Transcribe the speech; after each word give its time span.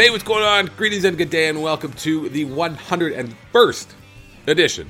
Hey, 0.00 0.08
what's 0.08 0.24
going 0.24 0.42
on? 0.42 0.70
Greetings 0.78 1.04
and 1.04 1.18
good 1.18 1.28
day, 1.28 1.50
and 1.50 1.60
welcome 1.60 1.92
to 1.92 2.30
the 2.30 2.46
101st 2.46 3.86
edition 4.46 4.88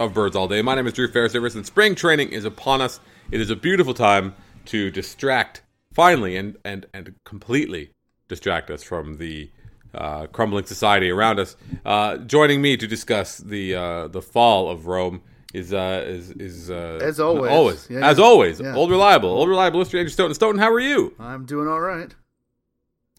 of 0.00 0.14
Birds 0.14 0.34
All 0.34 0.48
Day. 0.48 0.62
My 0.62 0.74
name 0.74 0.86
is 0.86 0.94
Drew 0.94 1.08
Fairservice, 1.08 1.54
and 1.54 1.66
spring 1.66 1.94
training 1.94 2.30
is 2.30 2.46
upon 2.46 2.80
us. 2.80 3.00
It 3.30 3.42
is 3.42 3.50
a 3.50 3.54
beautiful 3.54 3.92
time 3.92 4.34
to 4.64 4.90
distract, 4.90 5.60
finally, 5.92 6.38
and 6.38 6.56
and 6.64 6.86
and 6.94 7.14
completely 7.24 7.90
distract 8.26 8.70
us 8.70 8.82
from 8.82 9.18
the 9.18 9.50
uh, 9.92 10.26
crumbling 10.28 10.64
society 10.64 11.10
around 11.10 11.38
us. 11.38 11.54
Uh, 11.84 12.16
joining 12.16 12.62
me 12.62 12.78
to 12.78 12.86
discuss 12.86 13.36
the 13.36 13.74
uh, 13.74 14.08
the 14.08 14.22
fall 14.22 14.70
of 14.70 14.86
Rome 14.86 15.20
is 15.52 15.74
uh, 15.74 16.02
is 16.06 16.30
is 16.30 16.70
uh, 16.70 16.98
As 17.02 17.20
always. 17.20 17.52
always 17.52 17.90
Yeah, 17.90 18.08
as 18.08 18.16
yeah. 18.16 18.24
always 18.24 18.58
Yeah. 18.58 18.74
old 18.74 18.90
reliable 18.90 19.28
old 19.28 19.50
reliable 19.50 19.80
Mr. 19.82 19.98
Andrew 19.98 20.08
Stoeten. 20.08 20.34
Stoeten, 20.34 20.58
how 20.58 20.72
are 20.72 20.80
you? 20.80 21.12
I'm 21.18 21.44
doing 21.44 21.68
all 21.68 21.80
right. 21.80 22.14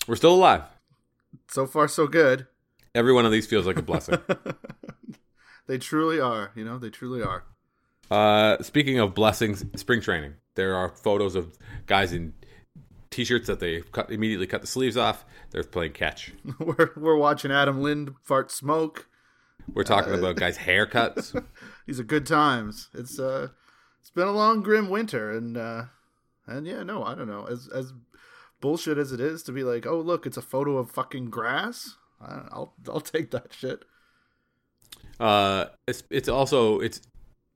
We're 0.08 0.16
still 0.16 0.34
alive. 0.34 0.63
So 1.48 1.66
far, 1.66 1.88
so 1.88 2.08
good. 2.08 2.48
Every 2.94 3.13
one 3.13 3.26
of 3.26 3.31
these 3.31 3.45
feels 3.48 3.66
like 3.66 3.77
a 3.77 3.81
blessing. 3.81 4.17
They 5.68 5.80
truly 5.80 6.20
are. 6.20 6.52
You 6.55 6.63
know, 6.63 6.77
they 6.77 6.91
truly 6.91 7.24
are. 7.24 7.43
Uh, 8.12 8.62
speaking 8.62 8.99
of 8.99 9.15
blessings, 9.15 9.65
spring 9.76 9.99
training. 9.99 10.35
There 10.54 10.76
are 10.76 10.90
photos 10.90 11.34
of 11.35 11.57
guys 11.87 12.13
in 12.13 12.34
t-shirts 13.10 13.48
that 13.48 13.60
they 13.60 13.82
cut 13.82 14.12
immediately 14.12 14.46
cut 14.46 14.62
the 14.62 14.68
sleeves 14.68 14.96
off. 14.96 15.26
They're 15.49 15.63
playing 15.63 15.93
catch. 15.93 16.34
we're 16.60 16.91
we're 16.96 17.18
watching 17.18 17.52
Adam 17.52 17.82
Lind 17.82 18.13
fart 18.21 18.52
smoke. 18.52 19.07
We're 19.74 19.84
talking 19.84 20.13
Uh, 20.13 20.20
about 20.20 20.35
guys' 20.35 20.59
haircuts. 20.59 21.43
These 21.87 21.99
are 21.99 22.04
good 22.04 22.27
times. 22.27 22.90
It's 22.93 23.18
uh, 23.20 23.48
it's 24.02 24.12
been 24.12 24.27
a 24.27 24.32
long, 24.34 24.62
grim 24.62 24.87
winter, 24.90 25.32
and 25.32 25.57
uh, 25.57 25.85
and 26.46 26.68
yeah, 26.68 26.84
no, 26.84 27.04
I 27.04 27.15
don't 27.15 27.27
know. 27.27 27.46
As 27.48 27.68
as 27.74 27.91
bullshit 28.62 28.98
as 28.98 29.12
it 29.12 29.20
is 29.20 29.44
to 29.44 29.52
be 29.52 29.64
like, 29.64 29.86
oh 29.86 30.00
look, 30.00 30.26
it's 30.26 30.38
a 30.38 30.42
photo 30.42 30.78
of 30.78 30.92
fucking 30.92 31.30
grass. 31.30 31.96
I'll 32.22 32.74
I'll 32.90 33.02
take 33.02 33.32
that 33.32 33.54
shit. 33.54 33.84
Uh, 35.20 35.66
it's 35.88 36.04
it's 36.10 36.30
also 36.30 36.80
it's 36.80 37.02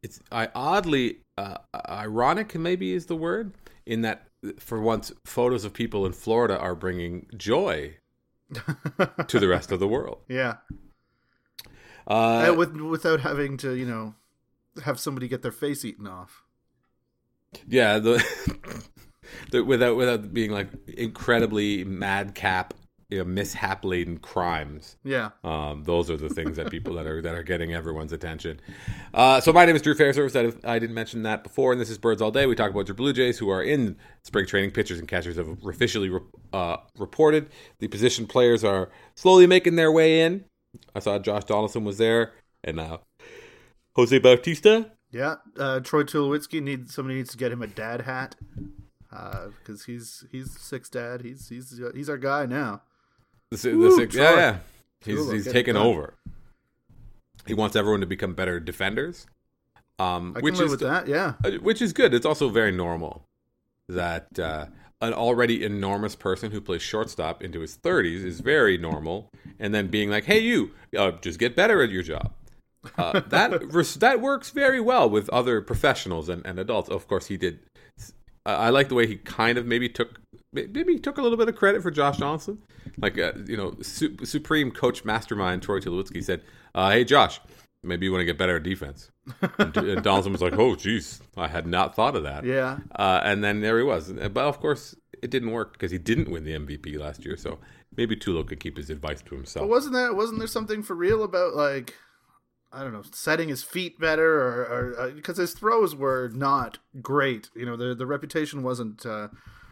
it's 0.04 0.20
I 0.32 0.50
oddly 0.56 1.20
uh, 1.38 1.58
ironic 1.76 2.56
maybe 2.56 2.94
is 2.94 3.08
the 3.08 3.16
word 3.16 3.54
in 3.86 4.02
that 4.02 4.28
for 4.58 4.80
once 4.80 5.12
photos 5.26 5.66
of 5.66 5.74
people 5.74 6.06
in 6.06 6.14
Florida 6.14 6.58
are 6.58 6.76
bringing 6.76 7.28
joy 7.36 7.98
to 9.28 9.40
the 9.40 9.48
rest 9.48 9.72
of 9.72 9.80
the 9.80 9.88
world. 9.88 10.20
Yeah, 10.30 10.58
Uh, 12.08 12.50
Uh, 12.52 12.54
with 12.56 12.76
without 12.76 13.22
having 13.22 13.58
to, 13.58 13.74
you 13.76 13.86
know, 13.86 14.16
have 14.84 15.00
somebody 15.00 15.28
get 15.28 15.42
their 15.42 15.52
face 15.52 15.84
eaten 15.84 16.08
off. 16.08 16.44
Yeah, 17.68 18.00
the 18.00 18.24
without 19.66 19.96
without 19.96 20.34
being 20.34 20.52
like 20.52 20.70
incredibly 20.88 21.84
madcap, 21.84 22.74
you 23.10 23.18
know, 23.18 23.24
mishap 23.24 23.84
laden 23.84 24.18
crimes. 24.18 24.98
Yeah. 25.04 25.30
Um, 25.44 25.84
those 25.84 26.10
are 26.12 26.18
the 26.18 26.30
things 26.30 26.58
that 26.58 26.70
people 26.70 26.94
that 26.96 27.08
are 27.08 27.22
that 27.22 27.36
are 27.36 27.44
getting 27.44 27.74
everyone's 27.74 28.14
attention. 28.14 28.60
Uh, 29.14 29.42
so 29.42 29.52
my 29.52 29.66
name 29.66 29.76
is 29.76 29.82
Drew 29.82 29.96
Fairservice. 29.96 30.36
I, 30.36 30.72
I 30.72 30.80
didn't 30.80 30.96
mention 30.96 31.24
that 31.24 31.44
before, 31.44 31.72
and 31.72 31.82
this 31.82 31.90
is 31.90 31.98
Birds 31.98 32.22
All 32.22 32.32
Day. 32.32 32.46
We 32.46 32.56
talk 32.56 32.72
about 32.72 32.88
your 32.88 32.96
Blue 32.96 33.14
Jays 33.14 33.40
who 33.40 33.50
are 33.50 33.64
in 33.64 33.98
spring 34.24 34.46
training. 34.46 34.72
Pitchers 34.72 35.00
and 35.00 35.08
catchers 35.08 35.38
have 35.38 35.48
officially 35.66 36.10
re- 36.10 36.22
uh, 36.54 36.78
reported. 36.98 37.50
The 37.80 37.88
position 37.88 38.28
players 38.28 38.64
are 38.64 38.90
slowly 39.16 39.48
making 39.48 39.76
their 39.76 39.92
way 39.92 40.22
in. 40.22 40.46
I 40.96 41.00
saw 41.00 41.18
Josh 41.18 41.46
Donaldson 41.46 41.84
was 41.84 41.98
there, 41.98 42.34
and 42.64 42.80
uh, 42.80 43.00
Jose 43.96 44.18
Bautista. 44.20 44.92
Yeah, 45.12 45.38
uh, 45.58 45.80
Troy 45.80 46.04
Tulowitzki 46.04 46.62
needs 46.62 46.94
somebody 46.94 47.16
needs 47.16 47.32
to 47.32 47.38
get 47.38 47.52
him 47.52 47.64
a 47.64 47.68
dad 47.68 48.02
hat 48.02 48.36
because 49.10 49.86
he's 49.86 50.26
he's 50.32 50.60
six 50.60 50.90
dad. 50.90 51.22
He's 51.22 51.50
he's 51.50 51.80
uh, 51.80 51.92
he's 51.94 52.10
our 52.10 52.18
guy 52.18 52.46
now. 52.46 52.82
The, 53.52 53.58
the 53.58 53.78
Woo, 53.78 53.96
six, 53.96 54.16
yeah, 54.16 54.36
yeah. 54.36 54.58
He's 55.04 55.20
Tulo, 55.20 55.34
he's 55.34 55.52
taken 55.52 55.76
over. 55.76 56.16
He 57.48 57.54
wants 57.54 57.76
everyone 57.76 58.02
to 58.02 58.06
become 58.06 58.34
better 58.34 58.60
defenders, 58.60 59.26
um, 59.98 60.34
I 60.36 60.42
which 60.42 60.56
can 60.56 60.60
live 60.60 60.66
is 60.66 60.72
with 60.72 60.80
that. 60.82 61.08
Yeah, 61.08 61.34
uh, 61.44 61.52
which 61.62 61.82
is 61.82 61.94
good. 61.94 62.14
It's 62.14 62.26
also 62.26 62.50
very 62.50 62.72
normal 62.72 63.26
that 63.88 64.38
uh, 64.38 64.68
an 65.02 65.14
already 65.14 65.64
enormous 65.64 66.16
person 66.16 66.52
who 66.52 66.62
plays 66.62 66.82
shortstop 66.82 67.42
into 67.42 67.62
his 67.62 67.76
thirties 67.76 68.24
is 68.24 68.40
very 68.40 68.78
normal, 68.78 69.32
and 69.60 69.74
then 69.74 69.88
being 69.88 70.10
like, 70.10 70.26
"Hey, 70.26 70.40
you, 70.40 70.72
uh, 70.98 71.12
just 71.22 71.40
get 71.40 71.56
better 71.56 71.82
at 71.82 71.90
your 71.90 72.04
job." 72.04 72.34
Uh, 72.98 73.22
that 73.28 73.72
that 74.00 74.22
works 74.22 74.52
very 74.52 74.80
well 74.80 75.10
with 75.10 75.30
other 75.30 75.62
professionals 75.62 76.30
and, 76.30 76.46
and 76.46 76.60
adults. 76.60 76.90
Of 76.90 77.08
course, 77.08 77.28
he 77.28 77.38
did. 77.38 77.60
I 78.56 78.68
I 78.68 78.70
like 78.70 78.90
the 78.90 78.96
way 78.96 79.08
he 79.08 79.16
kind 79.16 79.58
of 79.58 79.66
maybe 79.66 79.90
took 79.90 80.20
maybe 80.52 80.94
he 80.94 81.00
took 81.00 81.18
a 81.18 81.22
little 81.22 81.38
bit 81.38 81.50
of 81.50 81.56
credit 81.56 81.82
for 81.82 81.92
Josh 81.92 82.18
Johnson. 82.18 82.62
Like 82.98 83.18
uh, 83.18 83.34
you 83.46 83.58
know, 83.58 83.76
su- 83.82 84.18
supreme 84.24 84.72
coach 84.72 85.06
mastermind 85.06 85.62
Troy 85.62 85.80
Tulowitzki 85.80 86.24
said, 86.24 86.42
uh, 86.76 86.92
"Hey, 86.92 87.04
Josh, 87.04 87.40
maybe 87.84 88.06
you 88.06 88.12
want 88.12 88.22
to 88.22 88.26
get 88.26 88.38
better 88.38 88.58
at 88.58 88.64
defense." 88.64 89.12
and, 89.58 89.78
and 89.78 90.04
Donaldson 90.04 90.32
was 90.32 90.42
like, 90.42 90.54
"Oh, 90.54 90.76
jeez, 90.76 91.22
I 91.38 91.48
had 91.48 91.68
not 91.68 91.96
thought 91.96 92.16
of 92.16 92.24
that." 92.24 92.46
yeah. 92.46 92.80
Uh, 92.96 93.22
and 93.24 93.44
then 93.44 93.62
there 93.62 93.78
he 93.78 93.84
was. 93.84 94.12
But 94.12 94.38
of 94.38 94.60
course, 94.60 94.96
it 95.22 95.30
didn't 95.30 95.52
work 95.52 95.74
because 95.74 95.92
he 95.92 95.98
didn't 95.98 96.32
win 96.32 96.44
the 96.44 96.54
MVP 96.54 97.00
last 97.00 97.26
year. 97.26 97.38
So 97.38 97.60
maybe 97.96 98.16
Tulo 98.16 98.48
could 98.48 98.60
keep 98.60 98.78
his 98.78 98.90
advice 98.90 99.22
to 99.24 99.36
himself. 99.36 99.64
But 99.64 99.70
wasn't 99.70 99.94
that 99.96 100.16
wasn't 100.16 100.40
there 100.40 100.48
something 100.48 100.84
for 100.84 100.96
real 100.96 101.24
about 101.24 101.56
like 101.56 101.96
I 102.72 102.84
don't 102.84 102.94
know 102.94 103.04
setting 103.12 103.50
his 103.50 103.64
feet 103.64 104.00
better 104.00 104.40
or 104.40 105.12
because 105.16 105.38
his 105.38 105.54
throws 105.54 105.96
were 105.96 106.30
not 106.34 106.78
great. 107.02 107.50
You 107.56 107.66
know 107.66 107.76
the 107.76 107.96
the 107.96 108.06
reputation 108.06 108.64
wasn't 108.64 109.06
uh, 109.06 109.30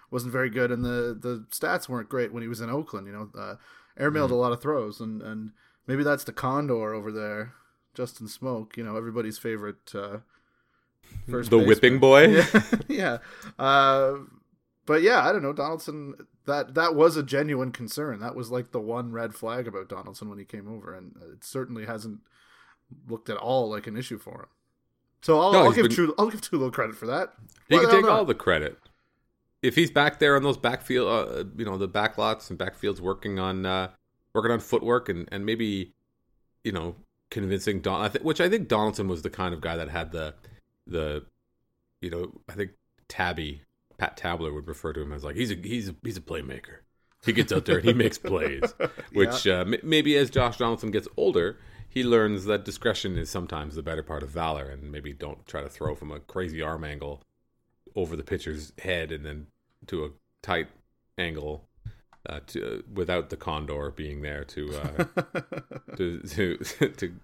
wasn't 0.10 0.34
very 0.34 0.50
good 0.50 0.72
and 0.72 0.84
the 0.84 1.18
the 1.20 1.46
stats 1.52 1.88
weren't 1.88 2.10
great 2.10 2.34
when 2.34 2.42
he 2.44 2.50
was 2.50 2.62
in 2.62 2.70
Oakland. 2.70 3.08
You 3.08 3.14
know 3.14 3.30
uh, 3.40 3.56
airmailed 4.00 4.32
a 4.32 4.36
lot 4.36 4.52
of 4.52 4.62
throws 4.62 5.00
and 5.00 5.22
and 5.22 5.52
maybe 5.86 6.04
that's 6.04 6.24
the 6.24 6.34
condor 6.34 6.94
over 6.94 7.12
there, 7.12 7.54
Justin 7.94 8.28
Smoak. 8.28 8.78
You 8.78 8.84
know 8.84 8.96
everybody's 8.96 9.38
favorite. 9.38 9.94
Uh, 9.94 10.18
First 11.30 11.52
the 11.52 11.58
baseman. 11.58 11.68
whipping 11.68 12.00
boy. 12.00 12.28
yeah, 12.36 12.62
yeah. 12.88 13.18
Uh, 13.58 14.16
but 14.86 15.02
yeah, 15.02 15.26
I 15.28 15.32
don't 15.32 15.44
know. 15.44 15.54
Donaldson 15.54 16.16
that 16.46 16.74
that 16.76 16.96
was 16.96 17.16
a 17.18 17.24
genuine 17.24 17.72
concern. 17.72 18.20
That 18.20 18.36
was 18.36 18.50
like 18.50 18.72
the 18.72 18.80
one 18.80 19.12
red 19.12 19.36
flag 19.36 19.68
about 19.68 19.90
Donaldson 19.90 20.30
when 20.30 20.40
he 20.40 20.46
came 20.46 20.68
over, 20.68 20.94
and 20.94 21.16
it 21.34 21.44
certainly 21.44 21.86
hasn't 21.86 22.22
looked 23.08 23.30
at 23.30 23.38
all 23.38 23.70
like 23.70 23.88
an 23.88 23.98
issue 23.98 24.18
for 24.18 24.42
him. 24.42 24.48
So 25.22 25.40
I'll, 25.40 25.52
No, 25.52 25.64
I'll 25.64 25.72
give 25.72 25.88
been- 25.88 25.96
Tulo, 25.96 26.14
I'll 26.18 26.30
give 26.30 26.42
Tulo 26.42 26.72
credit 26.72 26.96
for 26.96 27.08
that. 27.08 27.34
He 27.70 27.76
Why 27.76 27.82
can 27.86 27.92
take 28.02 28.06
all 28.10 28.26
the 28.26 28.36
credit. 28.36 28.78
If 29.64 29.76
he's 29.76 29.90
back 29.92 30.20
there 30.20 30.36
on 30.36 30.44
those 30.44 30.58
backfield, 30.58 31.08
uh, 31.08 31.44
you 31.58 31.66
know, 31.66 31.78
the 31.78 31.88
back 31.88 32.18
lots 32.18 32.50
and 32.50 32.60
backfields 32.60 33.00
working 33.00 33.40
on 33.40 33.66
uh, 33.66 33.90
working 34.34 34.52
on 34.52 34.60
footwork 34.60 35.10
and, 35.10 35.28
and 35.32 35.46
maybe, 35.46 35.94
you 36.64 36.72
know, 36.72 36.96
convincing 37.32 37.82
Don. 37.82 38.02
I 38.02 38.08
th- 38.10 38.24
which 38.24 38.40
I 38.40 38.48
think 38.50 38.68
Donaldson 38.68 39.08
was 39.08 39.24
the 39.24 39.32
kind 39.32 39.54
of 39.54 39.62
guy 39.62 39.76
that 39.76 39.90
had 39.90 40.12
the 40.12 40.36
the, 40.86 41.26
you 42.02 42.10
know, 42.12 42.32
I 42.48 42.54
think 42.54 42.72
Tabby 43.10 43.64
Pat 43.98 44.16
Tabler 44.16 44.54
would 44.54 44.68
refer 44.68 44.94
to 44.94 45.02
him 45.02 45.12
as 45.12 45.24
like 45.24 45.36
he's 45.36 45.50
a 45.52 45.56
he's 45.56 45.90
a, 45.90 45.96
he's 46.04 46.18
a 46.18 46.22
playmaker. 46.22 46.78
He 47.26 47.34
gets 47.34 47.52
out 47.52 47.66
there 47.66 47.78
and 47.80 47.86
he 47.86 47.94
makes 47.94 48.20
plays. 48.20 48.62
Which 49.14 49.48
uh, 49.48 49.66
m- 49.68 49.76
maybe 49.82 50.16
as 50.18 50.30
Josh 50.30 50.58
Donaldson 50.58 50.92
gets 50.92 51.08
older, 51.18 51.58
he 51.98 52.04
learns 52.04 52.46
that 52.46 52.64
discretion 52.64 53.18
is 53.18 53.28
sometimes 53.28 53.74
the 53.74 53.82
better 53.82 54.04
part 54.04 54.22
of 54.22 54.30
valor, 54.30 54.70
and 54.70 54.92
maybe 54.92 55.14
don't 55.14 55.48
try 55.48 55.64
to 55.64 55.70
throw 55.70 55.96
from 55.96 56.12
a 56.12 56.20
crazy 56.20 56.62
arm 56.62 56.84
angle 56.84 57.24
over 57.96 58.16
the 58.16 58.22
pitcher's 58.24 58.72
head 58.78 59.12
and 59.12 59.26
then 59.26 59.48
to 59.88 60.06
a 60.06 60.10
tight 60.44 60.68
angle 61.18 61.68
uh, 62.30 62.40
to, 62.46 62.84
without 62.94 63.32
the 63.32 63.36
condor 63.36 63.90
being 63.96 64.22
there 64.22 64.44
to, 64.44 64.78
uh, 64.78 65.06
to 65.98 66.20
to 66.20 66.58
to 66.98 67.16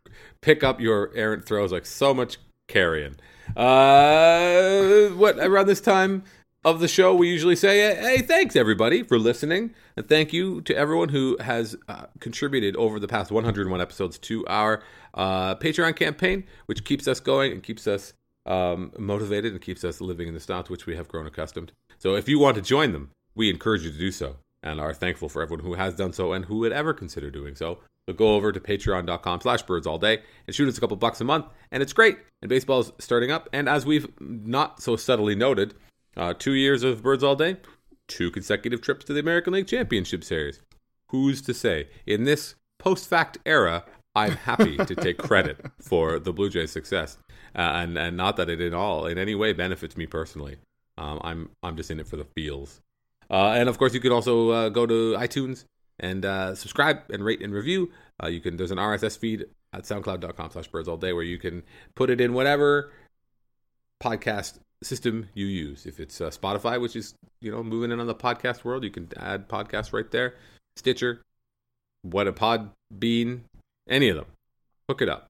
pick 0.41 0.63
up 0.63 0.81
your 0.81 1.11
errant 1.15 1.45
throws 1.45 1.71
like 1.71 1.85
so 1.85 2.11
much 2.11 2.37
carrion. 2.67 3.15
Uh, 3.55 5.09
what 5.09 5.37
around 5.37 5.67
this 5.67 5.81
time 5.81 6.23
of 6.65 6.79
the 6.79 6.87
show 6.87 7.13
we 7.13 7.29
usually 7.29 7.55
say, 7.55 7.95
"Hey, 7.95 8.21
thanks 8.21 8.55
everybody 8.55 9.03
for 9.03 9.19
listening, 9.19 9.73
and 9.95 10.07
thank 10.07 10.33
you 10.33 10.61
to 10.61 10.75
everyone 10.75 11.09
who 11.09 11.37
has 11.39 11.75
uh, 11.87 12.05
contributed 12.19 12.75
over 12.75 12.99
the 12.99 13.07
past 13.07 13.31
101 13.31 13.81
episodes 13.81 14.17
to 14.19 14.45
our 14.47 14.81
uh, 15.13 15.55
Patreon 15.55 15.95
campaign, 15.95 16.43
which 16.65 16.83
keeps 16.83 17.07
us 17.07 17.19
going 17.19 17.51
and 17.51 17.63
keeps 17.63 17.87
us 17.87 18.13
um, 18.45 18.91
motivated 18.97 19.53
and 19.53 19.61
keeps 19.61 19.83
us 19.83 20.01
living 20.01 20.27
in 20.27 20.33
the 20.33 20.39
style 20.39 20.63
to 20.63 20.71
which 20.71 20.85
we 20.85 20.95
have 20.95 21.07
grown 21.07 21.27
accustomed. 21.27 21.71
So, 21.99 22.15
if 22.15 22.27
you 22.29 22.39
want 22.39 22.55
to 22.55 22.61
join 22.61 22.91
them, 22.91 23.11
we 23.35 23.49
encourage 23.49 23.83
you 23.83 23.91
to 23.91 23.97
do 23.97 24.11
so, 24.11 24.37
and 24.63 24.79
are 24.79 24.93
thankful 24.93 25.29
for 25.29 25.41
everyone 25.41 25.65
who 25.65 25.73
has 25.75 25.95
done 25.95 26.13
so 26.13 26.33
and 26.33 26.45
who 26.45 26.59
would 26.59 26.71
ever 26.71 26.93
consider 26.93 27.29
doing 27.29 27.55
so. 27.55 27.79
So 28.07 28.13
go 28.13 28.35
over 28.35 28.51
to 28.51 28.59
patreon.com 28.59 29.41
slash 29.41 29.61
birds 29.61 29.87
all 29.87 29.97
day 29.97 30.23
and 30.45 30.55
shoot 30.55 30.67
us 30.67 30.77
a 30.77 30.81
couple 30.81 30.97
bucks 30.97 31.21
a 31.21 31.23
month. 31.23 31.45
And 31.71 31.81
it's 31.81 31.93
great. 31.93 32.17
And 32.41 32.49
baseball's 32.49 32.91
starting 32.99 33.31
up. 33.31 33.47
And 33.53 33.69
as 33.69 33.85
we've 33.85 34.09
not 34.19 34.81
so 34.81 34.95
subtly 34.95 35.35
noted, 35.35 35.73
uh, 36.17 36.33
two 36.33 36.53
years 36.53 36.83
of 36.83 37.03
birds 37.03 37.23
all 37.23 37.35
day, 37.35 37.57
two 38.07 38.31
consecutive 38.31 38.81
trips 38.81 39.05
to 39.05 39.13
the 39.13 39.19
American 39.19 39.53
League 39.53 39.67
Championship 39.67 40.23
Series. 40.23 40.59
Who's 41.09 41.41
to 41.43 41.53
say? 41.53 41.89
In 42.05 42.23
this 42.23 42.55
post 42.79 43.07
fact 43.07 43.37
era, 43.45 43.85
I'm 44.15 44.33
happy 44.33 44.77
to 44.77 44.95
take 44.95 45.17
credit 45.17 45.57
for 45.81 46.19
the 46.19 46.33
Blue 46.33 46.49
Jays' 46.49 46.71
success. 46.71 47.17
Uh, 47.55 47.61
and, 47.61 47.97
and 47.97 48.17
not 48.17 48.37
that 48.37 48.49
it 48.49 48.61
at 48.61 48.73
all 48.73 49.05
in 49.05 49.17
any 49.17 49.35
way 49.35 49.53
benefits 49.53 49.95
me 49.95 50.07
personally. 50.07 50.57
Um, 50.97 51.19
I'm 51.23 51.49
I'm 51.61 51.75
just 51.75 51.91
in 51.91 51.99
it 51.99 52.07
for 52.07 52.17
the 52.17 52.25
feels. 52.35 52.81
Uh, 53.29 53.49
and 53.49 53.69
of 53.69 53.77
course, 53.77 53.93
you 53.93 53.99
can 53.99 54.11
also 54.11 54.49
uh, 54.49 54.69
go 54.69 54.85
to 54.85 55.15
iTunes 55.17 55.65
and 55.99 56.25
uh, 56.25 56.55
subscribe 56.55 56.99
and 57.11 57.23
rate 57.23 57.41
and 57.41 57.53
review. 57.53 57.91
Uh, 58.21 58.27
you 58.27 58.39
can 58.41 58.57
there's 58.57 58.71
an 58.71 58.77
RSS 58.77 59.17
feed 59.17 59.45
at 59.73 59.83
soundcloud.com 59.83 60.51
slash 60.51 60.67
birds 60.67 60.87
all 60.87 60.97
day 60.97 61.13
where 61.13 61.23
you 61.23 61.37
can 61.37 61.63
put 61.95 62.09
it 62.09 62.21
in 62.21 62.33
whatever 62.33 62.91
podcast 64.01 64.59
system 64.83 65.29
you 65.33 65.45
use. 65.45 65.85
If 65.85 65.99
it's 65.99 66.21
uh, 66.21 66.29
Spotify, 66.29 66.79
which 66.79 66.95
is 66.95 67.15
you 67.41 67.51
know 67.51 67.63
moving 67.63 67.91
in 67.91 67.99
on 67.99 68.07
the 68.07 68.15
podcast 68.15 68.63
world, 68.63 68.83
you 68.83 68.91
can 68.91 69.09
add 69.17 69.47
podcasts 69.47 69.93
right 69.93 70.09
there. 70.11 70.35
Stitcher, 70.75 71.21
what 72.01 72.27
a 72.27 72.33
pod 72.33 72.71
bean, 72.97 73.45
any 73.89 74.09
of 74.09 74.15
them, 74.15 74.25
hook 74.89 75.01
it 75.01 75.09
up. 75.09 75.27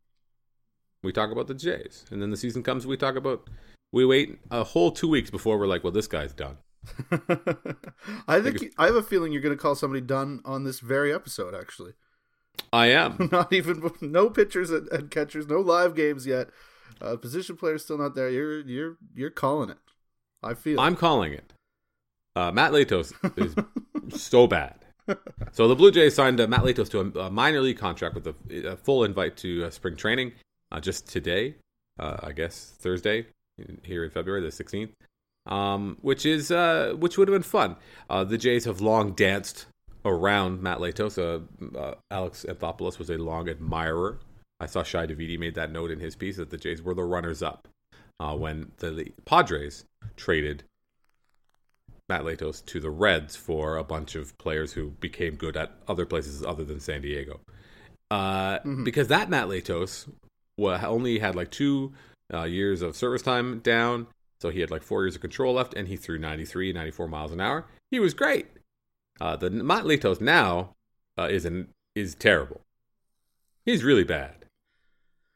We 1.04 1.12
talk 1.12 1.32
about 1.32 1.48
the 1.48 1.54
Jays, 1.54 2.06
and 2.12 2.22
then 2.22 2.30
the 2.30 2.38
season 2.38 2.64
comes. 2.64 2.88
We 2.88 2.98
talk 2.98 3.16
about. 3.16 3.50
We 3.92 4.06
wait 4.06 4.40
a 4.50 4.64
whole 4.64 4.92
two 4.92 5.08
weeks 5.08 5.30
before 5.30 5.60
we're 5.60 5.68
like, 5.68 5.84
well, 5.84 5.92
this 5.94 6.08
guy's 6.08 6.34
done. 6.34 6.58
I 8.28 8.42
think 8.42 8.62
you, 8.62 8.72
I 8.78 8.88
have 8.88 8.96
a 8.96 9.04
feeling 9.04 9.32
you're 9.32 9.42
going 9.42 9.56
to 9.56 9.62
call 9.62 9.76
somebody 9.76 10.02
done 10.02 10.42
on 10.46 10.64
this 10.64 10.80
very 10.80 11.14
episode. 11.14 11.54
Actually, 11.54 11.94
I 12.72 12.88
am 12.88 13.30
not 13.32 13.54
even 13.54 13.92
no 14.02 14.30
pitchers 14.30 14.72
and, 14.72 14.88
and 14.90 15.12
catchers, 15.12 15.48
no 15.48 15.60
live 15.60 15.96
games 15.96 16.26
yet. 16.26 16.50
Uh, 17.02 17.16
position 17.18 17.56
players 17.56 17.84
still 17.84 17.98
not 17.98 18.16
there. 18.16 18.30
You're 18.30 18.62
you're 18.62 18.98
you're 19.16 19.30
calling 19.30 19.70
it. 19.70 19.78
I 20.42 20.54
feel. 20.54 20.80
I'm 20.80 20.96
calling 20.96 21.34
it. 21.34 21.54
Uh, 22.36 22.52
Matt 22.52 22.72
Latos 22.72 23.14
is 23.38 23.56
so 24.22 24.48
bad. 24.48 24.76
So 25.52 25.68
the 25.68 25.76
Blue 25.76 25.92
Jays 25.92 26.16
signed 26.16 26.40
uh, 26.40 26.48
Matt 26.48 26.62
Latos 26.62 26.90
to 26.92 27.00
a, 27.00 27.26
a, 27.26 27.30
minor 27.30 27.62
league 27.62 27.78
contract 27.78 28.16
with 28.16 28.28
a, 28.28 28.68
a 28.72 28.78
full 28.78 29.04
invite 29.04 29.36
to 29.38 29.66
uh, 29.66 29.70
spring 29.70 29.96
training 29.96 30.32
uh, 30.72 30.80
just 30.80 31.08
today, 31.08 31.56
uh, 32.00 32.18
I 32.24 32.32
guess 32.32 32.74
Thursday 32.80 33.28
here 33.84 34.04
in 34.04 34.10
February 34.10 34.42
the 34.42 34.48
16th, 34.48 34.90
um, 35.46 35.98
which 36.02 36.26
is 36.26 36.52
uh, 36.52 36.94
which 36.98 37.18
would 37.18 37.28
have 37.28 37.36
been 37.36 37.44
fun. 37.44 37.76
the 38.10 38.38
Jays 38.38 38.66
have 38.66 38.82
long 38.82 39.12
danced 39.12 39.68
around 40.06 40.62
Matt 40.62 40.80
Latos. 40.80 41.18
Alex 42.10 42.46
Anthopoulos 42.48 42.98
was 42.98 43.10
a 43.10 43.18
long 43.18 43.50
admirer 43.50 44.20
I 44.64 44.66
saw 44.66 44.82
Shi 44.82 45.00
Davidi 45.00 45.38
made 45.38 45.56
that 45.56 45.72
note 45.72 45.92
in 45.92 46.00
his 46.00 46.16
piece 46.16 46.38
that 46.38 46.50
the 46.50 46.58
Jays 46.58 46.82
were 46.82 46.94
the 46.94 47.04
runners 47.04 47.44
up 47.44 47.68
uh, 48.20 48.34
when 48.36 48.72
the 48.78 49.12
Padres 49.26 49.84
traded 50.16 50.64
Matt 52.08 52.22
Latos 52.22 52.66
to 52.68 52.80
the 52.80 52.90
Reds 52.90 53.36
for 53.36 53.76
a 53.78 53.84
bunch 53.84 54.16
of 54.16 54.38
players 54.38 54.72
who 54.74 54.92
became 54.92 55.36
good 55.36 55.58
at 55.58 55.74
other 55.88 56.06
places 56.06 56.44
other 56.44 56.64
than 56.64 56.80
San 56.80 57.02
Diego. 57.02 57.42
Uh, 58.10 58.60
mm-hmm. 58.60 58.84
Because 58.86 59.10
that 59.10 59.30
Matt 59.30 59.48
Latos 59.48 60.10
only 60.58 61.20
had 61.20 61.36
like 61.36 61.52
two 61.52 61.92
uh, 62.34 62.44
years 62.44 62.82
of 62.82 62.96
service 62.96 63.22
time 63.22 63.60
down, 63.60 64.08
so 64.40 64.50
he 64.50 64.62
had 64.62 64.72
like 64.72 64.84
four 64.84 65.04
years 65.04 65.16
of 65.16 65.22
control 65.22 65.56
left, 65.56 65.74
and 65.74 65.90
he 65.90 65.98
threw 65.98 66.18
93, 66.18 66.72
94 66.72 67.08
miles 67.10 67.32
an 67.34 67.42
hour. 67.42 67.66
He 67.92 68.00
was 68.00 68.14
great. 68.14 68.48
Uh, 69.20 69.36
the 69.36 69.50
Matt 69.50 69.84
Latos 69.84 70.22
now 70.22 70.72
uh, 71.18 71.28
is 71.30 71.44
an, 71.44 71.68
is 71.96 72.16
terrible. 72.16 72.62
He's 73.66 73.84
really 73.84 74.04
bad. 74.04 74.43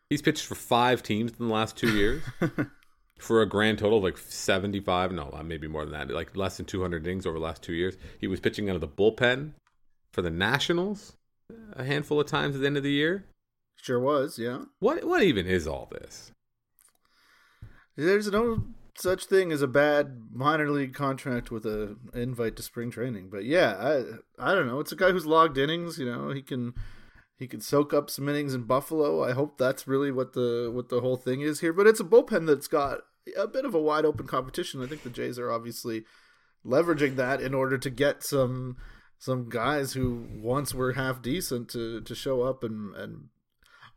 He's 0.10 0.22
pitched 0.22 0.46
for 0.46 0.56
five 0.56 1.04
teams 1.04 1.32
in 1.38 1.48
the 1.48 1.54
last 1.54 1.76
two 1.76 1.96
years 1.96 2.24
for 3.20 3.42
a 3.42 3.46
grand 3.46 3.80
total 3.80 3.98
of 3.98 4.04
like 4.04 4.18
75, 4.18 5.12
no, 5.12 5.30
uh, 5.34 5.44
maybe 5.44 5.68
more 5.68 5.84
than 5.86 5.94
that, 5.94 6.10
like 6.10 6.36
less 6.38 6.58
than 6.58 6.66
200 6.66 7.06
innings 7.06 7.26
over 7.26 7.38
the 7.38 7.44
last 7.44 7.62
two 7.62 7.74
years. 7.74 7.98
He 8.20 8.28
was 8.28 8.40
pitching 8.40 8.70
out 8.70 8.76
of 8.76 8.82
the 8.82 8.88
bullpen 8.88 9.54
for 10.14 10.22
the 10.22 10.30
Nationals 10.30 11.18
a 11.74 11.84
handful 11.84 12.20
of 12.20 12.28
times 12.28 12.56
at 12.56 12.62
the 12.62 12.68
end 12.68 12.78
of 12.78 12.84
the 12.84 12.92
year. 12.92 13.26
Sure 13.76 14.00
was, 14.00 14.40
yeah. 14.40 14.64
What 14.80 15.06
what 15.06 15.24
even 15.24 15.46
is 15.46 15.68
all 15.68 15.88
this? 15.92 16.32
There's 17.96 18.32
no 18.32 18.64
such 18.98 19.26
thing 19.26 19.52
as 19.52 19.62
a 19.62 19.68
bad 19.68 20.24
minor 20.34 20.70
league 20.72 20.94
contract 20.94 21.52
with 21.52 21.66
a 21.66 21.96
invite 22.14 22.56
to 22.56 22.64
spring 22.64 22.90
training. 22.90 23.30
But 23.30 23.46
yeah, 23.46 23.76
I 24.40 24.50
I 24.52 24.56
don't 24.56 24.68
know. 24.68 24.80
It's 24.80 24.92
a 24.92 24.96
guy 24.96 25.12
who's 25.12 25.26
logged 25.26 25.58
innings. 25.58 26.00
You 26.00 26.06
know, 26.06 26.32
he 26.32 26.42
can 26.42 26.74
he 27.38 27.48
could 27.48 27.64
soak 27.64 27.94
up 27.94 28.10
some 28.10 28.28
innings 28.28 28.54
in 28.54 28.64
Buffalo. 28.64 29.24
I 29.24 29.34
hope 29.34 29.58
that's 29.58 29.88
really 29.88 30.12
what 30.12 30.34
the 30.34 30.72
what 30.74 30.90
the 30.90 31.02
whole 31.02 31.18
thing 31.18 31.42
is 31.42 31.60
here. 31.60 31.72
But 31.72 31.88
it's 31.88 32.00
a 32.00 32.06
bullpen 32.06 32.48
that's 32.48 32.68
got 32.68 33.02
a 33.38 33.48
bit 33.48 33.66
of 33.66 33.76
a 33.76 33.82
wide 33.82 34.06
open 34.06 34.28
competition. 34.28 34.84
I 34.84 34.88
think 34.88 35.04
the 35.04 35.10
Jays 35.10 35.38
are 35.38 35.52
obviously 35.52 36.04
leveraging 36.66 37.16
that 37.16 37.42
in 37.42 37.54
order 37.54 37.78
to 37.78 37.90
get 37.90 38.24
some 38.24 38.78
some 39.20 39.50
guys 39.50 39.94
who 39.94 40.28
once 40.36 40.74
were 40.74 40.94
half 40.94 41.22
decent 41.22 41.70
to 41.70 42.02
to 42.02 42.16
show 42.16 42.42
up 42.42 42.64
and 42.64 42.96
and 42.96 43.30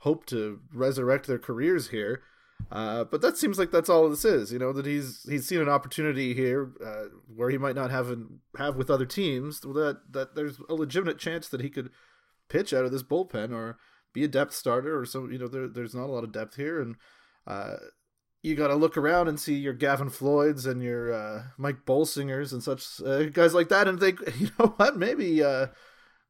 hope 0.01 0.27
to 0.27 0.61
resurrect 0.73 1.27
their 1.27 1.39
careers 1.39 1.89
here. 1.89 2.23
Uh, 2.71 3.05
but 3.05 3.23
that 3.23 3.39
seems 3.39 3.59
like 3.59 3.71
that's 3.71 3.89
all 3.89 4.09
this 4.11 4.25
is, 4.25 4.53
you 4.53 4.59
know. 4.59 4.71
That 4.71 4.85
he's 4.85 5.27
he's 5.29 5.49
seen 5.49 5.61
an 5.61 5.69
opportunity 5.69 6.35
here 6.35 6.73
uh, 6.85 7.05
where 7.35 7.49
he 7.49 7.57
might 7.57 7.75
not 7.75 7.91
have 7.91 8.11
an, 8.11 8.41
have 8.59 8.77
with 8.77 8.91
other 8.91 9.07
teams. 9.07 9.61
That 9.61 10.01
that 10.11 10.35
there's 10.35 10.61
a 10.69 10.75
legitimate 10.75 11.19
chance 11.19 11.49
that 11.49 11.63
he 11.63 11.71
could 11.71 11.91
pitch 12.51 12.75
out 12.75 12.85
of 12.85 12.93
this 12.93 13.03
bullpen 13.03 13.53
or 13.53 13.79
be 14.13 14.25
a 14.25 14.29
depth 14.29 14.53
starter 14.53 14.99
or 14.99 15.07
so. 15.07 15.29
You 15.29 15.39
know, 15.39 15.49
there, 15.49 15.69
there's 15.69 15.95
not 15.95 16.09
a 16.09 16.13
lot 16.13 16.25
of 16.25 16.33
depth 16.33 16.57
here, 16.57 16.81
and 16.81 16.97
uh, 17.47 17.77
you 18.43 18.55
got 18.55 18.69
to 18.69 18.75
look 18.75 18.97
around 18.97 19.29
and 19.29 19.41
see 19.41 19.55
your 19.55 19.73
Gavin 19.73 20.11
Floyds 20.11 20.67
and 20.67 20.83
your 20.83 21.13
uh, 21.13 21.43
Mike 21.57 21.87
Bolsingers 21.87 22.53
and 22.53 22.63
such 22.63 23.01
uh, 23.01 23.25
guys 23.25 23.55
like 23.55 23.69
that, 23.69 23.89
and 23.89 23.99
think, 23.99 24.21
you 24.39 24.51
know 24.59 24.75
what, 24.77 24.97
maybe. 24.97 25.43
Uh, 25.43 25.69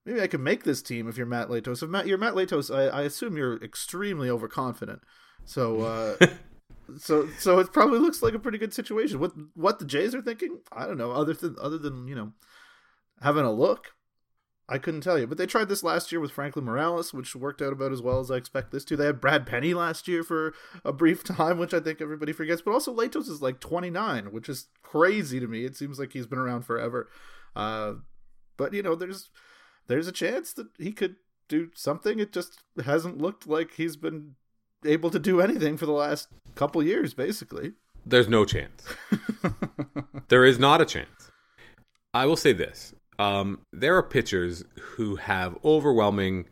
maybe 0.05 0.21
I 0.21 0.27
can 0.27 0.43
make 0.43 0.65
this 0.65 0.83
team 0.83 1.09
if 1.09 1.17
you're 1.17 1.27
Matt 1.27 1.49
Latos. 1.49 1.83
If 1.83 1.91
Matt, 1.91 2.07
you're 2.07 2.19
Matt 2.19 2.35
Latos, 2.35 2.75
I, 2.75 3.01
I 3.01 3.03
assume 3.03 3.37
you're 3.37 3.63
extremely 3.63 4.31
overconfident. 4.31 5.03
So, 5.45 5.81
uh, 5.81 6.27
so, 6.99 7.29
so 7.39 7.59
it 7.59 7.73
probably 7.73 7.99
looks 7.99 8.23
like 8.23 8.35
a 8.35 8.39
pretty 8.39 8.59
good 8.59 8.75
situation. 8.75 9.21
What 9.21 9.33
what 9.55 9.79
the 9.79 9.85
Jays 9.85 10.15
are 10.15 10.23
thinking, 10.23 10.61
I 10.73 10.87
don't 10.87 10.99
know. 10.99 11.13
Other 11.13 11.35
than 11.35 11.57
other 11.61 11.79
than 11.79 12.09
you 12.09 12.15
know 12.15 12.33
having 13.21 13.45
a 13.45 13.53
look, 13.53 13.93
I 14.71 14.79
couldn't 14.79 15.01
tell 15.01 15.19
you. 15.19 15.27
But 15.27 15.37
they 15.37 15.47
tried 15.47 15.69
this 15.69 15.83
last 15.83 16.13
year 16.13 16.21
with 16.21 16.31
Franklin 16.31 16.65
Morales, 16.65 17.13
which 17.13 17.35
worked 17.35 17.61
out 17.61 17.73
about 17.73 17.91
as 17.91 18.01
well 18.01 18.21
as 18.21 18.31
I 18.31 18.37
expect 18.37 18.71
this 18.71 18.85
to. 18.87 18.97
They 18.97 19.07
had 19.07 19.21
Brad 19.21 19.45
Penny 19.45 19.75
last 19.75 20.07
year 20.07 20.23
for 20.23 20.55
a 20.85 20.93
brief 20.93 21.25
time, 21.25 21.59
which 21.59 21.75
I 21.75 21.81
think 21.81 22.01
everybody 22.01 22.33
forgets. 22.33 22.63
But 22.63 22.73
also 22.73 22.95
Latos 22.95 23.29
is 23.29 23.43
like 23.43 23.59
29, 23.59 24.31
which 24.31 24.49
is 24.49 24.69
crazy 24.83 25.41
to 25.41 25.49
me. 25.49 25.65
It 25.65 25.77
seems 25.77 25.99
like 25.99 26.13
he's 26.13 26.29
been 26.29 26.39
around 26.39 26.63
forever. 26.63 27.09
Uh, 27.57 27.95
but 28.57 28.73
you 28.73 28.83
know, 28.83 28.95
there's 28.95 29.31
there's 29.89 30.07
a 30.07 30.13
chance 30.13 30.53
that 30.53 30.69
he 30.79 30.93
could 30.93 31.17
do 31.49 31.71
something. 31.75 32.21
It 32.21 32.33
just 32.33 32.63
hasn't 32.85 33.19
looked 33.19 33.49
like 33.49 33.73
he's 33.73 33.97
been 33.97 34.37
able 34.85 35.11
to 35.11 35.19
do 35.19 35.41
anything 35.41 35.77
for 35.77 35.87
the 35.87 35.93
last 35.93 36.29
couple 36.55 36.81
years, 36.83 37.13
basically. 37.13 37.73
There's 38.07 38.29
no 38.29 38.45
chance. 38.45 38.85
there 40.29 40.45
is 40.45 40.59
not 40.59 40.81
a 40.81 40.87
chance. 40.87 41.33
I 42.15 42.27
will 42.27 42.37
say 42.37 42.53
this 42.53 42.95
um, 43.21 43.61
there 43.71 43.97
are 43.97 44.03
pitchers 44.03 44.65
who 44.81 45.17
have 45.17 45.59
overwhelming 45.63 46.47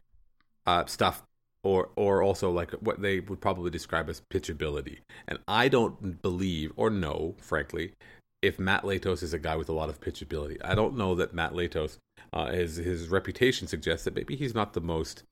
uh, 0.67 0.85
stuff 0.85 1.23
or 1.65 1.89
or 1.97 2.23
also 2.23 2.51
like 2.51 2.73
what 2.73 3.01
they 3.01 3.21
would 3.21 3.41
probably 3.41 3.71
describe 3.71 4.11
as 4.11 4.21
pitchability. 4.33 4.99
And 5.27 5.39
I 5.49 5.69
don't 5.69 6.21
believe 6.21 6.73
or 6.77 6.91
know, 6.91 7.35
frankly, 7.39 7.95
if 8.43 8.59
Matt 8.59 8.83
Latos 8.83 9.23
is 9.23 9.33
a 9.33 9.39
guy 9.39 9.57
with 9.57 9.71
a 9.71 9.73
lot 9.73 9.89
of 9.89 10.01
pitchability. 10.01 10.59
I 10.63 10.75
don't 10.75 10.97
know 10.97 11.15
that 11.15 11.33
Matt 11.33 11.55
Latos, 11.55 11.97
uh, 12.35 12.51
his 12.51 12.77
his 12.77 13.09
reputation 13.09 13.67
suggests 13.67 14.05
that 14.05 14.15
maybe 14.15 14.37
he's 14.37 14.55
not 14.55 14.75
the 14.75 14.83
most 14.83 15.23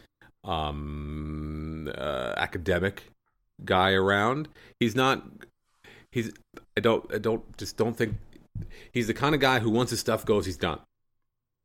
um, 0.43 1.93
uh, 1.99 2.33
academic 2.38 3.12
guy 3.62 3.93
around. 3.93 4.49
He's 4.81 4.97
not. 4.97 5.23
He's. 6.11 6.33
I 6.78 6.81
don't. 6.81 7.05
I 7.12 7.19
don't. 7.19 7.59
Just 7.59 7.76
don't 7.76 7.95
think. 7.95 8.14
He's 8.90 9.07
the 9.07 9.14
kind 9.14 9.35
of 9.35 9.40
guy 9.43 9.59
who 9.59 9.69
once 9.69 9.90
his 9.90 10.00
stuff 10.00 10.25
goes, 10.25 10.47
he's 10.47 10.57
done 10.57 10.81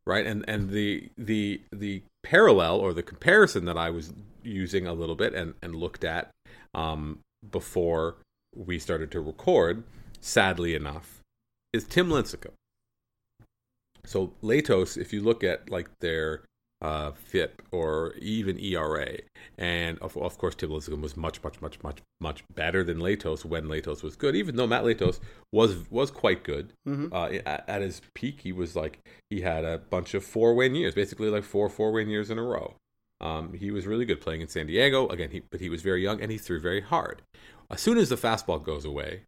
right? 0.05 0.25
And 0.25 0.43
and 0.47 0.69
the 0.69 1.09
the 1.17 1.61
the 1.71 2.03
parallel 2.23 2.79
or 2.79 2.93
the 2.93 3.03
comparison 3.03 3.65
that 3.65 3.77
I 3.77 3.89
was 3.89 4.13
using 4.43 4.87
a 4.87 4.93
little 4.93 5.15
bit 5.15 5.33
and 5.33 5.53
and 5.61 5.75
looked 5.75 6.03
at 6.03 6.31
um, 6.73 7.19
before 7.51 8.17
we 8.55 8.79
started 8.79 9.11
to 9.11 9.21
record, 9.21 9.83
sadly 10.19 10.75
enough, 10.75 11.21
is 11.73 11.85
Tim 11.85 12.09
Lincecum. 12.09 12.51
So 14.05 14.33
Latos, 14.41 14.97
if 14.97 15.13
you 15.13 15.21
look 15.21 15.43
at 15.43 15.69
like 15.69 15.89
their 15.99 16.41
uh, 16.81 17.11
FIP 17.11 17.61
or 17.71 18.13
even 18.19 18.59
ERA. 18.59 19.17
And 19.57 19.99
of, 19.99 20.17
of 20.17 20.37
course, 20.37 20.55
Tim 20.55 20.71
was 20.71 20.89
much, 21.15 21.43
much, 21.43 21.61
much, 21.61 21.81
much, 21.83 21.99
much 22.19 22.43
better 22.53 22.83
than 22.83 22.99
Latos 22.99 23.45
when 23.45 23.65
Latos 23.65 24.03
was 24.03 24.15
good. 24.15 24.35
Even 24.35 24.55
though 24.55 24.67
Matt 24.67 24.83
Latos 24.83 25.19
was 25.51 25.89
was 25.89 26.11
quite 26.11 26.43
good 26.43 26.73
mm-hmm. 26.87 27.13
uh, 27.13 27.29
at, 27.45 27.69
at, 27.69 27.81
his 27.81 28.01
peak, 28.15 28.41
he 28.41 28.51
was 28.51 28.75
like 28.75 28.99
he 29.29 29.41
had 29.41 29.63
a 29.63 29.77
bunch 29.77 30.13
of 30.13 30.23
four 30.23 30.53
win 30.55 30.75
years, 30.75 30.95
basically 30.95 31.29
like 31.29 31.43
four 31.43 31.69
four 31.69 31.91
win 31.91 32.09
years 32.09 32.29
in 32.29 32.37
a 32.37 32.43
row. 32.43 32.75
Um, 33.19 33.53
he 33.53 33.69
was 33.69 33.85
really 33.85 34.05
good 34.05 34.19
playing 34.19 34.41
in 34.41 34.47
San 34.47 34.65
Diego 34.65 35.07
again, 35.09 35.29
he, 35.29 35.41
but 35.51 35.61
he 35.61 35.69
was 35.69 35.83
very 35.83 36.01
young 36.01 36.19
and 36.21 36.31
he 36.31 36.39
threw 36.39 36.59
very 36.59 36.81
hard. 36.81 37.21
As 37.69 37.79
soon 37.79 37.99
as 37.99 38.09
the 38.09 38.15
fastball 38.15 38.63
goes 38.63 38.83
away, 38.83 39.21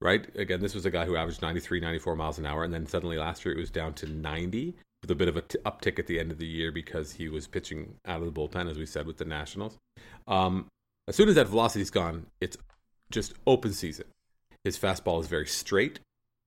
right? 0.00 0.26
Again, 0.34 0.60
this 0.60 0.74
was 0.74 0.86
a 0.86 0.90
guy 0.90 1.04
who 1.04 1.14
averaged 1.14 1.42
93, 1.42 1.78
94 1.80 2.16
miles 2.16 2.38
an 2.38 2.46
hour, 2.46 2.64
and 2.64 2.72
then 2.72 2.86
suddenly 2.86 3.18
last 3.18 3.44
year 3.44 3.54
it 3.54 3.60
was 3.60 3.70
down 3.70 3.92
to 3.94 4.06
90 4.06 4.74
with 5.04 5.10
a 5.10 5.14
bit 5.14 5.28
of 5.28 5.36
a 5.36 5.42
uptick 5.42 5.98
at 5.98 6.06
the 6.06 6.18
end 6.18 6.32
of 6.32 6.38
the 6.38 6.46
year 6.46 6.72
because 6.72 7.12
he 7.12 7.28
was 7.28 7.46
pitching 7.46 7.96
out 8.06 8.22
of 8.22 8.32
the 8.32 8.40
bullpen, 8.40 8.70
as 8.70 8.78
we 8.78 8.86
said, 8.86 9.06
with 9.06 9.18
the 9.18 9.24
Nationals. 9.24 9.76
Um, 10.26 10.66
as 11.06 11.14
soon 11.14 11.28
as 11.28 11.34
that 11.34 11.48
velocity's 11.48 11.90
gone, 11.90 12.26
it's 12.40 12.56
just 13.10 13.34
open 13.46 13.74
season. 13.74 14.06
His 14.64 14.78
fastball 14.78 15.20
is 15.20 15.26
very 15.26 15.46
straight, 15.46 16.00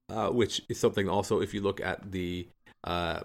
uh, 0.10 0.30
which 0.30 0.64
is 0.70 0.80
something 0.80 1.08
also 1.08 1.40
if 1.40 1.54
you 1.54 1.62
look 1.62 1.80
at 1.80 2.12
the 2.12 2.48
uh, 2.84 3.22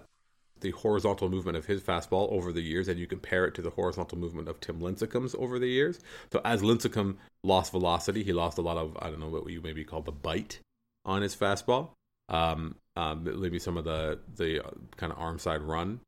the 0.61 0.71
horizontal 0.71 1.29
movement 1.29 1.57
of 1.57 1.65
his 1.65 1.81
fastball 1.81 2.31
over 2.31 2.53
the 2.53 2.61
years 2.61 2.87
and 2.87 2.99
you 2.99 3.07
compare 3.07 3.45
it 3.45 3.55
to 3.55 3.61
the 3.61 3.71
horizontal 3.71 4.17
movement 4.17 4.47
of 4.47 4.59
Tim 4.59 4.79
Lincecum's 4.79 5.35
over 5.35 5.59
the 5.59 5.67
years. 5.67 5.99
So 6.31 6.41
as 6.45 6.61
Lincecum 6.61 7.15
lost 7.43 7.71
velocity, 7.71 8.23
he 8.23 8.31
lost 8.31 8.59
a 8.59 8.61
lot 8.61 8.77
of 8.77 8.95
I 9.01 9.09
don't 9.09 9.19
know 9.19 9.29
what 9.29 9.49
you 9.49 9.61
maybe 9.61 9.83
call 9.83 10.01
the 10.01 10.11
bite 10.11 10.59
on 11.03 11.23
his 11.23 11.35
fastball. 11.35 11.89
Um, 12.29 12.75
um, 12.95 13.41
maybe 13.41 13.59
some 13.59 13.77
of 13.77 13.85
the 13.85 14.19
the 14.35 14.61
kind 14.97 15.11
of 15.11 15.19
arm 15.19 15.39
side 15.39 15.61
run 15.61 15.99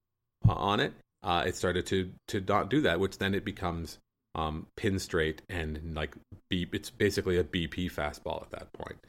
uh, 0.48 0.54
on 0.54 0.80
it. 0.80 0.94
Uh, 1.24 1.44
it 1.46 1.56
started 1.56 1.86
to 1.88 2.12
to 2.28 2.42
not 2.42 2.70
do 2.70 2.82
that, 2.82 3.00
which 3.00 3.18
then 3.18 3.34
it 3.34 3.44
becomes 3.44 3.98
um, 4.36 4.68
pin 4.76 5.00
straight 5.00 5.42
and 5.50 5.96
like 5.96 6.16
beep. 6.50 6.76
It's 6.76 6.90
basically 6.90 7.38
a 7.38 7.44
BP 7.44 7.92
fastball 7.92 8.44
at 8.44 8.52
that 8.52 8.74
point. 8.74 9.00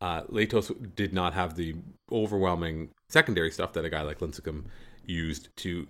Uh, 0.00 0.22
Latos 0.22 0.72
did 0.94 1.12
not 1.12 1.34
have 1.34 1.56
the 1.56 1.74
overwhelming 2.10 2.88
secondary 3.10 3.50
stuff 3.50 3.74
that 3.74 3.84
a 3.84 3.90
guy 3.90 4.00
like 4.00 4.20
Lincecum 4.20 4.64
used 5.04 5.54
to 5.56 5.86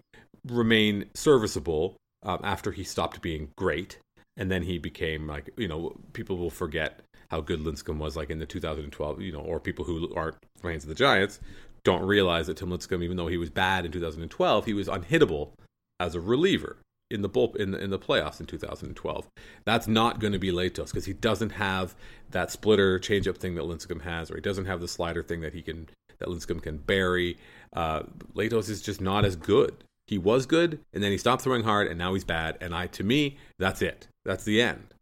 remain 0.49 1.05
serviceable 1.15 1.95
um, 2.25 2.41
after 2.43 2.73
he 2.73 2.83
stopped 2.83 3.23
being 3.23 3.51
great, 3.57 3.99
and 4.37 4.51
then 4.51 4.65
he 4.65 4.79
became 4.79 5.29
like 5.29 5.51
you 5.57 5.69
know 5.69 5.95
people 6.13 6.37
will 6.37 6.51
forget 6.51 7.01
how 7.31 7.41
good 7.41 7.61
Lincecum 7.61 7.99
was 7.99 8.17
like 8.17 8.31
in 8.31 8.39
the 8.39 8.47
2012 8.47 9.21
you 9.21 9.33
know 9.33 9.41
or 9.41 9.61
people 9.61 9.85
who 9.85 10.13
aren't 10.15 10.37
fans 10.61 10.85
of 10.85 10.89
the 10.89 10.95
Giants 10.95 11.41
don't 11.85 12.03
realize 12.03 12.47
that 12.47 12.57
Tim 12.57 12.71
Lincecum 12.71 13.03
even 13.03 13.17
though 13.17 13.29
he 13.29 13.39
was 13.39 13.51
bad 13.51 13.85
in 13.85 13.93
2012 13.93 14.65
he 14.65 14.75
was 14.75 14.89
unhittable 14.89 15.53
as 15.99 16.15
a 16.15 16.21
reliever 16.21 16.79
in 17.11 17.23
the 17.23 17.29
bull 17.29 17.55
in 17.57 17.73
the, 17.73 17.79
in 17.79 17.91
the 17.91 17.99
playoffs 17.99 18.41
in 18.41 18.47
2012. 18.47 19.29
That's 19.65 19.89
not 19.89 20.21
going 20.21 20.33
to 20.33 20.39
be 20.39 20.53
Latos 20.53 20.87
because 20.87 21.05
he 21.05 21.13
doesn't 21.13 21.51
have 21.51 21.95
that 22.31 22.51
splitter 22.51 22.99
changeup 22.99 23.37
thing 23.37 23.57
that 23.57 23.65
Lincecum 23.65 24.03
has, 24.03 24.31
or 24.31 24.37
he 24.37 24.41
doesn't 24.41 24.67
have 24.67 24.81
the 24.81 24.89
slider 24.89 25.23
thing 25.23 25.41
that 25.41 25.53
he 25.53 25.63
can 25.63 25.89
that 26.19 26.29
Lincecum 26.29 26.63
can 26.63 26.79
bury. 26.79 27.37
Uh, 27.73 28.03
Latos 28.35 28.69
is 28.69 28.81
just 28.81 29.01
not 29.01 29.25
as 29.25 29.37
good. 29.37 29.85
He 30.07 30.19
was 30.19 30.47
good, 30.47 30.81
and 30.93 31.03
then 31.03 31.13
he 31.13 31.19
stopped 31.19 31.43
throwing 31.43 31.65
hard, 31.65 31.87
and 31.87 31.99
now 31.99 32.15
he's 32.15 32.25
bad. 32.25 32.59
And 32.61 32.75
I, 32.75 32.89
to 32.89 33.05
me, 33.05 33.39
that's 33.59 33.81
it. 33.81 34.09
That's 34.25 34.45
the 34.45 34.61
end. 34.61 34.95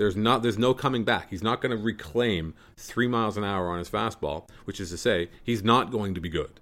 There's 0.00 0.16
not. 0.16 0.42
There's 0.42 0.56
no 0.56 0.72
coming 0.72 1.04
back. 1.04 1.28
He's 1.28 1.42
not 1.42 1.60
going 1.60 1.76
to 1.76 1.82
reclaim 1.82 2.54
three 2.74 3.06
miles 3.06 3.36
an 3.36 3.44
hour 3.44 3.68
on 3.68 3.78
his 3.78 3.90
fastball, 3.90 4.48
which 4.64 4.80
is 4.80 4.88
to 4.88 4.96
say, 4.96 5.28
he's 5.44 5.62
not 5.62 5.90
going 5.90 6.14
to 6.14 6.22
be 6.22 6.30
good 6.30 6.60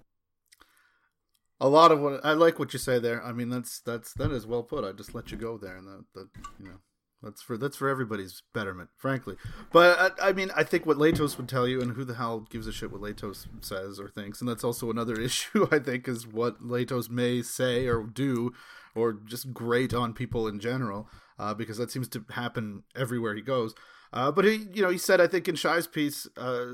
a 1.61 1.67
lot 1.67 1.91
of 1.91 1.99
what 1.99 2.23
I 2.23 2.33
like 2.33 2.57
what 2.59 2.73
you 2.73 2.79
say 2.79 2.99
there. 2.99 3.23
I 3.23 3.31
mean, 3.31 3.49
that's 3.49 3.79
that's 3.81 4.13
that 4.13 4.31
is 4.31 4.47
well 4.47 4.63
put. 4.63 4.85
I 4.85 4.91
just 4.91 5.13
let 5.13 5.31
you 5.31 5.37
go 5.37 5.57
there, 5.57 5.77
and 5.77 5.87
that, 5.87 6.05
that 6.15 6.27
you 6.59 6.69
know 6.69 6.79
that's 7.21 7.41
for 7.41 7.57
that's 7.57 7.75
for 7.75 7.89
everybody's 7.89 8.43
betterment, 8.53 8.89
frankly. 8.95 9.35
But 9.71 10.15
I, 10.21 10.29
I, 10.29 10.33
mean, 10.33 10.51
I 10.55 10.63
think 10.63 10.85
what 10.85 10.97
Latos 10.97 11.37
would 11.37 11.49
tell 11.49 11.67
you, 11.67 11.81
and 11.81 11.93
who 11.93 12.05
the 12.05 12.15
hell 12.15 12.41
gives 12.49 12.67
a 12.67 12.71
shit 12.71 12.91
what 12.91 13.01
Latos 13.01 13.47
says 13.61 13.99
or 13.99 14.07
thinks, 14.07 14.39
and 14.39 14.49
that's 14.49 14.63
also 14.63 14.89
another 14.89 15.19
issue. 15.21 15.67
I 15.71 15.79
think 15.79 16.07
is 16.07 16.25
what 16.25 16.61
Latos 16.61 17.09
may 17.09 17.41
say 17.41 17.87
or 17.87 18.03
do, 18.03 18.53
or 18.95 19.13
just 19.13 19.53
grate 19.53 19.93
on 19.93 20.13
people 20.13 20.47
in 20.47 20.59
general, 20.59 21.09
uh, 21.39 21.53
because 21.53 21.77
that 21.77 21.89
seems 21.89 22.07
to 22.09 22.25
happen 22.29 22.83
everywhere 22.95 23.35
he 23.35 23.41
goes. 23.41 23.73
Uh, 24.11 24.31
but 24.31 24.45
he, 24.45 24.67
you 24.73 24.81
know, 24.81 24.89
he 24.89 24.97
said 24.97 25.21
I 25.21 25.27
think 25.27 25.47
in 25.47 25.55
Shi's 25.55 25.87
piece 25.87 26.27
uh, 26.37 26.65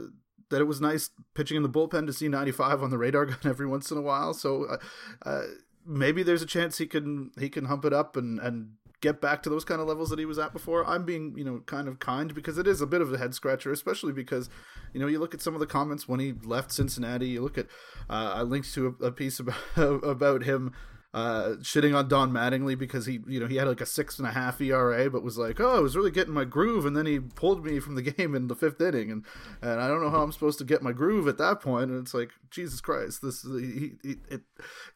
that 0.50 0.62
it 0.62 0.66
was 0.66 0.82
nice 0.82 1.10
pitching 1.34 1.58
in 1.58 1.64
the 1.64 1.70
bullpen 1.70 2.08
to 2.08 2.14
see 2.14 2.28
95 2.28 2.84
on 2.84 2.90
the 2.90 2.98
radar 2.98 3.26
gun 3.26 3.40
every 3.46 3.68
once 3.68 3.92
in 3.92 3.98
a 3.98 4.02
while. 4.02 4.34
So 4.34 4.66
uh, 4.66 4.78
uh, 5.26 5.44
maybe 5.86 6.24
there's 6.24 6.42
a 6.42 6.48
chance 6.48 6.78
he 6.78 6.88
can 6.88 7.32
he 7.40 7.50
can 7.50 7.66
hump 7.66 7.86
it 7.86 7.94
up 7.94 8.18
and 8.18 8.40
and 8.40 8.72
get 9.02 9.22
back 9.22 9.44
to 9.44 9.50
those 9.50 9.66
kind 9.66 9.80
of 9.82 9.88
levels 9.88 10.10
that 10.10 10.18
he 10.18 10.26
was 10.26 10.40
at 10.40 10.54
before. 10.54 10.86
I'm 10.88 11.06
being 11.06 11.36
you 11.38 11.44
know 11.44 11.62
kind 11.66 11.88
of 11.88 12.00
kind 12.00 12.34
because 12.34 12.58
it 12.58 12.68
is 12.68 12.82
a 12.82 12.88
bit 12.88 13.02
of 13.02 13.14
a 13.14 13.18
head 13.18 13.36
scratcher, 13.36 13.72
especially 13.72 14.14
because 14.14 14.50
you 14.94 15.00
know 15.00 15.08
you 15.08 15.20
look 15.20 15.34
at 15.34 15.42
some 15.42 15.54
of 15.54 15.60
the 15.60 15.68
comments 15.68 16.08
when 16.08 16.20
he 16.20 16.34
left 16.44 16.72
Cincinnati. 16.72 17.28
You 17.28 17.42
look 17.42 17.58
at 17.58 17.68
uh, 18.10 18.34
I 18.36 18.42
linked 18.42 18.74
to 18.74 18.96
a, 19.02 19.06
a 19.06 19.12
piece 19.12 19.40
about 19.40 19.58
about 19.76 20.44
him 20.44 20.74
uh, 21.16 21.56
shitting 21.62 21.96
on 21.96 22.10
Don 22.10 22.30
Mattingly 22.30 22.78
because 22.78 23.06
he, 23.06 23.22
you 23.26 23.40
know, 23.40 23.48
he 23.48 23.56
had 23.56 23.70
like 23.70 23.80
a 23.80 23.86
six 23.86 24.20
and 24.20 24.28
a 24.28 24.32
half 24.32 24.60
ERA, 24.60 25.10
but 25.10 25.24
was 25.24 25.38
like, 25.38 25.62
oh, 25.62 25.78
I 25.78 25.80
was 25.80 25.96
really 25.96 26.12
getting 26.12 26.34
my 26.34 26.44
groove, 26.44 26.86
and 26.86 26.96
then 26.96 27.06
he 27.06 27.22
pulled 27.22 27.64
me 27.64 27.80
from 27.80 27.96
the 27.96 28.02
game 28.12 28.36
in 28.36 28.48
the 28.48 28.56
fifth 28.56 28.82
inning, 28.82 29.10
and 29.10 29.26
and 29.62 29.80
I 29.80 29.88
don't 29.88 30.04
know 30.04 30.10
how 30.10 30.24
I'm 30.24 30.34
supposed 30.34 30.60
to 30.60 30.66
get 30.66 30.84
my 30.84 30.92
groove 30.92 31.30
at 31.30 31.38
that 31.38 31.62
point, 31.62 31.90
and 31.90 32.02
it's 32.02 32.14
like, 32.14 32.32
Jesus 32.52 32.82
Christ, 32.82 33.22
this 33.22 33.44
he 33.44 33.94
he 34.04 34.16
it, 34.30 34.42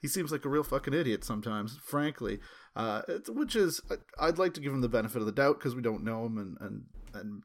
he 0.02 0.10
seems 0.10 0.30
like 0.30 0.44
a 0.44 0.50
real 0.50 0.62
fucking 0.62 0.94
idiot 0.94 1.24
sometimes, 1.24 1.80
frankly, 1.82 2.40
uh, 2.76 3.04
which 3.30 3.56
is 3.56 3.80
I'd 4.20 4.38
like 4.38 4.54
to 4.56 4.62
give 4.62 4.74
him 4.74 4.82
the 4.82 4.90
benefit 4.90 5.22
of 5.22 5.26
the 5.26 5.32
doubt 5.32 5.58
because 5.58 5.74
we 5.74 5.82
don't 5.82 6.04
know 6.04 6.26
him, 6.26 6.38
and 6.38 6.58
and 6.60 6.84
and 7.14 7.44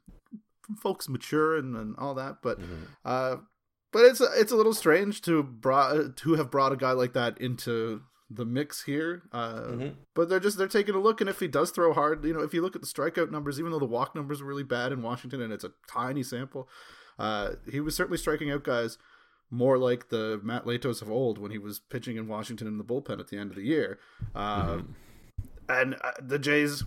folks 0.80 1.08
mature 1.08 1.56
and, 1.56 1.76
and 1.76 1.94
all 1.96 2.14
that, 2.14 2.38
but. 2.42 2.60
Mm-hmm. 2.60 2.84
Uh, 3.04 3.36
but 3.92 4.06
it's 4.06 4.20
a, 4.20 4.26
it's 4.34 4.50
a 4.50 4.56
little 4.56 4.74
strange 4.74 5.22
to 5.22 5.40
brought 5.44 6.16
to 6.16 6.34
have 6.34 6.50
brought 6.50 6.72
a 6.72 6.76
guy 6.76 6.90
like 6.90 7.12
that 7.12 7.38
into 7.38 8.02
the 8.30 8.44
mix 8.44 8.84
here. 8.84 9.22
Uh, 9.32 9.52
mm-hmm. 9.52 9.88
But 10.14 10.28
they're 10.28 10.40
just 10.40 10.58
they're 10.58 10.68
taking 10.68 10.94
a 10.94 11.00
look, 11.00 11.20
and 11.20 11.30
if 11.30 11.40
he 11.40 11.48
does 11.48 11.70
throw 11.70 11.92
hard, 11.92 12.24
you 12.24 12.32
know, 12.32 12.40
if 12.40 12.54
you 12.54 12.62
look 12.62 12.74
at 12.74 12.82
the 12.82 12.88
strikeout 12.88 13.30
numbers, 13.30 13.58
even 13.58 13.72
though 13.72 13.78
the 13.78 13.84
walk 13.84 14.14
numbers 14.14 14.40
are 14.40 14.46
really 14.46 14.62
bad 14.62 14.92
in 14.92 15.02
Washington, 15.02 15.42
and 15.42 15.52
it's 15.52 15.64
a 15.64 15.72
tiny 15.86 16.22
sample, 16.22 16.68
uh, 17.18 17.50
he 17.70 17.80
was 17.80 17.94
certainly 17.94 18.18
striking 18.18 18.50
out 18.50 18.64
guys 18.64 18.98
more 19.50 19.78
like 19.78 20.08
the 20.08 20.40
Matt 20.42 20.64
Latos 20.64 21.02
of 21.02 21.10
old 21.10 21.38
when 21.38 21.50
he 21.50 21.58
was 21.58 21.78
pitching 21.78 22.16
in 22.16 22.26
Washington 22.26 22.66
in 22.66 22.78
the 22.78 22.84
bullpen 22.84 23.20
at 23.20 23.28
the 23.28 23.38
end 23.38 23.50
of 23.50 23.56
the 23.56 23.62
year. 23.62 23.98
Uh, 24.34 24.66
mm-hmm. 24.66 24.92
And 25.68 25.94
uh, 26.02 26.12
the 26.20 26.38
Jays 26.38 26.84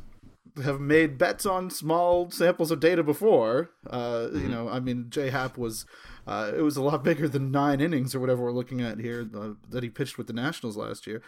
have 0.64 0.80
made 0.80 1.18
bets 1.18 1.46
on 1.46 1.70
small 1.70 2.30
samples 2.32 2.72
of 2.72 2.80
data 2.80 3.04
before. 3.04 3.72
Uh, 3.90 4.00
mm-hmm. 4.00 4.42
You 4.42 4.48
know, 4.50 4.70
I 4.70 4.80
mean, 4.80 5.08
J 5.10 5.30
Happ 5.30 5.58
was 5.58 5.86
uh, 6.26 6.52
it 6.56 6.62
was 6.62 6.78
a 6.78 6.82
lot 6.82 7.04
bigger 7.04 7.28
than 7.28 7.52
nine 7.52 7.82
innings 7.82 8.14
or 8.14 8.20
whatever 8.20 8.44
we're 8.44 8.52
looking 8.52 8.82
at 8.82 9.00
here 9.00 9.30
uh, 9.36 9.50
that 9.70 9.84
he 9.84 9.90
pitched 9.90 10.18
with 10.18 10.28
the 10.28 10.34
Nationals 10.34 10.78
last 10.78 11.08
year. 11.08 11.22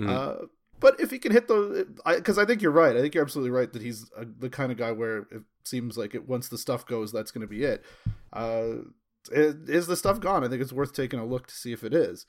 Mm. 0.00 0.08
Uh, 0.08 0.46
but 0.78 1.00
if 1.00 1.10
he 1.10 1.18
can 1.18 1.32
hit 1.32 1.48
those, 1.48 1.86
because 2.04 2.38
I, 2.38 2.42
I, 2.42 2.44
think 2.44 2.60
you're 2.60 2.70
right. 2.70 2.96
I 2.96 3.00
think 3.00 3.14
you're 3.14 3.24
absolutely 3.24 3.50
right 3.50 3.72
that 3.72 3.82
he's 3.82 4.10
a, 4.16 4.24
the 4.24 4.50
kind 4.50 4.70
of 4.70 4.78
guy 4.78 4.92
where 4.92 5.18
it 5.30 5.42
seems 5.64 5.96
like 5.96 6.14
it 6.14 6.28
once 6.28 6.48
the 6.48 6.58
stuff 6.58 6.86
goes, 6.86 7.12
that's 7.12 7.30
going 7.30 7.46
to 7.46 7.46
be 7.46 7.64
it. 7.64 7.84
Uh, 8.32 8.82
is 9.30 9.86
the 9.86 9.96
stuff 9.96 10.20
gone? 10.20 10.44
I 10.44 10.48
think 10.48 10.62
it's 10.62 10.72
worth 10.72 10.92
taking 10.92 11.18
a 11.18 11.26
look 11.26 11.46
to 11.46 11.54
see 11.54 11.72
if 11.72 11.82
it 11.82 11.94
is. 11.94 12.26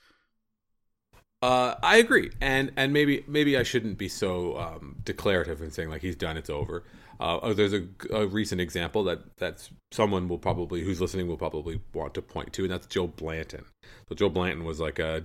Uh, 1.40 1.76
I 1.82 1.98
agree, 1.98 2.30
and 2.40 2.72
and 2.76 2.92
maybe 2.92 3.24
maybe 3.28 3.56
I 3.56 3.62
shouldn't 3.62 3.96
be 3.96 4.08
so 4.08 4.58
um, 4.58 4.96
declarative 5.04 5.62
in 5.62 5.70
saying 5.70 5.88
like 5.88 6.02
he's 6.02 6.16
done, 6.16 6.36
it's 6.36 6.50
over. 6.50 6.84
Uh, 7.20 7.38
oh, 7.42 7.52
there's 7.52 7.72
a, 7.72 7.84
a, 8.12 8.26
recent 8.28 8.60
example 8.60 9.02
that 9.04 9.36
that's 9.38 9.70
someone 9.90 10.28
will 10.28 10.38
probably 10.38 10.82
who's 10.82 11.00
listening 11.00 11.26
will 11.26 11.36
probably 11.36 11.80
want 11.92 12.14
to 12.14 12.22
point 12.22 12.52
to, 12.52 12.62
and 12.62 12.72
that's 12.72 12.86
Joe 12.86 13.06
Blanton. 13.06 13.64
So 14.08 14.14
Joe 14.16 14.28
Blanton 14.28 14.64
was 14.64 14.80
like 14.80 14.98
a 14.98 15.24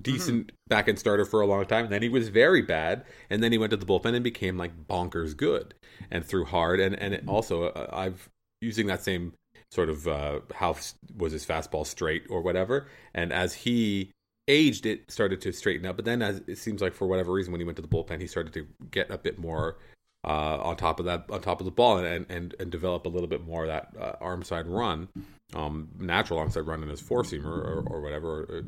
decent 0.00 0.46
mm-hmm. 0.46 0.56
back 0.68 0.88
end 0.88 0.98
starter 0.98 1.26
for 1.26 1.42
a 1.42 1.46
long 1.46 1.66
time, 1.66 1.84
and 1.84 1.92
then 1.92 2.02
he 2.02 2.08
was 2.08 2.28
very 2.28 2.62
bad, 2.62 3.04
and 3.28 3.42
then 3.42 3.52
he 3.52 3.58
went 3.58 3.70
to 3.70 3.76
the 3.76 3.86
bullpen 3.86 4.14
and 4.14 4.24
became 4.24 4.56
like 4.56 4.86
bonkers 4.86 5.36
good 5.36 5.74
and 6.10 6.24
threw 6.24 6.46
hard, 6.46 6.80
and 6.80 6.94
and 6.98 7.28
also 7.28 7.64
uh, 7.64 7.90
I've 7.92 8.30
using 8.62 8.86
that 8.86 9.02
same 9.02 9.34
sort 9.70 9.90
of 9.90 10.08
uh, 10.08 10.40
how 10.54 10.76
was 11.16 11.32
his 11.32 11.44
fastball 11.44 11.86
straight 11.86 12.24
or 12.30 12.40
whatever, 12.40 12.88
and 13.14 13.30
as 13.30 13.52
he 13.52 14.13
aged, 14.48 14.86
it 14.86 15.10
started 15.10 15.40
to 15.42 15.52
straighten 15.52 15.86
up, 15.86 15.96
but 15.96 16.04
then 16.04 16.22
as 16.22 16.42
it 16.46 16.58
seems 16.58 16.82
like 16.82 16.94
for 16.94 17.06
whatever 17.06 17.32
reason 17.32 17.52
when 17.52 17.60
he 17.60 17.64
went 17.64 17.76
to 17.76 17.82
the 17.82 17.88
bullpen, 17.88 18.20
he 18.20 18.26
started 18.26 18.52
to 18.54 18.66
get 18.90 19.10
a 19.10 19.18
bit 19.18 19.38
more 19.38 19.76
uh, 20.24 20.58
on 20.62 20.76
top 20.76 20.98
of 21.00 21.06
that, 21.06 21.24
on 21.30 21.40
top 21.40 21.60
of 21.60 21.64
the 21.64 21.70
ball, 21.70 21.98
and 21.98 22.26
and, 22.28 22.54
and 22.58 22.70
develop 22.70 23.06
a 23.06 23.08
little 23.08 23.28
bit 23.28 23.44
more 23.44 23.64
of 23.64 23.68
that 23.68 23.92
uh, 24.00 24.16
arm 24.20 24.42
side 24.42 24.66
run, 24.66 25.08
um, 25.54 25.88
natural 25.98 26.38
arm 26.38 26.50
side 26.50 26.66
run 26.66 26.82
in 26.82 26.88
his 26.88 27.00
four 27.00 27.22
seamer 27.22 27.46
or, 27.46 27.84
or 27.86 28.00
whatever, 28.00 28.40
or, 28.42 28.64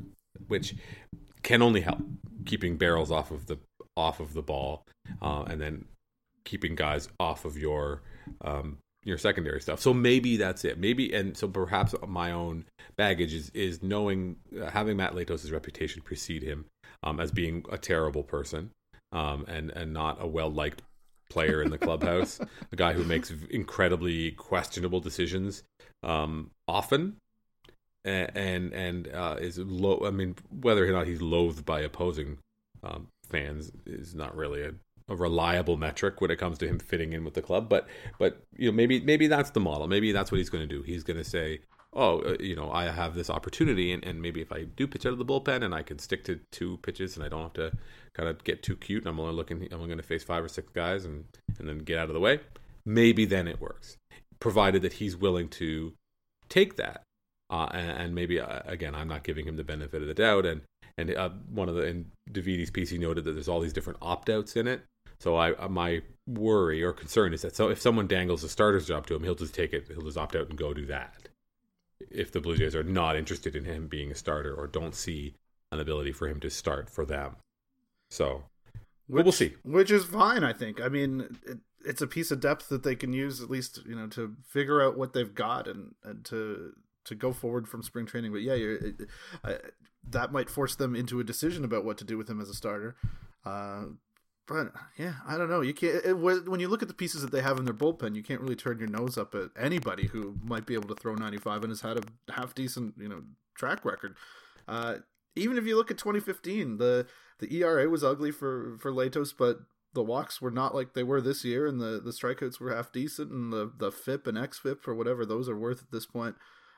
which 0.48 0.74
can 1.42 1.62
only 1.62 1.80
help 1.80 1.98
keeping 2.44 2.76
barrels 2.76 3.10
off 3.10 3.30
of 3.30 3.46
the 3.46 3.58
off 3.96 4.20
of 4.20 4.34
the 4.34 4.42
ball, 4.42 4.84
uh, 5.22 5.44
and 5.48 5.60
then 5.60 5.84
keeping 6.44 6.74
guys 6.74 7.08
off 7.18 7.44
of 7.44 7.56
your 7.56 8.02
um, 8.42 8.78
your 9.06 9.16
secondary 9.16 9.60
stuff. 9.60 9.80
So 9.80 9.94
maybe 9.94 10.36
that's 10.36 10.64
it. 10.64 10.78
Maybe 10.78 11.14
and 11.14 11.36
so 11.36 11.46
perhaps 11.46 11.94
my 12.06 12.32
own 12.32 12.64
baggage 12.96 13.32
is 13.32 13.50
is 13.54 13.82
knowing 13.82 14.36
uh, 14.60 14.70
having 14.70 14.96
Matt 14.96 15.14
Latos' 15.14 15.52
reputation 15.52 16.02
precede 16.02 16.42
him 16.42 16.66
um, 17.04 17.20
as 17.20 17.30
being 17.30 17.64
a 17.70 17.78
terrible 17.78 18.24
person 18.24 18.70
um, 19.12 19.44
and 19.48 19.70
and 19.70 19.92
not 19.92 20.18
a 20.20 20.26
well 20.26 20.50
liked 20.50 20.82
player 21.30 21.62
in 21.62 21.70
the 21.70 21.78
clubhouse, 21.78 22.40
a 22.72 22.76
guy 22.76 22.92
who 22.92 23.04
makes 23.04 23.32
incredibly 23.50 24.32
questionable 24.32 25.00
decisions 25.00 25.62
um, 26.02 26.50
often, 26.66 27.16
and 28.04 28.72
and 28.72 29.08
uh, 29.08 29.36
is 29.38 29.58
low. 29.58 30.02
I 30.04 30.10
mean, 30.10 30.34
whether 30.50 30.84
or 30.84 30.92
not 30.92 31.06
he's 31.06 31.22
loathed 31.22 31.64
by 31.64 31.80
opposing 31.80 32.38
um, 32.82 33.06
fans 33.28 33.70
is 33.86 34.16
not 34.16 34.36
really 34.36 34.62
a, 34.62 34.72
a, 35.08 35.16
reliable 35.16 35.76
metric 35.76 36.20
when 36.20 36.30
it 36.30 36.36
comes 36.36 36.58
to 36.58 36.68
him 36.68 36.78
fitting 36.78 37.12
in 37.12 37.24
with 37.24 37.34
the 37.34 37.42
club. 37.42 37.68
But 37.68 37.86
but 38.18 38.42
you 38.56 38.70
know 38.70 38.76
maybe 38.76 39.00
maybe 39.00 39.26
that's 39.26 39.50
the 39.50 39.60
model. 39.60 39.86
Maybe 39.86 40.12
that's 40.12 40.30
what 40.30 40.38
he's 40.38 40.50
going 40.50 40.68
to 40.68 40.74
do. 40.74 40.82
He's 40.82 41.04
going 41.04 41.18
to 41.18 41.24
say. 41.24 41.60
Oh, 41.98 42.20
uh, 42.20 42.36
you 42.40 42.54
know, 42.54 42.70
I 42.70 42.90
have 42.90 43.14
this 43.14 43.30
opportunity, 43.30 43.90
and, 43.90 44.04
and 44.04 44.20
maybe 44.20 44.42
if 44.42 44.52
I 44.52 44.64
do 44.64 44.86
pitch 44.86 45.06
out 45.06 45.12
of 45.12 45.18
the 45.18 45.24
bullpen 45.24 45.64
and 45.64 45.74
I 45.74 45.80
can 45.80 45.98
stick 45.98 46.24
to 46.24 46.38
two 46.52 46.76
pitches 46.82 47.16
and 47.16 47.24
I 47.24 47.30
don't 47.30 47.40
have 47.40 47.54
to 47.54 47.72
kind 48.12 48.28
of 48.28 48.44
get 48.44 48.62
too 48.62 48.76
cute. 48.76 49.04
And 49.04 49.08
I'm 49.08 49.18
only 49.18 49.32
looking. 49.32 49.66
I'm 49.70 49.78
only 49.78 49.86
going 49.86 49.96
to 49.96 50.04
face 50.04 50.22
five 50.22 50.44
or 50.44 50.48
six 50.48 50.70
guys 50.74 51.06
and 51.06 51.24
and 51.58 51.66
then 51.66 51.78
get 51.78 51.98
out 51.98 52.08
of 52.08 52.14
the 52.14 52.20
way. 52.20 52.40
Maybe 52.84 53.24
then 53.24 53.48
it 53.48 53.62
works, 53.62 53.96
provided 54.40 54.82
that 54.82 54.94
he's 54.94 55.16
willing 55.16 55.48
to 55.50 55.94
take 56.50 56.76
that. 56.76 57.02
Uh, 57.48 57.68
and, 57.72 57.90
and, 57.90 58.14
maybe 58.14 58.40
uh, 58.40 58.60
again, 58.66 58.94
I'm 58.94 59.08
not 59.08 59.22
giving 59.22 59.46
him 59.46 59.56
the 59.56 59.64
benefit 59.64 60.02
of 60.02 60.08
the 60.08 60.14
doubt, 60.14 60.46
and 60.46 60.62
and 60.98 61.14
uh, 61.14 61.30
one 61.50 61.68
of 61.68 61.76
the 61.76 61.82
in 61.82 62.06
Davidi's 62.30 62.70
piece 62.70 62.90
he 62.90 62.98
noted 62.98 63.24
that 63.24 63.32
there's 63.32 63.48
all 63.48 63.60
these 63.60 63.72
different 63.72 64.00
opt 64.02 64.30
outs 64.30 64.56
in 64.56 64.66
it. 64.66 64.82
So 65.18 65.36
I 65.36 65.54
uh, 65.54 65.68
my 65.68 66.02
worry 66.26 66.82
or 66.82 66.92
concern 66.92 67.32
is 67.32 67.42
that 67.42 67.54
so 67.54 67.68
if 67.68 67.80
someone 67.80 68.06
dangles 68.06 68.42
a 68.44 68.48
starter's 68.48 68.86
job 68.86 69.06
to 69.06 69.14
him, 69.14 69.22
he'll 69.22 69.34
just 69.34 69.54
take 69.54 69.72
it. 69.72 69.86
He'll 69.88 70.02
just 70.02 70.18
opt 70.18 70.36
out 70.36 70.48
and 70.48 70.58
go 70.58 70.74
do 70.74 70.86
that. 70.86 71.28
If 72.10 72.32
the 72.32 72.40
Blue 72.40 72.56
Jays 72.56 72.76
are 72.76 72.82
not 72.82 73.16
interested 73.16 73.56
in 73.56 73.64
him 73.64 73.86
being 73.86 74.10
a 74.10 74.14
starter 74.14 74.54
or 74.54 74.66
don't 74.66 74.94
see 74.94 75.34
an 75.72 75.80
ability 75.80 76.12
for 76.12 76.28
him 76.28 76.40
to 76.40 76.50
start 76.50 76.90
for 76.90 77.04
them, 77.04 77.36
so 78.10 78.44
which, 79.06 79.24
we'll 79.24 79.32
see. 79.32 79.54
Which 79.64 79.90
is 79.90 80.04
fine, 80.04 80.44
I 80.44 80.52
think. 80.52 80.80
I 80.80 80.88
mean, 80.88 81.38
it, 81.46 81.58
it's 81.84 82.02
a 82.02 82.06
piece 82.06 82.30
of 82.30 82.40
depth 82.40 82.68
that 82.68 82.82
they 82.82 82.96
can 82.96 83.12
use 83.12 83.40
at 83.40 83.50
least, 83.50 83.80
you 83.86 83.94
know, 83.94 84.08
to 84.08 84.34
figure 84.46 84.82
out 84.82 84.98
what 84.98 85.12
they've 85.12 85.34
got 85.34 85.68
and 85.68 85.94
and 86.04 86.24
to 86.26 86.72
to 87.04 87.14
go 87.14 87.32
forward 87.32 87.68
from 87.68 87.82
spring 87.82 88.04
training. 88.04 88.32
But 88.32 88.42
yeah, 88.42 88.54
it, 88.54 89.08
uh, 89.44 89.54
that 90.10 90.32
might 90.32 90.50
force 90.50 90.74
them 90.74 90.94
into 90.94 91.20
a 91.20 91.24
decision 91.24 91.64
about 91.64 91.84
what 91.84 91.98
to 91.98 92.04
do 92.04 92.18
with 92.18 92.28
him 92.28 92.40
as 92.40 92.48
a 92.48 92.54
starter. 92.54 92.96
Uh, 93.44 93.84
but 94.46 94.72
yeah, 94.96 95.14
I 95.26 95.36
don't 95.36 95.50
know. 95.50 95.60
You 95.60 95.74
can't 95.74 96.04
it, 96.04 96.14
when 96.14 96.60
you 96.60 96.68
look 96.68 96.82
at 96.82 96.88
the 96.88 96.94
pieces 96.94 97.22
that 97.22 97.32
they 97.32 97.42
have 97.42 97.58
in 97.58 97.64
their 97.64 97.74
bullpen, 97.74 98.14
you 98.14 98.22
can't 98.22 98.40
really 98.40 98.56
turn 98.56 98.78
your 98.78 98.88
nose 98.88 99.18
up 99.18 99.34
at 99.34 99.50
anybody 99.58 100.06
who 100.06 100.36
might 100.42 100.66
be 100.66 100.74
able 100.74 100.88
to 100.88 100.94
throw 100.94 101.14
95 101.14 101.62
and 101.62 101.70
has 101.70 101.80
had 101.80 101.98
a 101.98 102.32
half 102.32 102.54
decent, 102.54 102.94
you 102.98 103.08
know, 103.08 103.22
track 103.54 103.84
record. 103.84 104.16
Uh, 104.68 104.96
even 105.34 105.58
if 105.58 105.66
you 105.66 105.76
look 105.76 105.90
at 105.90 105.98
2015, 105.98 106.78
the 106.78 107.06
the 107.38 107.54
ERA 107.56 107.88
was 107.88 108.04
ugly 108.04 108.30
for 108.30 108.76
for 108.78 108.92
Latos, 108.92 109.32
but 109.36 109.60
the 109.92 110.02
walks 110.02 110.40
were 110.40 110.50
not 110.50 110.74
like 110.74 110.94
they 110.94 111.02
were 111.02 111.20
this 111.20 111.44
year, 111.44 111.66
and 111.66 111.80
the 111.80 112.00
the 112.00 112.10
strikeouts 112.10 112.60
were 112.60 112.74
half 112.74 112.92
decent, 112.92 113.30
and 113.30 113.52
the 113.52 113.72
the 113.76 113.90
FIP 113.90 114.26
and 114.26 114.38
xFIP 114.38 114.86
or 114.86 114.94
whatever 114.94 115.26
those 115.26 115.48
are 115.48 115.56
worth 115.56 115.82
at 115.82 115.90
this 115.90 116.06
point, 116.06 116.36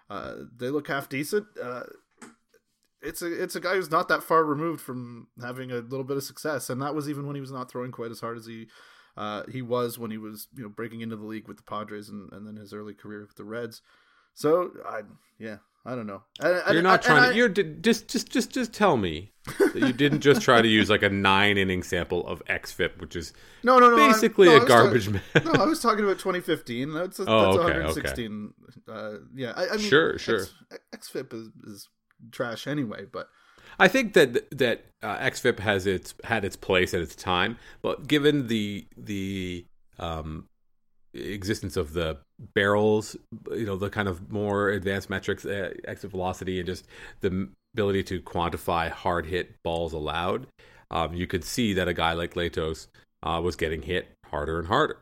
uh, 0.08 0.34
they 0.56 0.70
look 0.70 0.88
half 0.88 1.08
decent. 1.08 1.46
Uh, 1.62 1.84
it's 3.02 3.22
a 3.22 3.42
it's 3.42 3.56
a 3.56 3.60
guy 3.60 3.74
who's 3.74 3.90
not 3.90 4.08
that 4.08 4.22
far 4.22 4.44
removed 4.44 4.80
from 4.80 5.28
having 5.40 5.70
a 5.70 5.76
little 5.76 6.04
bit 6.04 6.16
of 6.16 6.24
success, 6.24 6.70
and 6.70 6.80
that 6.82 6.94
was 6.94 7.08
even 7.08 7.26
when 7.26 7.34
he 7.34 7.40
was 7.40 7.52
not 7.52 7.70
throwing 7.70 7.92
quite 7.92 8.10
as 8.10 8.20
hard 8.20 8.36
as 8.36 8.46
he 8.46 8.66
uh, 9.16 9.42
he 9.50 9.62
was 9.62 9.98
when 9.98 10.10
he 10.10 10.18
was 10.18 10.48
you 10.56 10.62
know 10.62 10.68
breaking 10.68 11.00
into 11.00 11.16
the 11.16 11.26
league 11.26 11.48
with 11.48 11.56
the 11.56 11.62
Padres 11.62 12.08
and, 12.08 12.32
and 12.32 12.46
then 12.46 12.56
his 12.56 12.72
early 12.72 12.94
career 12.94 13.20
with 13.20 13.36
the 13.36 13.44
Reds. 13.44 13.82
So 14.34 14.72
I 14.86 15.02
yeah 15.38 15.58
I 15.84 15.94
don't 15.94 16.06
know. 16.06 16.22
I, 16.40 16.72
you're 16.72 16.82
not 16.82 17.02
trying 17.02 17.30
to. 17.30 17.36
you're 17.36 17.48
just 17.48 18.08
just 18.08 18.30
just 18.30 18.50
just 18.50 18.72
tell 18.74 18.96
me 18.96 19.32
that 19.58 19.76
you 19.76 19.92
didn't 19.92 20.20
just 20.20 20.42
try 20.42 20.60
to 20.60 20.68
use 20.68 20.90
like 20.90 21.02
a 21.02 21.08
nine 21.08 21.56
inning 21.56 21.82
sample 21.82 22.26
of 22.26 22.44
xFIP, 22.44 23.00
which 23.00 23.16
is 23.16 23.32
no 23.62 23.78
no 23.78 23.90
no 23.90 23.96
basically 23.96 24.48
no, 24.48 24.56
a 24.56 24.66
garbage 24.66 25.06
talking, 25.06 25.20
man. 25.34 25.44
no, 25.54 25.62
I 25.62 25.64
was 25.64 25.80
talking 25.80 26.04
about 26.04 26.18
2015. 26.18 26.92
That's, 26.92 27.18
a, 27.20 27.24
oh, 27.26 27.44
that's 27.44 27.56
okay, 27.56 27.80
116. 27.80 28.52
Okay. 28.88 28.98
Uh, 29.00 29.18
yeah, 29.34 29.52
I, 29.56 29.68
I, 29.68 29.76
mean, 29.76 29.88
sure 29.88 30.18
sure. 30.18 30.46
X, 30.92 31.10
xFIP 31.10 31.32
is, 31.32 31.48
is 31.64 31.88
trash 32.30 32.66
anyway, 32.66 33.06
but 33.10 33.28
I 33.78 33.88
think 33.88 34.14
that 34.14 34.50
that 34.56 34.86
uh, 35.02 35.18
xFIP 35.18 35.60
has 35.60 35.86
its 35.86 36.14
had 36.24 36.44
its 36.44 36.56
place 36.56 36.94
at 36.94 37.00
its 37.00 37.14
time, 37.14 37.58
but 37.82 38.06
given 38.08 38.48
the 38.48 38.86
the 38.96 39.64
um, 39.98 40.46
existence 41.14 41.76
of 41.76 41.92
the 41.92 42.18
barrels, 42.54 43.16
you 43.50 43.66
know, 43.66 43.76
the 43.76 43.90
kind 43.90 44.08
of 44.08 44.30
more 44.30 44.70
advanced 44.70 45.10
metrics, 45.10 45.44
uh, 45.44 45.72
exit 45.84 46.10
velocity, 46.10 46.58
and 46.58 46.66
just 46.66 46.86
the 47.20 47.48
ability 47.74 48.02
to 48.04 48.20
quantify 48.20 48.90
hard 48.90 49.26
hit 49.26 49.54
balls 49.62 49.92
allowed, 49.92 50.46
um, 50.90 51.14
you 51.14 51.26
could 51.26 51.44
see 51.44 51.72
that 51.74 51.88
a 51.88 51.94
guy 51.94 52.12
like 52.12 52.34
Latos 52.34 52.86
uh, 53.22 53.40
was 53.42 53.56
getting 53.56 53.82
hit 53.82 54.08
harder 54.26 54.58
and 54.58 54.68
harder 54.68 54.98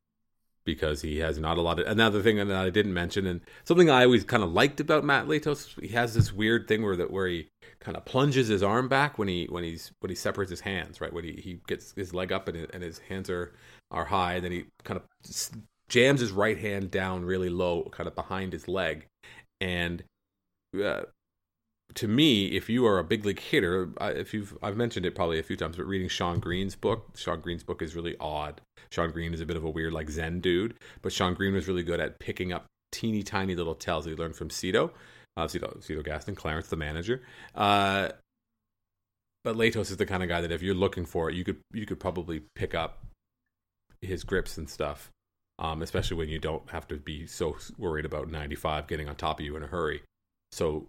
because 0.66 1.00
he 1.00 1.18
has 1.18 1.38
not 1.38 1.57
a 1.57 1.62
lot 1.62 1.79
of 1.79 1.87
another 1.87 2.20
thing 2.22 2.37
that 2.37 2.50
I 2.50 2.68
didn't 2.68 2.92
mention 2.92 3.26
and 3.26 3.40
something 3.64 3.88
I 3.88 4.05
always 4.05 4.24
kind 4.24 4.42
of 4.42 4.52
liked 4.52 4.81
about 4.81 5.05
Matt 5.05 5.26
Latos 5.26 5.81
he 5.81 5.88
has 5.88 6.12
this 6.12 6.33
weird 6.33 6.68
thing 6.68 6.83
where 6.83 6.96
that 6.96 7.11
where 7.11 7.29
he 7.29 7.48
kind 7.81 7.96
of 7.96 8.05
plunges 8.05 8.48
his 8.48 8.62
arm 8.62 8.88
back 8.88 9.18
when 9.18 9.29
he 9.29 9.46
when 9.48 9.64
he's 9.64 9.90
when 10.00 10.11
he 10.11 10.16
separates 10.16 10.50
his 10.50 10.61
hands 10.61 11.00
right? 11.00 11.12
When 11.12 11.24
he, 11.24 11.33
he 11.33 11.61
gets 11.66 11.92
his 11.92 12.12
leg 12.12 12.33
up 12.33 12.48
and, 12.48 12.68
and 12.74 12.83
his 12.83 12.98
hands 12.98 13.31
are 13.31 13.55
are 13.90 14.05
high 14.05 14.35
and 14.35 14.44
then 14.44 14.52
he 14.52 14.64
kind 14.85 15.00
of 15.00 15.05
jams 15.88 16.20
his 16.20 16.33
right 16.33 16.59
hand 16.59 16.90
down 16.90 17.24
really 17.24 17.48
low 17.48 17.88
kind 17.92 18.07
of 18.07 18.14
behind 18.14 18.52
his 18.52 18.68
leg. 18.68 19.07
And 19.61 20.02
uh, 20.83 21.02
to 21.94 22.09
me, 22.09 22.49
if 22.49 22.68
you 22.68 22.87
are 22.87 22.99
a 22.99 23.05
big 23.05 23.25
league 23.25 23.40
hitter, 23.40 23.90
if 24.01 24.35
you've 24.35 24.57
I've 24.62 24.77
mentioned 24.77 25.07
it 25.07 25.14
probably 25.14 25.38
a 25.38 25.42
few 25.42 25.57
times, 25.57 25.77
but 25.77 25.87
reading 25.87 26.09
Shawn 26.09 26.40
Green's 26.40 26.77
book, 26.77 27.16
Shawn 27.16 27.40
Green's 27.40 27.62
book 27.62 27.83
is 27.83 27.94
really 27.94 28.16
odd. 28.20 28.61
Shawn 28.90 29.11
Green 29.11 29.33
is 29.33 29.40
a 29.40 29.46
bit 29.46 29.57
of 29.57 29.64
a 29.64 29.70
weird 29.70 29.92
like 29.92 30.11
Zen 30.11 30.40
dude, 30.40 30.75
but 31.03 31.12
Shawn 31.12 31.35
Green 31.35 31.55
was 31.55 31.68
really 31.68 31.83
good 31.83 32.01
at 32.01 32.18
picking 32.18 32.53
up 32.53 32.66
teeny 32.92 33.22
tiny 33.22 33.55
little 33.55 33.75
tells 33.75 34.05
that 34.05 34.11
he 34.11 34.16
learned 34.16 34.37
from 34.37 34.51
Cito, 34.51 34.92
uh, 35.37 35.49
Cito, 35.49 35.79
Cito 35.81 36.03
Gaston, 36.03 36.35
Clarence 36.35 36.68
the 36.68 36.77
manager. 36.77 37.22
Uh, 37.55 38.11
but 39.44 39.57
Latos 39.57 39.90
is 39.90 39.96
the 39.96 40.07
kind 40.07 40.22
of 40.22 40.29
guy 40.29 40.40
that 40.40 40.53
if 40.53 40.62
you're 40.62 40.75
looking 40.75 41.07
for 41.07 41.31
it, 41.31 41.37
you 41.37 41.44
could 41.44 41.59
you 41.72 41.87
could 41.87 42.01
probably 42.01 42.42
pick 42.55 42.75
up 42.75 43.05
his 44.03 44.25
grips 44.25 44.59
and 44.59 44.68
stuff, 44.68 45.11
um, 45.59 45.83
especially 45.83 46.16
when 46.16 46.29
you 46.29 46.38
don't 46.38 46.68
have 46.70 46.87
to 46.88 46.96
be 46.96 47.27
so 47.27 47.57
worried 47.79 48.05
about 48.05 48.31
95 48.31 48.87
getting 48.87 49.09
on 49.09 49.16
top 49.16 49.40
of 49.40 49.46
you 49.46 49.57
in 49.57 49.62
a 49.62 49.66
hurry. 49.66 50.03
So 50.53 50.88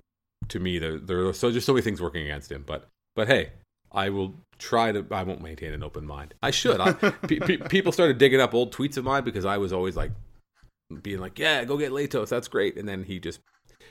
to 0.49 0.59
me, 0.59 0.79
there 0.79 0.97
there 0.97 1.25
are 1.27 1.33
so 1.33 1.51
just 1.51 1.65
so 1.65 1.73
many 1.73 1.83
things 1.83 2.01
working 2.01 2.23
against 2.23 2.51
him. 2.51 2.63
But 2.65 2.87
but 3.15 3.27
hey, 3.27 3.51
I 3.91 4.09
will 4.09 4.35
try 4.59 4.91
to. 4.91 5.05
I 5.11 5.23
won't 5.23 5.41
maintain 5.41 5.73
an 5.73 5.83
open 5.83 6.05
mind. 6.05 6.33
I 6.41 6.51
should. 6.51 6.79
I, 6.79 6.93
people 7.69 7.91
started 7.91 8.17
digging 8.17 8.41
up 8.41 8.53
old 8.53 8.73
tweets 8.73 8.97
of 8.97 9.03
mine 9.03 9.23
because 9.23 9.45
I 9.45 9.57
was 9.57 9.73
always 9.73 9.95
like 9.95 10.11
being 11.01 11.19
like, 11.19 11.39
"Yeah, 11.39 11.63
go 11.65 11.77
get 11.77 11.91
Latos. 11.91 12.29
That's 12.29 12.47
great." 12.47 12.77
And 12.77 12.87
then 12.87 13.03
he 13.03 13.19
just 13.19 13.39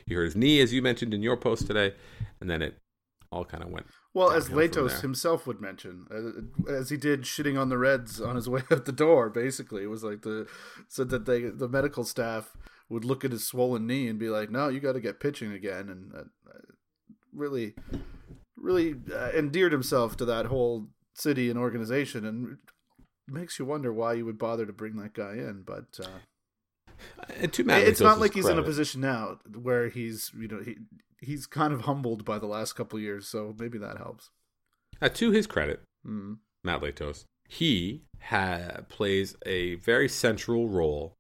he 0.07 0.15
hurt 0.15 0.25
his 0.25 0.37
knee, 0.37 0.61
as 0.61 0.73
you 0.73 0.83
mentioned 0.83 1.15
in 1.15 1.23
your 1.23 1.37
post 1.37 1.67
today, 1.67 1.95
and 2.41 2.49
then 2.49 2.63
it 2.63 2.77
all 3.33 3.45
kind 3.45 3.63
of 3.63 3.71
went. 3.71 3.87
Well, 4.15 4.31
as 4.31 4.49
Latos 4.49 5.03
himself 5.03 5.47
would 5.47 5.61
mention, 5.61 6.07
uh, 6.11 6.73
as 6.73 6.89
he 6.89 6.97
did 6.97 7.23
shitting 7.23 7.61
on 7.61 7.69
the 7.69 7.77
Reds 7.77 8.19
on 8.21 8.37
his 8.37 8.49
way 8.49 8.63
out 8.71 8.87
the 8.87 8.93
door. 8.93 9.29
Basically, 9.29 9.83
it 9.83 9.89
was 9.89 10.03
like 10.03 10.23
the 10.23 10.47
said 10.89 11.11
that 11.11 11.27
they 11.27 11.43
the 11.43 11.69
medical 11.69 12.05
staff 12.05 12.57
would 12.89 13.05
look 13.05 13.25
at 13.25 13.33
his 13.33 13.47
swollen 13.47 13.87
knee 13.87 14.09
and 14.09 14.19
be 14.19 14.29
like, 14.29 14.51
"No, 14.51 14.69
you 14.69 14.81
got 14.81 14.93
to 14.93 15.01
get 15.01 15.21
pitching 15.21 15.53
again," 15.53 15.89
and 15.89 16.13
uh, 16.15 16.59
really, 17.33 17.75
really 18.57 18.97
uh, 19.13 19.31
endeared 19.31 19.73
himself 19.73 20.17
to 20.19 20.25
that 20.25 20.47
whole 20.47 20.89
city 21.15 21.51
and 21.51 21.59
organization, 21.59 22.25
and 22.25 22.59
makes 23.29 23.59
you 23.59 23.65
wonder 23.65 23.93
why 23.93 24.13
you 24.13 24.25
would 24.25 24.39
bother 24.39 24.67
to 24.67 24.73
bring 24.73 24.97
that 24.97 25.15
guy 25.15 25.33
in. 25.33 25.63
But 25.67 25.99
uh, 26.03 26.19
it's 27.85 28.01
not 28.01 28.21
like 28.21 28.35
he's 28.35 28.45
credit. 28.45 28.59
in 28.59 28.65
a 28.65 28.67
position 28.67 29.01
now 29.01 29.39
where 29.61 29.89
he's 29.89 30.31
you 30.39 30.49
know 30.49 30.63
he 30.63 30.77
he's 31.21 31.47
kind 31.47 31.73
of 31.73 31.83
humbled 31.83 32.25
by 32.25 32.39
the 32.39 32.47
last 32.47 32.75
couple 32.75 32.99
years, 32.99 33.29
so 33.29 33.55
maybe 33.59 33.79
that 33.79 33.99
helps. 33.99 34.31
Uh, 35.01 35.09
to 35.11 35.31
his 35.31 35.47
credit, 35.47 35.83
mm. 36.07 36.39
Matt 36.65 36.81
Latos, 36.81 37.25
he 37.49 38.03
ha- 38.23 38.81
plays 38.89 39.37
a 39.45 39.75
very 39.77 40.09
central 40.09 40.69
role 40.69 41.16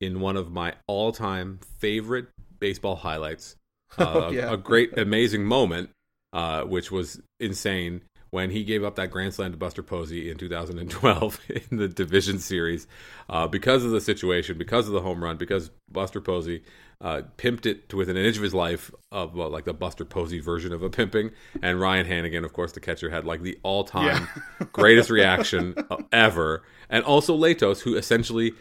in 0.00 0.20
one 0.20 0.36
of 0.36 0.50
my 0.50 0.74
all-time 0.86 1.60
favorite 1.78 2.28
baseball 2.58 2.96
highlights. 2.96 3.56
Uh, 3.96 4.04
oh, 4.26 4.30
yeah. 4.30 4.52
A 4.52 4.56
great, 4.58 4.98
amazing 4.98 5.46
moment, 5.46 5.88
uh, 6.34 6.62
which 6.62 6.92
was 6.92 7.22
insane 7.40 8.02
when 8.30 8.50
he 8.50 8.62
gave 8.62 8.84
up 8.84 8.96
that 8.96 9.10
grand 9.10 9.32
slam 9.32 9.52
to 9.52 9.56
Buster 9.56 9.82
Posey 9.82 10.30
in 10.30 10.36
2012 10.36 11.40
in 11.70 11.78
the 11.78 11.88
division 11.88 12.38
series 12.38 12.86
uh, 13.30 13.46
because 13.46 13.84
of 13.84 13.90
the 13.90 14.00
situation, 14.00 14.58
because 14.58 14.86
of 14.86 14.92
the 14.92 15.00
home 15.00 15.24
run, 15.24 15.38
because 15.38 15.70
Buster 15.90 16.20
Posey 16.20 16.62
uh, 17.00 17.22
pimped 17.36 17.64
it 17.64 17.88
to 17.88 17.96
within 17.96 18.16
an 18.16 18.24
inch 18.24 18.36
of 18.36 18.42
his 18.42 18.54
life 18.54 18.90
of 19.12 19.34
well, 19.34 19.50
like 19.50 19.64
the 19.64 19.72
Buster 19.72 20.04
Posey 20.04 20.40
version 20.40 20.72
of 20.72 20.82
a 20.82 20.90
pimping. 20.90 21.30
And 21.62 21.80
Ryan 21.80 22.06
Hanigan, 22.06 22.44
of 22.44 22.52
course, 22.52 22.72
the 22.72 22.80
catcher, 22.80 23.08
had 23.08 23.24
like 23.24 23.42
the 23.42 23.58
all 23.62 23.84
time 23.84 24.28
yeah. 24.60 24.66
greatest 24.72 25.08
reaction 25.08 25.76
ever. 26.10 26.64
And 26.90 27.04
also 27.04 27.36
Latos, 27.36 27.82
who 27.82 27.96
essentially, 27.96 28.52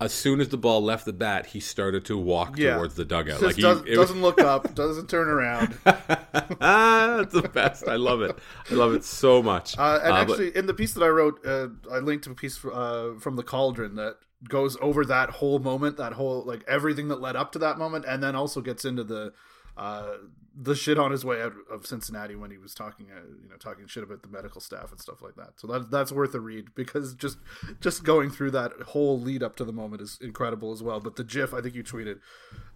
as 0.00 0.12
soon 0.12 0.40
as 0.40 0.48
the 0.48 0.58
ball 0.58 0.82
left 0.82 1.04
the 1.04 1.12
bat, 1.12 1.46
he 1.46 1.60
started 1.60 2.04
to 2.06 2.18
walk 2.18 2.58
yeah. 2.58 2.74
towards 2.74 2.96
the 2.96 3.04
dugout. 3.04 3.40
Just 3.40 3.42
like 3.42 3.56
he 3.56 3.62
does, 3.62 3.82
doesn't 3.82 4.20
look 4.20 4.40
up, 4.40 4.74
doesn't 4.74 5.08
turn 5.08 5.28
around. 5.28 5.78
ah, 5.86 7.16
that's 7.18 7.32
the 7.32 7.48
best. 7.48 7.88
I 7.88 7.96
love 7.96 8.20
it. 8.22 8.36
I 8.70 8.74
love 8.74 8.92
it 8.92 9.04
so 9.04 9.42
much. 9.42 9.78
Uh, 9.78 10.00
and 10.02 10.12
uh, 10.12 10.16
actually, 10.16 10.50
but... 10.50 10.58
in 10.58 10.66
the 10.66 10.74
piece 10.74 10.92
that 10.94 11.02
I 11.02 11.08
wrote, 11.08 11.46
uh, 11.46 11.68
I 11.90 12.00
linked 12.00 12.24
to 12.24 12.32
a 12.32 12.34
piece 12.34 12.62
uh, 12.64 13.14
from 13.20 13.36
the 13.36 13.44
Cauldron 13.44 13.94
that 13.94 14.18
goes 14.48 14.76
over 14.80 15.04
that 15.04 15.30
whole 15.30 15.58
moment, 15.58 15.96
that 15.96 16.14
whole 16.14 16.42
like 16.44 16.64
everything 16.68 17.08
that 17.08 17.20
led 17.20 17.36
up 17.36 17.52
to 17.52 17.58
that 17.60 17.78
moment, 17.78 18.04
and 18.06 18.22
then 18.22 18.34
also 18.34 18.60
gets 18.60 18.84
into 18.84 19.04
the 19.04 19.32
uh, 19.76 20.14
the 20.58 20.74
shit 20.74 20.98
on 20.98 21.10
his 21.10 21.24
way 21.24 21.42
out 21.42 21.52
of 21.70 21.86
Cincinnati 21.86 22.34
when 22.34 22.50
he 22.50 22.56
was 22.56 22.74
talking, 22.74 23.08
uh, 23.14 23.20
you 23.42 23.48
know, 23.48 23.56
talking 23.56 23.86
shit 23.86 24.02
about 24.02 24.22
the 24.22 24.28
medical 24.28 24.60
staff 24.60 24.90
and 24.90 25.00
stuff 25.00 25.20
like 25.20 25.36
that. 25.36 25.60
So 25.60 25.66
that 25.66 25.90
that's 25.90 26.12
worth 26.12 26.34
a 26.34 26.40
read 26.40 26.74
because 26.74 27.14
just 27.14 27.38
just 27.80 28.04
going 28.04 28.30
through 28.30 28.52
that 28.52 28.72
whole 28.88 29.20
lead 29.20 29.42
up 29.42 29.56
to 29.56 29.64
the 29.64 29.72
moment 29.72 30.00
is 30.00 30.18
incredible 30.20 30.72
as 30.72 30.82
well. 30.82 31.00
But 31.00 31.16
the 31.16 31.24
GIF 31.24 31.52
I 31.52 31.60
think 31.60 31.74
you 31.74 31.84
tweeted 31.84 32.20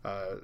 uh, 0.04 0.36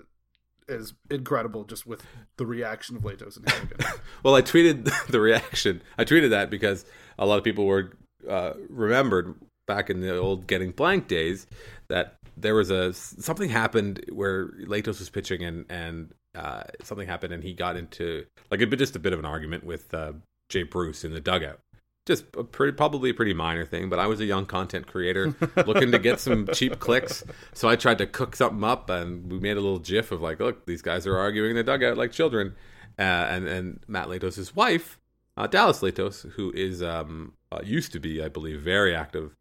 is 0.68 0.94
incredible, 1.10 1.64
just 1.64 1.86
with 1.86 2.04
the 2.38 2.46
reaction 2.46 2.96
of 2.96 3.02
Latos 3.02 3.36
and 3.36 3.46
Hanigan. 3.46 4.00
well, 4.22 4.34
I 4.34 4.42
tweeted 4.42 4.90
the 5.08 5.20
reaction. 5.20 5.82
I 5.98 6.04
tweeted 6.04 6.30
that 6.30 6.48
because 6.48 6.86
a 7.18 7.26
lot 7.26 7.36
of 7.36 7.44
people 7.44 7.66
were 7.66 7.96
uh, 8.28 8.54
remembered 8.68 9.34
back 9.66 9.90
in 9.90 10.00
the 10.00 10.16
old 10.16 10.46
getting 10.46 10.70
blank 10.70 11.08
days 11.08 11.46
that 11.88 12.16
there 12.36 12.54
was 12.54 12.70
a 12.70 12.92
something 12.92 13.48
happened 13.48 14.04
where 14.12 14.48
Latos 14.66 14.98
was 14.98 15.10
pitching 15.10 15.42
and 15.42 15.64
and 15.70 16.14
uh, 16.34 16.64
something 16.82 17.08
happened 17.08 17.32
and 17.32 17.42
he 17.42 17.54
got 17.54 17.76
into 17.76 18.26
like 18.50 18.60
a 18.60 18.66
bit 18.66 18.78
just 18.78 18.96
a 18.96 18.98
bit 18.98 19.12
of 19.12 19.18
an 19.18 19.24
argument 19.24 19.64
with 19.64 19.92
uh, 19.94 20.12
Jay 20.48 20.62
Bruce 20.62 21.04
in 21.04 21.12
the 21.12 21.20
dugout. 21.20 21.60
Just 22.04 22.24
a 22.36 22.44
pretty, 22.44 22.72
probably 22.72 23.10
a 23.10 23.14
pretty 23.14 23.34
minor 23.34 23.64
thing, 23.64 23.88
but 23.88 23.98
I 23.98 24.06
was 24.06 24.20
a 24.20 24.24
young 24.24 24.46
content 24.46 24.86
creator 24.86 25.34
looking 25.66 25.90
to 25.90 25.98
get 25.98 26.20
some 26.20 26.46
cheap 26.54 26.78
clicks. 26.78 27.24
So 27.52 27.68
I 27.68 27.74
tried 27.74 27.98
to 27.98 28.06
cook 28.06 28.36
something 28.36 28.62
up, 28.62 28.88
and 28.90 29.28
we 29.28 29.40
made 29.40 29.56
a 29.56 29.60
little 29.60 29.80
GIF 29.80 30.12
of 30.12 30.22
like, 30.22 30.38
look, 30.38 30.66
these 30.66 30.82
guys 30.82 31.04
are 31.08 31.18
arguing 31.18 31.50
in 31.50 31.56
the 31.56 31.64
dugout 31.64 31.96
like 31.96 32.12
children. 32.12 32.54
Uh, 32.96 33.02
and 33.02 33.48
and 33.48 33.80
Matt 33.88 34.06
Latos' 34.06 34.54
wife, 34.54 35.00
uh, 35.36 35.48
Dallas 35.48 35.80
Latos, 35.80 36.30
who 36.34 36.52
is 36.52 36.80
um, 36.80 37.32
uh, 37.50 37.60
used 37.64 37.90
to 37.92 37.98
be, 37.98 38.22
I 38.22 38.28
believe, 38.28 38.60
very 38.60 38.94
active 38.94 39.34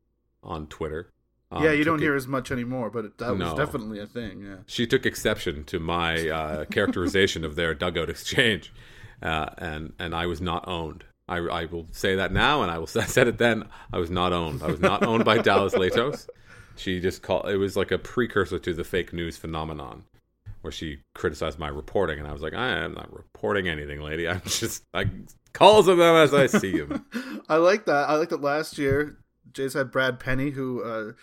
on 0.46 0.68
Twitter. 0.68 1.10
Um, 1.52 1.64
yeah, 1.64 1.72
you 1.72 1.84
don't 1.84 2.00
it- 2.00 2.04
hear 2.04 2.16
as 2.16 2.28
much 2.28 2.52
anymore, 2.52 2.90
but 2.90 3.06
it, 3.06 3.18
that 3.20 3.38
was 3.38 3.54
definitely 3.54 4.00
a 4.00 4.08
thing. 4.08 4.42
Yeah. 4.42 4.56
she 4.66 4.88
took 4.88 5.06
exception 5.06 5.64
to 5.66 5.80
my 5.80 6.28
uh, 6.30 6.66
characterization 6.72 7.44
of 7.46 7.56
their 7.56 7.74
dugout 7.76 8.10
exchange, 8.10 8.74
uh, 9.22 9.50
and 9.58 9.94
and 10.00 10.16
I 10.16 10.26
was 10.26 10.42
not 10.42 10.68
owned. 10.68 11.04
I, 11.28 11.38
I 11.38 11.66
will 11.66 11.88
say 11.92 12.16
that 12.16 12.32
now, 12.32 12.62
and 12.62 12.72
I 12.72 12.78
will 12.78 12.90
I 12.96 13.06
said 13.06 13.28
it 13.28 13.38
then. 13.38 13.66
I 13.94 13.98
was 14.00 14.10
not 14.10 14.34
owned. 14.34 14.64
I 14.64 14.68
was 14.68 14.80
not 14.80 15.04
owned 15.04 15.26
by 15.26 15.38
Dallas 15.40 15.74
Latos. 15.76 16.28
She 16.78 17.00
just 17.00 17.22
called. 17.22 17.48
It 17.50 17.58
was 17.58 17.76
like 17.78 17.92
a 17.92 17.98
precursor 17.98 18.60
to 18.60 18.74
the 18.74 18.84
fake 18.84 19.14
news 19.14 19.38
phenomenon, 19.38 20.04
where 20.62 20.72
she 20.72 21.00
criticized 21.14 21.60
my 21.60 21.68
reporting, 21.70 22.20
and 22.20 22.28
I 22.28 22.34
was 22.34 22.42
like, 22.42 22.54
I 22.54 22.70
am 22.80 22.96
not 22.96 23.14
reporting 23.14 23.68
anything, 23.68 24.02
lady. 24.02 24.28
I'm 24.28 24.42
just 24.46 24.84
I 24.94 25.06
calls 25.54 25.88
of 25.88 25.98
them 25.98 26.16
as 26.16 26.34
I 26.34 26.48
see 26.48 26.80
them. 26.82 27.06
I 27.48 27.58
like 27.58 27.86
that. 27.86 28.10
I 28.10 28.16
like 28.16 28.30
that 28.30 28.42
last 28.42 28.78
year. 28.78 29.18
Jays 29.56 29.74
had 29.74 29.92
Brad 29.92 30.20
Penny, 30.20 30.52
who 30.52 30.84
uh, 30.84 31.14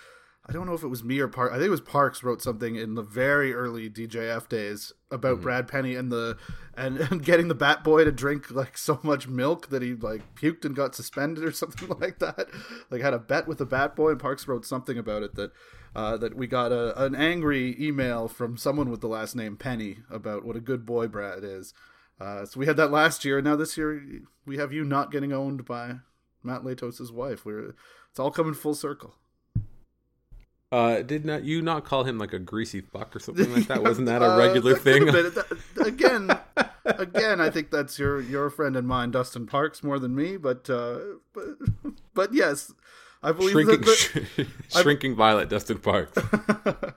I 0.44 0.52
don't 0.52 0.66
know 0.66 0.74
if 0.74 0.82
it 0.82 0.88
was 0.88 1.04
me 1.04 1.20
or 1.20 1.28
Park. 1.28 1.52
I 1.52 1.56
think 1.56 1.66
it 1.66 1.70
was 1.70 1.80
Parkes 1.80 2.24
wrote 2.24 2.42
something 2.42 2.74
in 2.74 2.94
the 2.94 3.02
very 3.02 3.54
early 3.54 3.88
DJF 3.88 4.48
days 4.48 4.92
about 5.08 5.40
Brad 5.40 5.68
Penny 5.68 5.94
and 5.94 6.10
the 6.10 6.36
and, 6.76 6.98
and 6.98 7.24
getting 7.24 7.46
the 7.46 7.54
Bat 7.54 7.84
Boy 7.84 8.04
to 8.04 8.10
drink 8.10 8.50
like 8.50 8.76
so 8.76 8.98
much 9.04 9.28
milk 9.28 9.68
that 9.68 9.82
he 9.82 9.94
like 9.94 10.34
puked 10.34 10.64
and 10.64 10.74
got 10.74 10.96
suspended 10.96 11.44
or 11.44 11.52
something 11.52 11.88
like 12.00 12.18
that. 12.18 12.48
Like 12.90 13.02
had 13.02 13.14
a 13.14 13.20
bet 13.20 13.46
with 13.46 13.58
the 13.58 13.66
Bat 13.66 13.94
Boy, 13.94 14.10
and 14.10 14.20
Parkes 14.20 14.48
wrote 14.48 14.66
something 14.66 14.98
about 14.98 15.22
it 15.22 15.34
that. 15.36 15.52
Uh, 15.94 16.16
that 16.16 16.34
we 16.34 16.46
got 16.46 16.72
a, 16.72 17.04
an 17.04 17.14
angry 17.14 17.76
email 17.78 18.26
from 18.26 18.56
someone 18.56 18.88
with 18.88 19.02
the 19.02 19.06
last 19.06 19.36
name 19.36 19.58
Penny 19.58 19.98
about 20.10 20.42
what 20.42 20.56
a 20.56 20.60
good 20.60 20.86
boy 20.86 21.06
Brad 21.06 21.44
is. 21.44 21.74
Uh, 22.18 22.46
so 22.46 22.58
we 22.58 22.64
had 22.64 22.78
that 22.78 22.90
last 22.90 23.26
year, 23.26 23.36
and 23.36 23.44
now 23.44 23.56
this 23.56 23.76
year 23.76 24.02
we 24.46 24.56
have 24.56 24.72
you 24.72 24.84
not 24.84 25.12
getting 25.12 25.34
owned 25.34 25.66
by 25.66 25.96
Matt 26.42 26.62
Latos' 26.62 27.12
wife. 27.12 27.44
We're 27.44 27.74
it's 28.12 28.20
all 28.20 28.30
coming 28.30 28.54
full 28.54 28.74
circle. 28.74 29.14
Uh, 30.70 31.02
did 31.02 31.24
not 31.26 31.44
you 31.44 31.60
not 31.60 31.84
call 31.84 32.04
him 32.04 32.16
like 32.18 32.32
a 32.32 32.38
greasy 32.38 32.80
fuck 32.80 33.14
or 33.14 33.18
something 33.18 33.52
like 33.52 33.66
that? 33.66 33.82
Wasn't 33.88 34.06
that 34.06 34.22
a 34.22 34.32
Uh, 34.32 34.38
regular 34.38 34.74
that 34.74 35.34
thing? 35.74 35.86
again, 35.86 36.30
again, 36.86 37.40
I 37.42 37.50
think 37.50 37.70
that's 37.70 37.98
your 37.98 38.20
your 38.22 38.48
friend 38.48 38.74
and 38.76 38.86
mine, 38.88 39.10
Dustin 39.10 39.46
Parkes, 39.46 39.82
more 39.82 39.98
than 39.98 40.14
me. 40.14 40.36
But 40.38 40.70
uh, 40.70 40.98
but, 41.34 41.44
but 42.14 42.32
yes, 42.32 42.72
I 43.22 43.32
believe 43.32 43.52
shrinking, 43.52 43.80
that. 43.82 44.28
that- 44.36 44.46
shrinking 44.82 45.14
Violet, 45.14 45.50
Dustin 45.50 45.78
Parkes. 45.78 46.16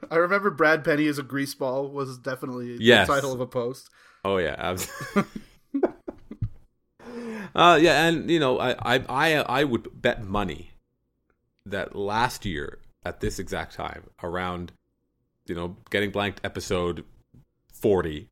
I 0.10 0.16
remember 0.16 0.52
Brad 0.52 0.86
Penny 0.86 1.08
as 1.08 1.18
a 1.18 1.24
greaseball 1.24 1.92
was 1.92 2.18
definitely 2.18 2.78
Yes. 2.80 3.08
the 3.08 3.14
title 3.16 3.34
of 3.34 3.42
a 3.42 3.48
post. 3.48 3.90
Oh 4.24 4.38
yeah, 4.38 4.56
absolutely. 4.58 5.24
uh, 7.54 7.78
yeah, 7.82 8.08
and 8.08 8.30
you 8.30 8.40
know, 8.40 8.58
I, 8.60 8.96
I, 8.96 9.04
I, 9.10 9.32
I 9.60 9.64
would 9.66 10.02
bet 10.02 10.24
money 10.24 10.72
that 11.66 11.96
last 11.96 12.46
year 12.46 12.80
at 13.04 13.20
this 13.20 13.40
exact 13.40 13.74
time, 13.76 14.10
around, 14.24 14.72
you 15.46 15.56
know, 15.56 15.78
getting 15.90 16.12
blanked 16.12 16.42
episode 16.44 17.04
forty, 17.72 18.30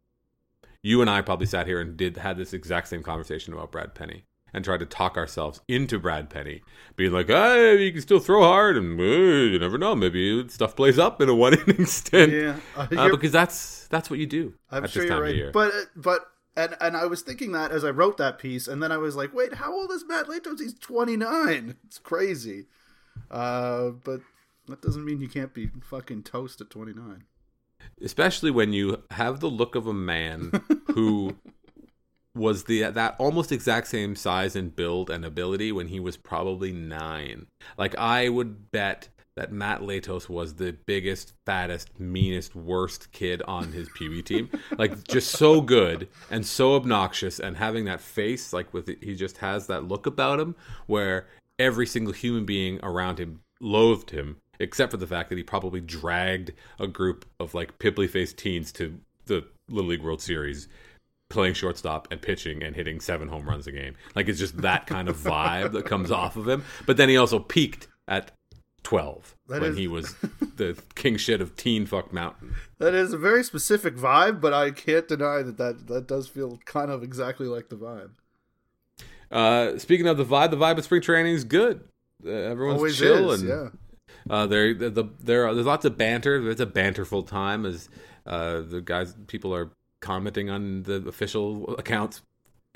you 0.82 1.02
and 1.02 1.10
I 1.10 1.22
probably 1.22 1.48
sat 1.48 1.68
here 1.68 1.80
and 1.80 1.96
did 1.96 2.18
had 2.18 2.38
this 2.38 2.54
exact 2.54 2.88
same 2.88 3.04
conversation 3.04 3.54
about 3.54 3.72
Brad 3.72 3.94
Penny 3.96 4.24
and 4.54 4.64
tried 4.64 4.80
to 4.80 4.86
talk 4.86 5.18
ourselves 5.18 5.62
into 5.68 5.98
Brad 5.98 6.30
Penny, 6.30 6.62
being 6.96 7.12
like, 7.12 7.28
"Hey, 7.28 7.84
you 7.84 7.92
can 7.92 8.02
still 8.02 8.20
throw 8.20 8.44
hard, 8.44 8.78
and 8.78 9.00
uh, 9.00 9.04
you 9.04 9.60
never 9.60 9.78
know, 9.78 9.96
maybe 9.96 10.48
stuff 10.50 10.76
plays 10.76 11.00
up 11.00 11.22
in 11.22 11.30
a 11.30 11.36
one 11.36 11.54
inning 11.68 11.86
stint." 11.86 12.32
Yeah, 12.32 12.58
uh, 12.76 12.88
Uh, 12.98 13.10
because 13.10 13.32
that's 13.32 13.88
that's 13.88 14.10
what 14.10 14.20
you 14.20 14.28
do 14.28 14.54
I'm 14.70 14.84
at 14.84 14.92
sure 14.92 15.02
this 15.02 15.10
you're 15.10 15.16
time 15.16 15.24
right. 15.24 15.32
of 15.32 15.38
year. 15.38 15.52
But 15.52 15.72
but 15.96 16.28
and 16.56 16.76
and 16.80 16.96
I 16.96 17.06
was 17.06 17.22
thinking 17.22 17.52
that 17.54 17.72
as 17.72 17.84
I 17.84 17.90
wrote 17.90 18.18
that 18.18 18.38
piece, 18.38 18.68
and 18.68 18.82
then 18.82 18.92
I 18.92 18.98
was 18.98 19.16
like, 19.16 19.34
wait, 19.34 19.56
how 19.56 19.74
old 19.74 19.92
is 19.92 20.06
Matt 20.08 20.28
Latos? 20.28 20.60
He's 20.60 20.76
29. 20.76 21.76
It's 21.86 21.98
crazy. 21.98 22.68
Uh, 23.32 23.90
but 24.04 24.22
that 24.68 24.82
doesn't 24.82 25.04
mean 25.06 25.20
you 25.22 25.28
can't 25.30 25.54
be 25.54 25.70
fucking 25.82 26.24
toast 26.24 26.62
at 26.62 26.70
29. 26.70 27.24
especially 28.02 28.52
when 28.52 28.74
you 28.74 29.04
have 29.12 29.40
the 29.40 29.50
look 29.50 29.76
of 29.76 29.88
a 29.88 29.94
man 29.94 30.52
who 30.94 31.36
was 32.36 32.64
the 32.64 32.82
that 32.84 33.16
almost 33.20 33.52
exact 33.52 33.88
same 33.88 34.16
size 34.16 34.56
and 34.56 34.76
build 34.76 35.10
and 35.10 35.24
ability 35.24 35.72
when 35.72 35.88
he 35.88 36.00
was 36.00 36.18
probably 36.18 36.72
nine. 36.72 37.48
Like 37.78 37.96
I 37.98 38.30
would 38.30 38.72
bet 38.72 39.10
that 39.36 39.52
Matt 39.52 39.82
Latos 39.82 40.30
was 40.30 40.56
the 40.56 40.74
biggest, 40.86 41.34
fattest, 41.46 42.00
meanest, 42.00 42.56
worst 42.56 43.12
kid 43.12 43.42
on 43.48 43.72
his 43.72 43.90
Wee 44.00 44.22
team. 44.22 44.50
Like 44.78 45.04
just 45.08 45.32
so 45.32 45.60
good 45.60 46.08
and 46.30 46.46
so 46.46 46.76
obnoxious, 46.76 47.40
and 47.40 47.58
having 47.58 47.86
that 47.86 48.02
face, 48.02 48.54
like 48.54 48.74
with 48.74 48.88
he 49.02 49.16
just 49.16 49.38
has 49.38 49.68
that 49.68 49.86
look 49.88 50.06
about 50.06 50.40
him 50.40 50.56
where 50.88 51.28
every 51.60 51.86
single 51.88 52.14
human 52.14 52.46
being 52.46 52.80
around 52.84 53.20
him 53.20 53.42
loathed 53.62 54.12
him, 54.12 54.38
except 54.60 54.92
for 54.92 54.98
the 54.98 55.08
fact 55.08 55.30
that 55.30 55.38
he 55.38 55.44
probably 55.44 55.80
dragged 55.82 56.52
a 56.80 56.88
group 56.88 57.26
of 57.40 57.54
like 57.54 57.80
pimply 57.80 58.08
faced 58.08 58.38
teens 58.38 58.72
to 58.74 59.00
the 59.26 59.46
Little 59.70 59.90
League 59.92 60.04
World 60.04 60.22
Series 60.22 60.68
playing 61.30 61.54
shortstop 61.56 62.08
and 62.12 62.22
pitching 62.22 62.62
and 62.62 62.76
hitting 62.76 63.00
seven 63.00 63.28
home 63.28 63.48
runs 63.50 63.66
a 63.66 63.72
game. 63.72 63.96
Like 64.16 64.28
it's 64.28 64.38
just 64.40 64.58
that 64.62 64.86
kind 64.86 65.10
of 65.10 65.18
vibe 65.18 65.72
that 65.72 65.86
comes 65.86 66.12
off 66.12 66.36
of 66.36 66.48
him. 66.48 66.64
But 66.86 66.98
then 66.98 67.10
he 67.10 67.18
also 67.18 67.40
peaked 67.40 67.88
at 68.08 68.32
12 68.84 69.34
That 69.48 69.62
when 69.62 69.72
is- 69.72 69.78
he 69.78 69.88
was 69.88 70.14
the 70.58 70.78
king 70.96 71.18
shit 71.18 71.42
of 71.42 71.56
Teen 71.56 71.86
Fuck 71.86 72.14
Mountain. 72.14 72.54
That 72.80 72.94
is 72.94 73.14
a 73.14 73.18
very 73.18 73.44
specific 73.44 73.96
vibe, 73.96 74.42
but 74.42 74.54
I 74.54 74.72
can't 74.72 75.08
deny 75.08 75.42
that 75.42 75.58
that, 75.58 75.88
that 75.88 76.06
does 76.08 76.28
feel 76.28 76.60
kind 76.66 76.92
of 76.92 77.02
exactly 77.02 77.48
like 77.48 77.70
the 77.70 77.78
vibe. 77.78 78.12
Uh, 79.34 79.80
speaking 79.80 80.08
of 80.08 80.16
the 80.18 80.26
vibe, 80.26 80.52
the 80.52 80.58
vibe 80.58 80.78
of 80.78 80.84
spring 80.84 81.02
training 81.02 81.34
is 81.34 81.44
good. 81.44 81.82
Uh, 82.26 82.30
everyone's 82.30 82.78
Always 82.78 82.98
chill 82.98 83.32
is, 83.32 83.42
and 83.42 83.50
yeah. 83.50 83.70
Uh, 84.30 84.46
there, 84.46 84.74
the, 84.74 84.90
the 84.92 85.04
there, 85.20 85.54
there's 85.54 85.66
lots 85.66 85.86
of 85.86 85.98
banter. 85.98 86.50
It's 86.50 86.62
a 86.62 86.68
banterful 86.68 87.24
time 87.24 87.66
as 87.66 87.90
uh, 88.28 88.62
the 88.62 88.80
guys, 88.80 89.16
people 89.28 89.54
are 89.54 89.72
commenting 90.02 90.52
on 90.52 90.84
the 90.84 91.06
official 91.08 91.76
account's 91.78 92.22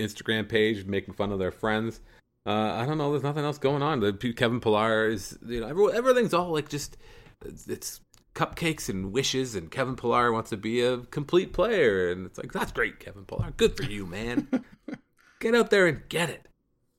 Instagram 0.00 0.48
page, 0.48 0.84
making 0.84 1.14
fun 1.14 1.30
of 1.30 1.38
their 1.38 1.52
friends. 1.52 2.00
Uh, 2.44 2.72
I 2.72 2.86
don't 2.86 2.98
know. 2.98 3.12
There's 3.12 3.22
nothing 3.22 3.44
else 3.44 3.58
going 3.58 3.82
on. 3.82 4.00
The 4.00 4.12
Kevin 4.12 4.60
Pillar 4.60 5.08
is, 5.08 5.38
you 5.46 5.60
know, 5.60 5.68
every, 5.68 5.92
everything's 5.92 6.34
all 6.34 6.50
like 6.50 6.68
just 6.68 6.96
it's, 7.44 7.68
it's 7.68 8.00
cupcakes 8.34 8.88
and 8.88 9.12
wishes, 9.12 9.54
and 9.54 9.70
Kevin 9.70 9.94
Pillar 9.94 10.32
wants 10.32 10.50
to 10.50 10.56
be 10.56 10.80
a 10.80 10.98
complete 10.98 11.52
player, 11.52 12.10
and 12.10 12.26
it's 12.26 12.38
like 12.38 12.52
that's 12.52 12.72
great, 12.72 12.98
Kevin 12.98 13.24
Pillar. 13.24 13.52
Good 13.56 13.76
for 13.76 13.84
you, 13.84 14.06
man. 14.06 14.48
Get 15.40 15.54
out 15.54 15.70
there 15.70 15.86
and 15.86 16.02
get 16.08 16.30
it. 16.30 16.47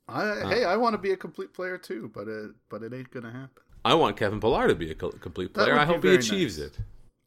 I, 0.09 0.49
hey, 0.49 0.65
I 0.65 0.75
want 0.75 0.93
to 0.93 0.97
be 0.97 1.11
a 1.11 1.17
complete 1.17 1.53
player 1.53 1.77
too, 1.77 2.11
but 2.13 2.27
it 2.27 2.51
but 2.69 2.83
it 2.83 2.93
ain't 2.93 3.11
gonna 3.11 3.31
happen. 3.31 3.63
I 3.85 3.93
want 3.93 4.17
Kevin 4.17 4.39
Pillar 4.39 4.67
to 4.67 4.75
be 4.75 4.91
a 4.91 4.95
complete 4.95 5.53
player. 5.53 5.77
I 5.77 5.85
hope 5.85 6.03
he 6.03 6.13
achieves 6.13 6.59
nice. 6.59 6.67
it. 6.67 6.79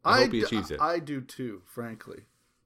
I, 0.05 0.23
hope 0.23 0.33
he 0.33 0.42
achieves 0.42 0.71
it. 0.71 0.81
I 0.81 0.99
do 0.99 1.21
too, 1.21 1.62
frankly. 1.64 2.25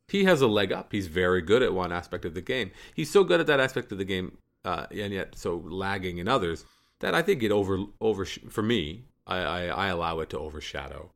he 0.08 0.24
has 0.24 0.40
a 0.40 0.46
leg 0.46 0.72
up. 0.72 0.92
He's 0.92 1.06
very 1.06 1.42
good 1.42 1.62
at 1.62 1.72
one 1.72 1.92
aspect 1.92 2.24
of 2.24 2.34
the 2.34 2.40
game. 2.40 2.70
He's 2.94 3.10
so 3.10 3.22
good 3.24 3.40
at 3.40 3.46
that 3.46 3.60
aspect 3.60 3.92
of 3.92 3.98
the 3.98 4.04
game, 4.04 4.38
uh, 4.64 4.86
and 4.90 5.12
yet 5.12 5.36
so 5.36 5.62
lagging 5.64 6.18
in 6.18 6.28
others 6.28 6.64
that 7.00 7.14
I 7.14 7.22
think 7.22 7.42
it 7.42 7.52
over 7.52 7.78
over 8.00 8.24
for 8.24 8.62
me. 8.62 9.04
I, 9.28 9.38
I, 9.38 9.62
I 9.66 9.86
allow 9.88 10.20
it 10.20 10.30
to 10.30 10.38
overshadow 10.38 11.10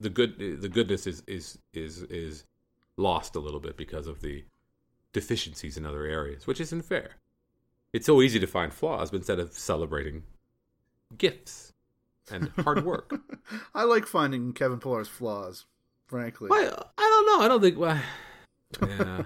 the 0.00 0.10
good. 0.10 0.60
The 0.60 0.68
goodness 0.68 1.06
is 1.06 1.22
is 1.26 1.58
is 1.72 2.02
is 2.02 2.44
lost 2.96 3.36
a 3.36 3.40
little 3.40 3.60
bit 3.60 3.76
because 3.76 4.06
of 4.06 4.20
the 4.20 4.44
deficiencies 5.12 5.76
in 5.76 5.86
other 5.86 6.04
areas, 6.04 6.46
which 6.46 6.60
isn't 6.60 6.82
fair. 6.82 7.12
It's 7.98 8.06
so 8.06 8.22
easy 8.22 8.38
to 8.38 8.46
find 8.46 8.72
flaws, 8.72 9.10
but 9.10 9.16
instead 9.16 9.40
of 9.40 9.52
celebrating 9.52 10.22
gifts 11.16 11.72
and 12.30 12.48
hard 12.60 12.84
work, 12.84 13.12
I 13.74 13.82
like 13.82 14.06
finding 14.06 14.52
Kevin 14.52 14.78
Pillar's 14.78 15.08
flaws, 15.08 15.66
frankly. 16.06 16.48
I, 16.52 16.80
I 16.96 17.24
don't 17.26 17.26
know. 17.26 17.44
I 17.44 17.48
don't 17.48 17.60
think. 17.60 17.76
Well, 17.76 18.00
yeah, 18.88 19.22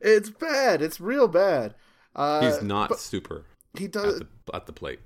it's 0.00 0.30
bad. 0.30 0.82
It's 0.82 0.98
real 0.98 1.28
bad. 1.28 1.76
Uh, 2.16 2.40
he's 2.40 2.60
not 2.60 2.98
super. 2.98 3.44
he 3.78 3.84
at 3.84 3.92
does. 3.92 4.18
the, 4.18 4.26
at 4.52 4.66
the 4.66 4.72
plate. 4.72 4.98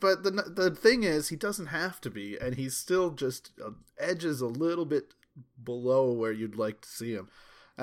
But 0.00 0.24
the 0.24 0.32
the 0.32 0.72
thing 0.72 1.04
is, 1.04 1.28
he 1.28 1.36
doesn't 1.36 1.66
have 1.66 2.00
to 2.00 2.10
be, 2.10 2.36
and 2.40 2.56
he's 2.56 2.76
still 2.76 3.10
just 3.12 3.52
uh, 3.64 3.70
edges 4.00 4.40
a 4.40 4.48
little 4.48 4.84
bit 4.84 5.14
below 5.62 6.10
where 6.10 6.32
you'd 6.32 6.56
like 6.56 6.80
to 6.80 6.88
see 6.88 7.12
him. 7.12 7.28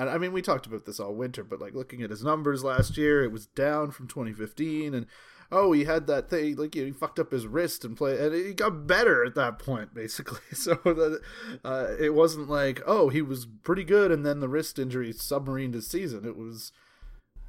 And 0.00 0.08
I 0.08 0.16
mean, 0.16 0.32
we 0.32 0.40
talked 0.40 0.64
about 0.64 0.86
this 0.86 0.98
all 0.98 1.12
winter, 1.12 1.44
but 1.44 1.60
like 1.60 1.74
looking 1.74 2.00
at 2.00 2.08
his 2.08 2.24
numbers 2.24 2.64
last 2.64 2.96
year, 2.96 3.22
it 3.22 3.32
was 3.32 3.44
down 3.44 3.90
from 3.90 4.08
2015, 4.08 4.94
and 4.94 5.04
oh, 5.52 5.72
he 5.72 5.84
had 5.84 6.06
that 6.06 6.30
thing 6.30 6.56
like 6.56 6.72
he 6.72 6.90
fucked 6.90 7.18
up 7.18 7.32
his 7.32 7.46
wrist 7.46 7.84
and 7.84 7.98
play, 7.98 8.18
and 8.18 8.34
he 8.34 8.54
got 8.54 8.86
better 8.86 9.22
at 9.26 9.34
that 9.34 9.58
point, 9.58 9.92
basically. 9.92 10.40
So 10.54 10.72
that 10.84 11.20
uh, 11.62 11.88
it 12.00 12.14
wasn't 12.14 12.48
like 12.48 12.80
oh, 12.86 13.10
he 13.10 13.20
was 13.20 13.46
pretty 13.62 13.84
good, 13.84 14.10
and 14.10 14.24
then 14.24 14.40
the 14.40 14.48
wrist 14.48 14.78
injury 14.78 15.12
submarined 15.12 15.74
his 15.74 15.86
season. 15.86 16.24
It 16.24 16.34
was 16.34 16.72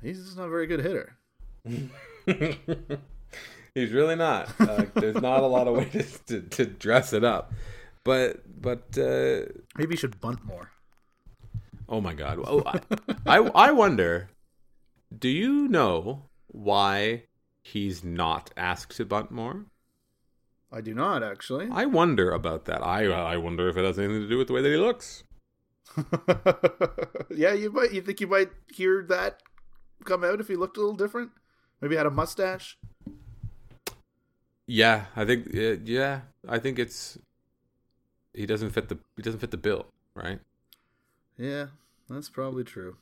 he's 0.01 0.21
just 0.21 0.35
not 0.35 0.47
a 0.47 0.49
very 0.49 0.67
good 0.67 0.81
hitter. 0.81 1.15
He's 3.73 3.93
really 3.93 4.17
not. 4.17 4.49
Uh, 4.59 4.87
there's 4.95 5.21
not 5.21 5.43
a 5.43 5.47
lot 5.47 5.69
of 5.69 5.77
ways 5.77 6.19
to, 6.27 6.41
to 6.41 6.65
dress 6.65 7.13
it 7.13 7.23
up, 7.23 7.53
but 8.03 8.41
but 8.61 8.97
uh, 8.97 9.45
Maybe 9.77 9.91
he 9.91 9.95
should 9.95 10.19
bunt 10.19 10.43
more. 10.43 10.71
Oh 11.91 12.01
my 12.01 12.13
god, 12.13 12.39
oh, 12.43 12.63
I, 12.65 12.79
I 13.27 13.37
I 13.37 13.71
wonder. 13.71 14.29
Do 15.15 15.27
you 15.27 15.67
know 15.67 16.23
why 16.47 17.25
he's 17.61 18.03
not 18.03 18.49
asked 18.57 18.95
to 18.97 19.05
bunt 19.05 19.29
more? 19.29 19.65
I 20.71 20.81
do 20.81 20.93
not 20.93 21.21
actually. 21.21 21.67
I 21.71 21.85
wonder 21.85 22.31
about 22.31 22.65
that. 22.65 22.81
I 22.81 23.05
I 23.05 23.37
wonder 23.37 23.67
if 23.69 23.77
it 23.77 23.83
has 23.83 23.99
anything 23.99 24.21
to 24.21 24.29
do 24.29 24.37
with 24.37 24.47
the 24.47 24.53
way 24.53 24.61
that 24.61 24.69
he 24.69 24.77
looks. 24.77 25.23
yeah, 27.29 27.53
you 27.53 27.71
might. 27.71 27.91
You 27.91 28.01
think 28.01 28.21
you 28.21 28.27
might 28.27 28.49
hear 28.67 29.03
that 29.09 29.41
come 30.05 30.23
out 30.23 30.39
if 30.39 30.47
he 30.47 30.55
looked 30.55 30.77
a 30.77 30.79
little 30.79 30.95
different? 30.95 31.31
Maybe 31.81 31.97
had 31.97 32.05
a 32.05 32.11
mustache. 32.11 32.77
Yeah, 34.65 35.05
I 35.15 35.25
think 35.25 35.47
uh, 35.53 35.77
yeah, 35.83 36.21
I 36.47 36.59
think 36.59 36.79
it's 36.79 37.17
he 38.33 38.45
doesn't 38.45 38.69
fit 38.69 38.87
the 38.87 38.97
he 39.17 39.21
doesn't 39.21 39.41
fit 39.41 39.51
the 39.51 39.57
bill, 39.57 39.87
right? 40.15 40.39
Yeah, 41.37 41.67
that's 42.13 42.29
probably 42.29 42.63
true. 42.63 42.97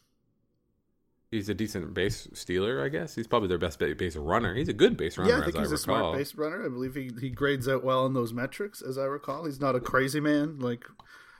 He's 1.31 1.47
a 1.47 1.53
decent 1.53 1.93
base 1.93 2.27
stealer, 2.33 2.83
I 2.83 2.89
guess. 2.89 3.13
He's 3.13 3.27
probably 3.27 3.49
their 3.49 3.59
best 3.59 3.77
base 3.77 4.15
runner. 4.15 4.55
He's 4.55 4.67
a 4.67 4.73
good 4.73 4.97
base 4.97 5.15
runner, 5.17 5.29
yeah, 5.29 5.37
I 5.41 5.45
think 5.45 5.57
as 5.57 5.69
he's 5.69 5.87
I 5.87 5.91
a 5.91 5.95
recall. 5.95 6.11
smart 6.11 6.17
base 6.17 6.35
runner. 6.35 6.65
I 6.65 6.69
believe 6.69 6.95
he, 6.95 7.11
he 7.21 7.29
grades 7.29 7.67
out 7.67 7.83
well 7.83 8.03
on 8.03 8.13
those 8.13 8.33
metrics, 8.33 8.81
as 8.81 8.97
I 8.97 9.03
recall. 9.03 9.45
He's 9.45 9.59
not 9.59 9.75
a 9.75 9.79
crazy 9.79 10.19
man 10.19 10.57
like, 10.57 10.85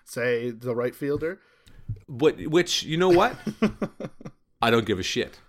say, 0.06 0.52
the 0.52 0.76
right 0.76 0.96
fielder. 0.96 1.40
What, 2.06 2.40
which 2.46 2.84
you 2.84 2.98
know 2.98 3.10
what? 3.10 3.36
I 4.62 4.70
don't 4.70 4.86
give 4.86 5.00
a 5.00 5.04
shit. 5.04 5.40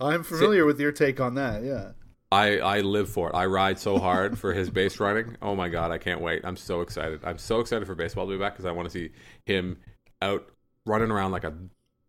I'm 0.00 0.22
familiar 0.22 0.64
with 0.64 0.80
your 0.80 0.92
take 0.92 1.20
on 1.20 1.34
that. 1.34 1.62
Yeah. 1.62 1.90
I 2.32 2.58
I 2.58 2.80
live 2.80 3.08
for 3.08 3.28
it. 3.28 3.34
I 3.34 3.46
ride 3.46 3.78
so 3.78 3.98
hard 3.98 4.38
for 4.38 4.52
his 4.52 4.70
base 4.70 4.98
running. 4.98 5.36
Oh 5.40 5.54
my 5.54 5.68
god, 5.68 5.92
I 5.92 5.98
can't 5.98 6.20
wait. 6.20 6.40
I'm 6.44 6.56
so 6.56 6.80
excited. 6.80 7.20
I'm 7.22 7.38
so 7.38 7.60
excited 7.60 7.86
for 7.86 7.94
baseball 7.94 8.26
to 8.26 8.32
be 8.32 8.38
back 8.38 8.54
because 8.54 8.64
I 8.64 8.72
want 8.72 8.86
to 8.88 8.90
see 8.90 9.10
him 9.44 9.76
out 10.20 10.48
running 10.86 11.10
around 11.10 11.32
like 11.32 11.44
a 11.44 11.54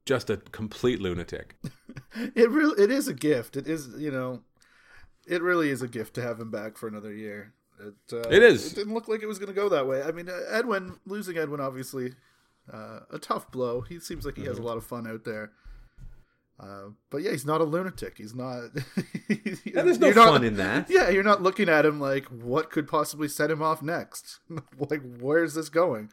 just 0.05 0.29
a 0.29 0.37
complete 0.37 0.99
lunatic. 1.01 1.55
It 2.35 2.49
really 2.49 2.81
it 2.81 2.91
is 2.91 3.07
a 3.07 3.13
gift. 3.13 3.57
It 3.57 3.67
is 3.67 3.89
you 3.97 4.11
know, 4.11 4.41
it 5.27 5.41
really 5.41 5.69
is 5.69 5.81
a 5.81 5.87
gift 5.87 6.13
to 6.15 6.21
have 6.21 6.39
him 6.39 6.49
back 6.51 6.77
for 6.77 6.87
another 6.87 7.13
year. 7.13 7.53
It, 7.79 7.93
uh, 8.13 8.29
It 8.29 8.41
is. 8.43 8.71
It 8.71 8.75
didn't 8.75 8.93
look 8.93 9.07
like 9.09 9.21
it 9.21 9.27
was 9.27 9.37
going 9.39 9.47
to 9.53 9.53
go 9.61 9.67
that 9.69 9.85
way. 9.87 10.01
I 10.01 10.11
mean, 10.11 10.29
uh, 10.29 10.39
Edwin 10.49 10.97
losing 11.05 11.37
Edwin 11.37 11.59
obviously 11.59 12.13
uh, 12.71 13.01
a 13.11 13.19
tough 13.19 13.51
blow. 13.51 13.81
He 13.81 13.99
seems 13.99 14.25
like 14.25 14.35
he 14.35 14.41
Mm-hmm. 14.43 14.49
has 14.51 14.59
a 14.59 14.63
lot 14.63 14.77
of 14.77 14.85
fun 14.85 15.07
out 15.07 15.25
there. 15.25 15.51
Uh, 16.57 16.91
but 17.09 17.21
yeah, 17.21 17.31
he's 17.31 17.45
not 17.45 17.59
a 17.59 17.65
lunatic. 17.65 18.17
He's 18.17 18.33
not. 18.35 18.69
Yeah, 19.65 19.81
there's 19.81 19.99
no 19.99 20.07
you're 20.07 20.15
not- 20.15 20.29
fun 20.29 20.43
in 20.45 20.55
that. 20.57 20.89
Yeah, 20.89 21.09
you're 21.09 21.23
not 21.23 21.41
looking 21.41 21.67
at 21.67 21.85
him 21.85 21.99
like 21.99 22.25
what 22.27 22.71
could 22.71 22.87
possibly 22.87 23.27
set 23.27 23.51
him 23.51 23.61
off 23.61 23.81
next. 23.81 24.39
like, 24.89 25.01
where's 25.19 25.53
this 25.53 25.67
going? 25.69 26.11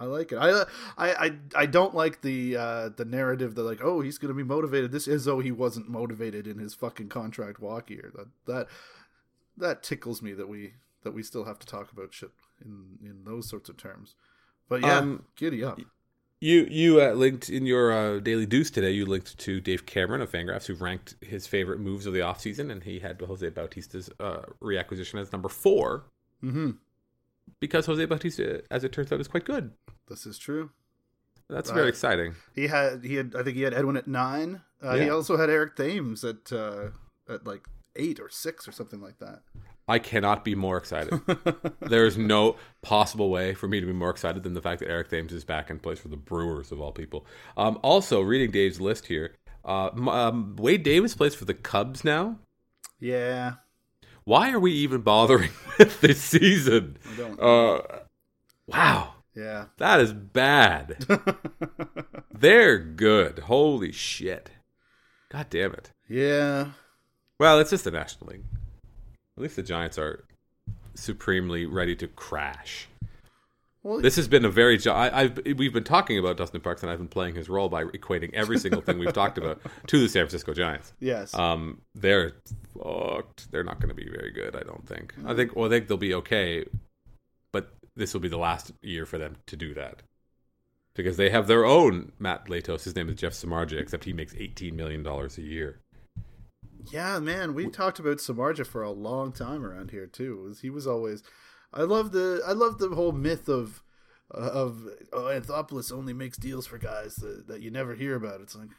Uh, 0.00 0.04
I 0.04 0.06
like 0.06 0.32
it. 0.32 0.36
I, 0.36 0.62
I, 0.96 1.26
I, 1.26 1.32
I 1.54 1.66
don't 1.66 1.94
like 1.94 2.22
the 2.22 2.56
uh, 2.56 2.88
the 2.90 3.04
narrative 3.04 3.54
that 3.54 3.62
like, 3.62 3.80
oh, 3.82 4.00
he's 4.00 4.18
going 4.18 4.32
to 4.32 4.36
be 4.36 4.42
motivated. 4.42 4.92
This 4.92 5.06
is 5.08 5.24
though 5.24 5.40
he 5.40 5.52
wasn't 5.52 5.88
motivated 5.88 6.46
in 6.46 6.58
his 6.58 6.74
fucking 6.74 7.08
contract 7.08 7.60
walk 7.60 7.90
year. 7.90 8.10
That 8.14 8.28
that 8.46 8.66
that 9.56 9.82
tickles 9.82 10.22
me 10.22 10.32
that 10.32 10.48
we 10.48 10.74
that 11.02 11.12
we 11.12 11.22
still 11.22 11.44
have 11.44 11.58
to 11.58 11.66
talk 11.66 11.92
about 11.92 12.14
shit 12.14 12.30
in 12.64 12.98
in 13.02 13.24
those 13.24 13.48
sorts 13.48 13.68
of 13.68 13.76
terms. 13.76 14.14
But 14.68 14.82
yeah, 14.82 14.98
Um, 14.98 15.24
giddy 15.36 15.64
up. 15.64 15.80
You 16.40 16.66
you 16.70 17.02
uh, 17.02 17.12
linked 17.12 17.50
in 17.50 17.66
your 17.66 17.92
uh, 17.92 18.20
daily 18.20 18.46
deuce 18.46 18.70
today. 18.70 18.92
You 18.92 19.04
linked 19.04 19.36
to 19.38 19.60
Dave 19.60 19.84
Cameron 19.84 20.22
of 20.22 20.32
Fangraphs, 20.32 20.66
who 20.66 20.74
ranked 20.74 21.16
his 21.20 21.46
favorite 21.46 21.80
moves 21.80 22.06
of 22.06 22.14
the 22.14 22.20
offseason, 22.20 22.70
and 22.72 22.82
he 22.82 23.00
had 23.00 23.20
Jose 23.20 23.50
Bautista's 23.50 24.08
uh, 24.18 24.42
reacquisition 24.62 25.20
as 25.20 25.32
number 25.32 25.50
four 25.50 26.04
hmm 26.40 26.70
because 27.58 27.86
Jose 27.86 28.04
Bautista, 28.04 28.62
as 28.70 28.84
it 28.84 28.92
turns 28.92 29.10
out, 29.12 29.20
is 29.20 29.28
quite 29.28 29.44
good. 29.44 29.72
This 30.08 30.26
is 30.26 30.38
true. 30.38 30.70
That's 31.48 31.70
Uh, 31.70 31.74
very 31.74 31.88
exciting. 31.88 32.34
He 32.54 32.68
had 32.68 33.04
he 33.04 33.14
had 33.16 33.34
I 33.36 33.42
think 33.42 33.56
he 33.56 33.62
had 33.62 33.74
Edwin 33.74 33.96
at 33.96 34.06
nine. 34.06 34.62
Uh, 34.82 34.96
He 34.96 35.10
also 35.10 35.36
had 35.36 35.50
Eric 35.50 35.76
Thames 35.76 36.24
at 36.24 36.52
uh, 36.52 36.90
at 37.28 37.46
like 37.46 37.66
eight 37.96 38.20
or 38.20 38.28
six 38.30 38.68
or 38.68 38.72
something 38.72 39.00
like 39.00 39.18
that. 39.18 39.42
I 39.88 39.98
cannot 39.98 40.44
be 40.44 40.54
more 40.54 40.76
excited. 40.76 41.20
there 41.80 42.06
is 42.06 42.16
no 42.16 42.54
possible 42.82 43.28
way 43.30 43.54
for 43.54 43.66
me 43.66 43.80
to 43.80 43.86
be 43.86 43.92
more 43.92 44.10
excited 44.10 44.44
than 44.44 44.54
the 44.54 44.62
fact 44.62 44.78
that 44.78 44.88
Eric 44.88 45.08
Thames 45.08 45.32
is 45.32 45.44
back 45.44 45.68
in 45.68 45.80
place 45.80 45.98
for 45.98 46.06
the 46.06 46.16
Brewers 46.16 46.70
of 46.70 46.80
all 46.80 46.92
people. 46.92 47.26
Um, 47.56 47.80
also, 47.82 48.20
reading 48.20 48.52
Dave's 48.52 48.80
list 48.80 49.06
here, 49.06 49.34
uh, 49.64 49.90
um, 50.08 50.54
Wade 50.56 50.84
Davis 50.84 51.14
plays 51.16 51.34
for 51.34 51.44
the 51.44 51.54
Cubs 51.54 52.04
now. 52.04 52.38
Yeah, 53.00 53.54
Why 54.30 54.52
are 54.52 54.60
we 54.60 54.70
even 54.70 55.00
bothering 55.00 55.50
with 55.80 56.00
this 56.00 56.22
season? 56.22 56.98
I 57.04 57.16
don't. 57.16 57.40
Uh, 57.40 57.80
wow, 58.68 59.14
yeah. 59.34 59.64
that 59.78 59.98
is 59.98 60.12
bad. 60.12 61.04
They're 62.32 62.78
good. 62.78 63.40
Holy 63.40 63.90
shit. 63.90 64.52
God 65.32 65.46
damn 65.50 65.72
it. 65.72 65.90
yeah. 66.08 66.68
Well, 67.40 67.58
it's 67.58 67.70
just 67.70 67.82
the 67.82 67.90
National 67.90 68.30
League. 68.30 68.44
At 69.36 69.42
least 69.42 69.56
the 69.56 69.64
Giants 69.64 69.98
are 69.98 70.22
supremely 70.94 71.66
ready 71.66 71.96
to 71.96 72.06
crash. 72.06 72.86
Well, 73.82 74.00
This 74.00 74.16
has 74.16 74.28
been 74.28 74.44
a 74.44 74.50
very. 74.50 74.76
Gi- 74.76 74.90
I, 74.90 75.22
I've 75.22 75.38
we've 75.56 75.72
been 75.72 75.84
talking 75.84 76.18
about 76.18 76.36
Dustin 76.36 76.60
Parkes, 76.60 76.82
and 76.82 76.90
I've 76.92 76.98
been 76.98 77.08
playing 77.08 77.34
his 77.34 77.48
role 77.48 77.68
by 77.70 77.84
equating 77.84 78.30
every 78.34 78.58
single 78.58 78.82
thing 78.82 78.98
we've 78.98 79.12
talked 79.12 79.38
about 79.38 79.60
to 79.86 79.98
the 80.00 80.08
San 80.08 80.22
Francisco 80.24 80.52
Giants. 80.52 80.92
yes. 81.00 81.32
Um, 81.34 81.80
they're 81.94 82.32
fucked. 82.74 83.50
They're 83.50 83.64
not 83.64 83.80
going 83.80 83.88
to 83.88 83.94
be 83.94 84.08
very 84.10 84.32
good. 84.32 84.54
I 84.54 84.64
don't 84.64 84.86
think. 84.86 85.14
I 85.26 85.34
think. 85.34 85.56
Well, 85.56 85.66
I 85.66 85.70
think 85.70 85.88
they'll 85.88 85.96
be 85.96 86.12
okay, 86.14 86.66
but 87.52 87.72
this 87.96 88.12
will 88.12 88.20
be 88.20 88.28
the 88.28 88.36
last 88.38 88.72
year 88.82 89.06
for 89.06 89.16
them 89.16 89.36
to 89.46 89.56
do 89.56 89.72
that 89.74 90.02
because 90.94 91.16
they 91.16 91.30
have 91.30 91.46
their 91.46 91.64
own 91.64 92.12
Matt 92.18 92.46
Latos. 92.48 92.84
His 92.84 92.94
name 92.94 93.08
is 93.08 93.16
Jeff 93.16 93.32
Samardzija, 93.32 93.80
except 93.80 94.04
he 94.04 94.12
makes 94.12 94.34
eighteen 94.36 94.76
million 94.76 95.02
dollars 95.02 95.38
a 95.38 95.42
year. 95.42 95.80
yeah, 96.92 97.18
man. 97.18 97.54
We 97.54 97.68
talked 97.68 97.98
about 97.98 98.18
Samardzija 98.18 98.66
for 98.66 98.82
a 98.82 98.90
long 98.90 99.32
time 99.32 99.64
around 99.64 99.90
here 99.90 100.06
too. 100.06 100.54
He 100.60 100.68
was 100.68 100.86
always. 100.86 101.22
I 101.72 101.82
love 101.82 102.12
the 102.12 102.42
I 102.46 102.52
love 102.52 102.78
the 102.78 102.88
whole 102.88 103.12
myth 103.12 103.48
of 103.48 103.82
uh, 104.34 104.38
of 104.38 104.86
oh, 105.12 105.24
Anthopoulos 105.24 105.92
only 105.92 106.12
makes 106.12 106.36
deals 106.36 106.66
for 106.66 106.78
guys 106.78 107.16
that, 107.16 107.46
that 107.48 107.62
you 107.62 107.70
never 107.70 107.94
hear 107.94 108.14
about. 108.14 108.40
It's 108.40 108.56
like 108.56 108.70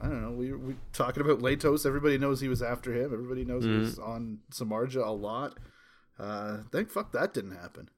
I 0.00 0.08
don't 0.08 0.22
know. 0.22 0.32
We 0.32 0.52
we 0.52 0.76
talking 0.92 1.22
about 1.22 1.40
Latos. 1.40 1.86
Everybody 1.86 2.18
knows 2.18 2.40
he 2.40 2.48
was 2.48 2.62
after 2.62 2.92
him. 2.92 3.12
Everybody 3.12 3.44
knows 3.44 3.64
he 3.64 3.70
was 3.70 3.98
on 3.98 4.40
Samardzija 4.52 5.06
a 5.06 5.10
lot. 5.10 5.58
Uh, 6.18 6.58
thank 6.70 6.90
fuck 6.90 7.12
that 7.12 7.32
didn't 7.34 7.56
happen. 7.56 7.88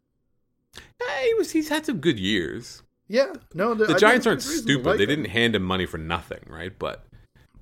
He 1.24 1.34
was. 1.34 1.50
He's 1.50 1.68
had 1.68 1.86
some 1.86 1.98
good 1.98 2.18
years. 2.18 2.82
Yeah, 3.08 3.32
no. 3.54 3.74
The 3.74 3.94
I 3.94 3.98
Giants 3.98 4.26
aren't 4.26 4.40
it's 4.40 4.48
reasonable 4.48 4.66
to 4.66 4.72
stupid. 4.74 4.86
like 4.86 4.98
they 4.98 5.04
him. 5.04 5.08
didn't 5.08 5.30
hand 5.30 5.54
him 5.56 5.62
money 5.62 5.86
for 5.86 5.98
nothing, 5.98 6.40
right? 6.46 6.78
But, 6.78 7.04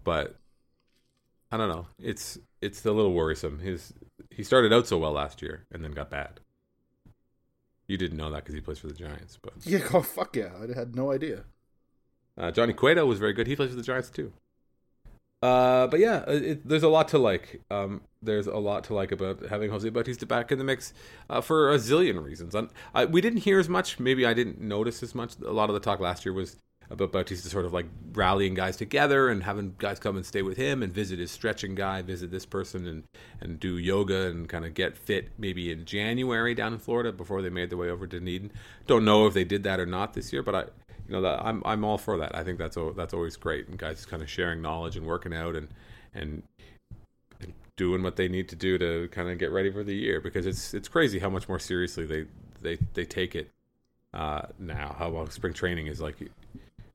but 0.04 0.36
I 1.50 1.56
don't 1.56 1.68
know. 1.68 1.86
It's 1.98 2.38
it's 2.60 2.84
a 2.84 2.92
little 2.92 3.12
worrisome. 3.12 3.60
His 3.60 3.92
he 4.30 4.42
started 4.42 4.72
out 4.72 4.86
so 4.86 4.98
well 4.98 5.12
last 5.12 5.40
year 5.40 5.64
and 5.72 5.84
then 5.84 5.92
got 5.92 6.10
bad. 6.10 6.40
You 7.88 7.96
didn't 7.96 8.16
know 8.18 8.30
that 8.30 8.38
because 8.42 8.54
he 8.54 8.60
plays 8.60 8.78
for 8.78 8.88
the 8.88 8.94
Giants, 8.94 9.38
but 9.40 9.52
Yeah, 9.64 9.86
oh 9.94 10.02
fuck 10.02 10.34
yeah! 10.36 10.50
I 10.60 10.76
had 10.78 10.96
no 10.96 11.12
idea. 11.12 11.44
uh, 12.36 12.50
Johnny 12.50 12.72
Cueto 12.72 13.06
was 13.06 13.18
very 13.18 13.32
good. 13.32 13.46
He 13.46 13.56
plays 13.56 13.70
for 13.70 13.76
the 13.76 13.82
Giants 13.82 14.10
too. 14.10 14.32
Uh, 15.42 15.86
but 15.86 16.00
yeah, 16.00 16.24
it, 16.28 16.66
there's 16.66 16.82
a 16.82 16.88
lot 16.88 17.08
to 17.08 17.18
like. 17.18 17.60
Um, 17.70 18.00
there's 18.22 18.46
a 18.46 18.56
lot 18.56 18.84
to 18.84 18.94
like 18.94 19.12
about 19.12 19.46
having 19.46 19.70
Jose 19.70 19.88
Bautista 19.90 20.26
back 20.26 20.50
in 20.50 20.58
the 20.58 20.64
mix 20.64 20.92
uh, 21.30 21.40
for 21.40 21.72
a 21.72 21.76
zillion 21.76 22.24
reasons. 22.24 22.56
I, 22.94 23.04
we 23.04 23.20
didn't 23.20 23.40
hear 23.40 23.60
as 23.60 23.68
much. 23.68 24.00
Maybe 24.00 24.26
I 24.26 24.34
didn't 24.34 24.60
notice 24.60 25.02
as 25.02 25.14
much. 25.14 25.34
A 25.46 25.52
lot 25.52 25.68
of 25.70 25.74
the 25.74 25.80
talk 25.80 26.00
last 26.00 26.24
year 26.24 26.32
was 26.32 26.56
about 26.90 27.12
Bautista 27.12 27.48
sort 27.48 27.64
of 27.64 27.72
like 27.72 27.86
rallying 28.12 28.54
guys 28.54 28.76
together 28.76 29.28
and 29.28 29.42
having 29.42 29.74
guys 29.78 29.98
come 29.98 30.16
and 30.16 30.24
stay 30.24 30.42
with 30.42 30.56
him 30.56 30.82
and 30.82 30.92
visit 30.92 31.18
his 31.18 31.30
stretching 31.30 31.74
guy, 31.74 32.02
visit 32.02 32.30
this 32.30 32.46
person 32.46 32.86
and 32.86 33.04
and 33.40 33.58
do 33.60 33.78
yoga 33.78 34.26
and 34.26 34.48
kind 34.48 34.64
of 34.64 34.74
get 34.74 34.96
fit 34.96 35.30
maybe 35.38 35.70
in 35.70 35.84
January 35.84 36.54
down 36.54 36.72
in 36.72 36.78
Florida 36.78 37.12
before 37.12 37.42
they 37.42 37.50
made 37.50 37.70
their 37.70 37.78
way 37.78 37.90
over 37.90 38.06
to 38.06 38.18
Dunedin. 38.18 38.52
Don't 38.86 39.04
know 39.04 39.26
if 39.26 39.34
they 39.34 39.44
did 39.44 39.62
that 39.64 39.80
or 39.80 39.86
not 39.86 40.14
this 40.14 40.32
year, 40.32 40.42
but 40.42 40.54
I 40.54 40.60
you 41.08 41.20
know 41.20 41.26
I'm 41.26 41.62
I'm 41.64 41.84
all 41.84 41.98
for 41.98 42.18
that. 42.18 42.34
I 42.34 42.44
think 42.44 42.58
that's 42.58 42.76
that's 42.96 43.14
always 43.14 43.36
great 43.36 43.68
and 43.68 43.78
guys 43.78 44.06
kind 44.06 44.22
of 44.22 44.30
sharing 44.30 44.62
knowledge 44.62 44.96
and 44.96 45.06
working 45.06 45.34
out 45.34 45.56
and 45.56 45.68
and 46.14 46.42
doing 47.76 48.02
what 48.02 48.16
they 48.16 48.26
need 48.26 48.48
to 48.48 48.56
do 48.56 48.78
to 48.78 49.08
kind 49.08 49.28
of 49.28 49.38
get 49.38 49.50
ready 49.52 49.70
for 49.70 49.84
the 49.84 49.94
year 49.94 50.20
because 50.20 50.46
it's 50.46 50.72
it's 50.74 50.88
crazy 50.88 51.18
how 51.18 51.28
much 51.28 51.48
more 51.48 51.58
seriously 51.58 52.06
they 52.06 52.24
they 52.62 52.78
they 52.94 53.04
take 53.04 53.34
it 53.34 53.50
uh, 54.14 54.42
now. 54.58 54.96
How 54.98 55.10
well 55.10 55.28
spring 55.30 55.52
training 55.52 55.86
is 55.86 56.00
like. 56.00 56.16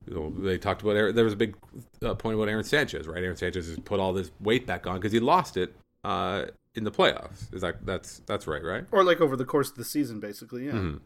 You 0.06 0.14
know, 0.14 0.30
they 0.30 0.58
talked 0.58 0.82
about 0.82 0.96
Aaron, 0.96 1.14
there 1.14 1.24
was 1.24 1.32
a 1.32 1.36
big 1.36 1.56
uh, 2.02 2.14
point 2.14 2.34
about 2.34 2.48
Aaron 2.48 2.64
Sanchez, 2.64 3.06
right? 3.06 3.22
Aaron 3.22 3.36
Sanchez 3.36 3.68
has 3.68 3.78
put 3.78 4.00
all 4.00 4.12
this 4.12 4.30
weight 4.40 4.66
back 4.66 4.86
on 4.86 4.96
because 4.96 5.12
he 5.12 5.20
lost 5.20 5.56
it 5.56 5.74
uh, 6.04 6.46
in 6.74 6.84
the 6.84 6.90
playoffs. 6.90 7.52
Is 7.54 7.62
that 7.62 7.84
that's 7.86 8.20
that's 8.26 8.46
right, 8.46 8.62
right? 8.62 8.84
Or 8.90 9.04
like 9.04 9.20
over 9.20 9.36
the 9.36 9.44
course 9.44 9.70
of 9.70 9.76
the 9.76 9.84
season, 9.84 10.20
basically. 10.20 10.66
Yeah. 10.66 10.72
Mhm. 10.72 11.00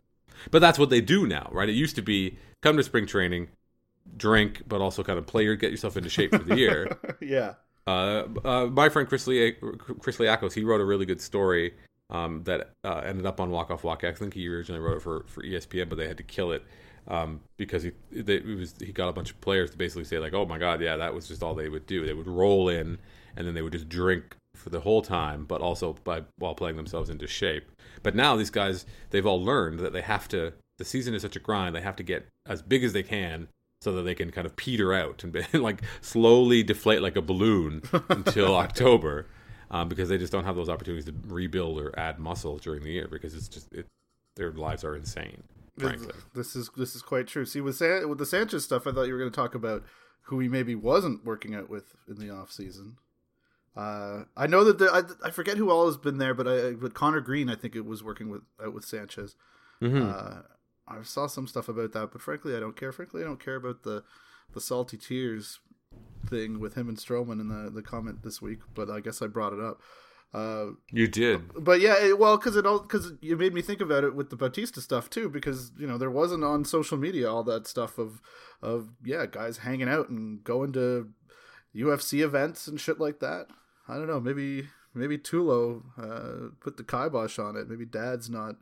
But 0.51 0.61
that's 0.61 0.79
what 0.79 0.91
they 0.91 1.01
do 1.01 1.27
now, 1.27 1.49
right? 1.53 1.69
It 1.69 1.75
used 1.75 1.97
to 1.97 2.03
be 2.03 2.37
come 2.63 2.77
to 2.77 2.83
spring 2.83 3.07
training, 3.07 3.49
drink, 4.17 4.63
but 4.69 4.81
also 4.81 5.03
kind 5.03 5.19
of 5.19 5.27
play 5.27 5.45
your 5.45 5.57
get 5.57 5.71
yourself 5.71 5.97
into 5.97 6.09
shape 6.09 6.33
for 6.33 6.43
the 6.43 6.57
year. 6.57 6.99
yeah. 7.21 7.55
Uh, 7.87 8.25
uh, 8.45 8.67
my 8.67 8.89
friend 8.89 9.09
Chris, 9.09 9.27
Lee, 9.27 9.53
Chris 10.01 10.17
Liakos, 10.19 10.53
he 10.53 10.65
wrote 10.65 10.81
a 10.81 10.85
really 10.85 11.07
good 11.07 11.21
story 11.21 11.75
um, 12.11 12.43
that 12.45 12.73
uh, 12.85 13.03
ended 13.05 13.27
up 13.27 13.41
on 13.41 13.51
Walk 13.51 13.71
Off 13.71 13.85
Walk. 13.85 14.05
I 14.05 14.13
think 14.13 14.35
he 14.35 14.49
originally 14.49 14.81
wrote 14.81 14.97
it 14.97 15.03
for, 15.03 15.25
for 15.29 15.43
ESPN, 15.43 15.89
but 15.89 15.97
they 15.97 16.09
had 16.09 16.17
to 16.17 16.23
kill 16.25 16.53
it 16.53 16.65
um, 17.09 17.41
because 17.57 17.83
he 17.83 17.93
they, 18.11 18.37
it 18.37 18.57
was 18.57 18.75
he 18.79 18.93
got 18.93 19.09
a 19.09 19.13
bunch 19.13 19.31
of 19.31 19.41
players 19.41 19.71
to 19.71 19.79
basically 19.79 20.05
say 20.05 20.19
like, 20.19 20.35
"Oh 20.35 20.47
my 20.47 20.59
God, 20.59 20.81
yeah, 20.81 20.97
that 20.97 21.15
was 21.15 21.29
just 21.29 21.43
all 21.43 21.55
they 21.55 21.69
would 21.69 21.87
do. 21.87 22.05
They 22.05 22.15
would 22.15 22.27
roll 22.27 22.69
in 22.69 22.99
and 23.37 23.47
then 23.47 23.55
they 23.55 23.63
would 23.63 23.73
just 23.73 23.89
drink 23.89 24.37
for 24.55 24.71
the 24.71 24.81
whole 24.81 25.03
time, 25.03 25.45
but 25.45 25.61
also 25.61 25.95
by 26.05 26.23
while 26.39 26.55
playing 26.55 26.77
themselves 26.77 27.11
into 27.11 27.27
shape." 27.27 27.71
But 28.03 28.15
now 28.15 28.37
these 28.37 28.51
guys, 28.51 28.87
they've 29.11 29.27
all 29.27 29.43
learned 29.43 29.81
that 29.81 29.93
they 29.93 30.03
have 30.03 30.29
to. 30.29 30.53
The 30.79 30.85
season 30.85 31.15
is 31.15 31.23
such 31.23 31.37
a 31.37 31.41
grind; 31.41 31.75
they 31.75 31.81
have 31.81 31.97
to 31.97 32.03
get 32.03 32.27
as 32.47 32.63
big 32.63 32.83
as 32.83 32.93
they 32.93 33.03
can 33.03 33.49
so 33.83 33.93
that 33.93 34.03
they 34.03 34.15
can 34.15 34.31
kind 34.31 34.47
of 34.47 34.57
peter 34.57 34.93
out 34.93 35.23
and 35.23 35.35
like 35.63 35.83
slowly 36.01 36.63
deflate 36.63 37.03
like 37.03 37.17
a 37.17 37.23
balloon 37.23 37.83
until 38.09 38.57
October, 38.57 39.27
um, 39.71 39.89
because 39.89 40.09
they 40.09 40.19
just 40.19 40.33
don't 40.33 40.45
have 40.45 40.57
those 40.57 40.69
opportunities 40.69 41.05
to 41.05 41.15
rebuild 41.29 41.81
or 41.81 41.97
add 41.99 42.19
muscle 42.19 42.59
during 42.59 42.83
the 42.83 42.91
year 42.91 43.09
because 43.09 43.35
it's 43.35 43.49
just 43.49 43.73
it, 43.73 43.87
their 44.35 44.51
lives 44.53 44.85
are 44.85 44.97
insane. 44.97 45.43
Frankly, 45.79 46.15
this 46.35 46.57
is 46.57 46.71
this 46.77 46.95
is 46.95 47.03
quite 47.03 47.27
true. 47.27 47.45
See, 47.45 47.61
with 47.61 47.77
San- 47.77 48.09
with 48.09 48.19
the 48.19 48.27
Sanchez 48.27 48.65
stuff, 48.65 48.87
I 48.87 48.93
thought 48.93 49.07
you 49.07 49.13
were 49.13 49.19
going 49.19 49.31
to 49.31 49.37
talk 49.37 49.55
about 49.55 49.85
who 50.23 50.41
he 50.41 50.49
maybe 50.49 50.75
wasn't 50.75 51.25
working 51.25 51.55
out 51.55 51.69
with 51.69 51.95
in 52.09 52.17
the 52.17 52.31
off 52.31 52.51
season. 52.51 52.97
Uh, 53.77 54.25
I 54.37 54.47
know 54.47 54.65
that 54.65 54.79
the, 54.79 54.91
I, 54.91 55.29
I 55.29 55.31
forget 55.31 55.59
who 55.59 55.71
all 55.71 55.87
has 55.87 55.99
been 55.99 56.17
there, 56.17 56.33
but 56.33 56.49
I 56.49 56.73
but 56.73 56.95
Conner 56.95 57.21
Greene, 57.21 57.51
I 57.51 57.57
think 57.57 57.77
it 57.77 57.85
was 57.85 58.03
working 58.03 58.31
with 58.31 58.43
out 58.63 58.73
with 58.73 58.85
Sanchez. 58.85 59.37
Mm-hmm. 59.83 60.11
Uh, 60.11 60.43
I 60.89 61.03
saw 61.03 61.27
some 61.27 61.47
stuff 61.47 61.69
about 61.69 61.93
that, 61.93 62.11
but 62.11 62.23
frankly, 62.23 62.57
I 62.57 62.61
don't 62.61 62.77
care. 62.77 62.93
Frankly, 62.93 63.23
I 63.23 63.27
don't 63.27 63.45
care 63.45 63.57
about 63.57 63.83
the 63.83 64.03
the 64.55 64.61
salty 64.61 64.97
tears 64.97 65.61
thing 66.27 66.59
with 66.59 66.75
him 66.75 66.89
and 66.89 66.97
Stroman 66.97 67.41
in 67.41 67.49
the 67.49 67.71
the 67.71 67.83
comment 67.83 68.23
this 68.23 68.41
week. 68.41 68.61
But 68.75 68.89
I 68.89 69.01
guess 69.01 69.21
I 69.21 69.27
brought 69.27 69.53
it 69.53 69.61
up. 69.61 69.83
Uh, 70.35 70.73
you 70.91 71.09
did, 71.09 71.43
but 71.59 71.81
yeah, 71.81 71.95
it, 71.99 72.19
well, 72.19 72.37
because 72.37 72.57
it 72.57 72.67
all 72.67 72.81
because 72.81 73.13
you 73.23 73.37
made 73.37 73.55
me 73.55 73.63
think 73.63 73.81
about 73.81 74.05
it 74.05 74.15
with 74.15 74.29
the 74.29 74.37
Bautista 74.37 74.81
stuff 74.81 75.09
too, 75.09 75.29
because 75.29 75.73
you 75.79 75.87
know 75.87 75.97
there 75.97 76.11
wasn't 76.11 76.45
on 76.45 76.65
social 76.65 76.99
media 76.99 77.31
all 77.31 77.45
that 77.45 77.67
stuff 77.67 77.97
of 77.97 78.21
of 78.61 78.91
yeah 79.05 79.25
guys 79.25 79.59
hanging 79.59 79.89
out 79.89 80.09
and 80.09 80.43
going 80.45 80.73
to 80.73 81.09
UFC 81.75 82.23
events 82.23 82.67
and 82.67 82.81
shit 82.81 83.01
like 83.01 83.21
that. 83.21 83.47
I 83.89 83.95
don't 83.95 84.09
know, 84.09 84.21
maybe 84.21 84.69
maybe 84.95 85.17
Tulo 85.17 85.83
uh, 85.97 86.51
put 86.61 86.77
the 86.77 86.85
kibosh 86.85 87.39
on 87.39 87.57
it. 87.57 87.69
Maybe 87.69 87.87
Dad's 87.87 88.29
not 88.29 88.57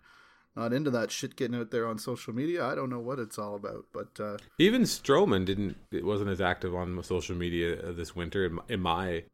not 0.56 0.72
into 0.72 0.90
that 0.90 1.10
shit 1.10 1.34
getting 1.34 1.56
out 1.56 1.70
there 1.70 1.86
on 1.86 1.98
social 1.98 2.32
media. 2.32 2.64
I 2.64 2.74
don't 2.74 2.90
know 2.90 3.00
what 3.00 3.18
it's 3.18 3.38
all 3.38 3.56
about, 3.56 3.86
but 3.92 4.20
uh, 4.20 4.36
even 4.58 4.82
Stroman 4.82 5.44
didn't. 5.44 5.76
It 5.90 6.04
wasn't 6.04 6.30
as 6.30 6.40
active 6.40 6.74
on 6.74 7.02
social 7.02 7.36
media 7.36 7.92
this 7.92 8.14
winter, 8.14 8.44
in 8.44 8.52
my, 8.54 8.62
in 8.68 8.80
my 8.80 9.24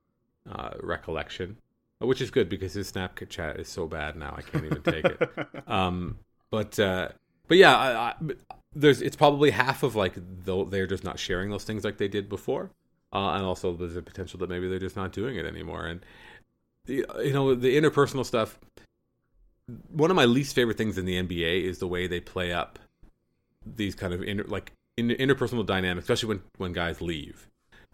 uh, 0.51 0.71
recollection 0.81 1.59
which 2.01 2.21
is 2.21 2.31
good 2.31 2.49
because 2.49 2.73
his 2.73 2.91
Snapchat 2.91 3.59
is 3.59 3.69
so 3.69 3.87
bad 3.87 4.17
now 4.17 4.35
I 4.37 4.43
can't 4.43 4.65
even 4.65 4.83
take 4.83 5.05
it. 5.05 5.31
Um, 5.67 6.19
but 6.51 6.81
uh, 6.81 7.11
but 7.47 7.59
yeah, 7.59 7.77
I, 7.77 7.93
I, 8.09 8.15
there's 8.75 9.03
it's 9.03 9.17
probably 9.17 9.51
half 9.51 9.83
of 9.83 9.95
like 9.95 10.15
they're 10.45 10.87
just 10.87 11.05
not 11.05 11.19
sharing 11.19 11.51
those 11.51 11.65
things 11.65 11.85
like 11.85 11.99
they 11.99 12.09
did 12.09 12.29
before, 12.29 12.71
uh, 13.13 13.31
and 13.35 13.45
also 13.45 13.73
there's 13.73 13.97
a 13.97 14.03
potential 14.03 14.39
that 14.41 14.49
maybe 14.49 14.69
they're 14.69 14.81
just 14.81 14.97
not 14.97 15.13
doing 15.13 15.37
it 15.37 15.47
anymore. 15.47 15.87
And 15.87 16.05
the, 16.87 17.07
you 17.23 17.33
know 17.33 17.55
the 17.55 17.77
interpersonal 17.77 18.25
stuff. 18.25 18.59
One 19.93 20.11
of 20.11 20.17
my 20.17 20.25
least 20.25 20.57
favorite 20.57 20.77
things 20.77 20.99
in 20.99 21.05
the 21.05 21.23
NBA 21.23 21.63
is 21.63 21.79
the 21.79 21.87
way 21.87 22.09
they 22.09 22.19
play 22.19 22.53
up 22.53 22.81
these 23.65 23.95
kind 23.95 24.13
of 24.13 24.23
inter, 24.23 24.45
like 24.49 24.73
interpersonal 24.99 25.65
dynamics, 25.65 26.05
especially 26.05 26.29
when 26.31 26.43
when 26.57 26.73
guys 26.73 27.01
leave. 27.01 27.50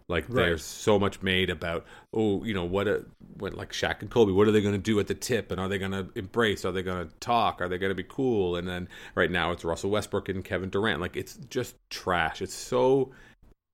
Like 0.09 0.25
right. 0.29 0.37
there's 0.37 0.65
so 0.65 0.99
much 0.99 1.21
made 1.23 1.51
about 1.51 1.85
oh 2.13 2.45
you 2.45 2.55
know 2.55 2.65
what 2.65 2.87
a 2.87 3.05
what 3.39 3.55
like 3.55 3.73
Shaq 3.73 4.03
and 4.03 4.11
Kobe 4.11 4.33
what 4.33 4.47
are 4.47 4.53
they 4.53 4.61
going 4.61 4.75
to 4.75 4.79
do 4.79 5.01
at 5.01 5.09
the 5.09 5.15
tip? 5.15 5.51
And 5.51 5.61
are 5.61 5.69
they 5.69 5.79
going 5.79 5.93
to 5.93 6.09
embrace? 6.15 6.65
Are 6.65 6.73
they 6.73 6.83
going 6.83 7.09
to 7.09 7.15
talk? 7.19 7.61
Are 7.61 7.69
they 7.69 7.79
going 7.79 7.91
to 7.91 7.97
be 7.97 8.05
cool? 8.09 8.57
And 8.57 8.69
then 8.69 8.89
right 9.15 9.31
now 9.31 9.51
it's 9.51 9.65
Russell 9.65 9.91
Westbrook 9.91 10.29
and 10.29 10.45
Kevin 10.45 10.71
Durant. 10.71 11.01
Like 11.01 11.17
it's 11.17 11.39
just 11.51 11.75
trash. 11.91 12.41
It's 12.41 12.55
so 12.55 13.11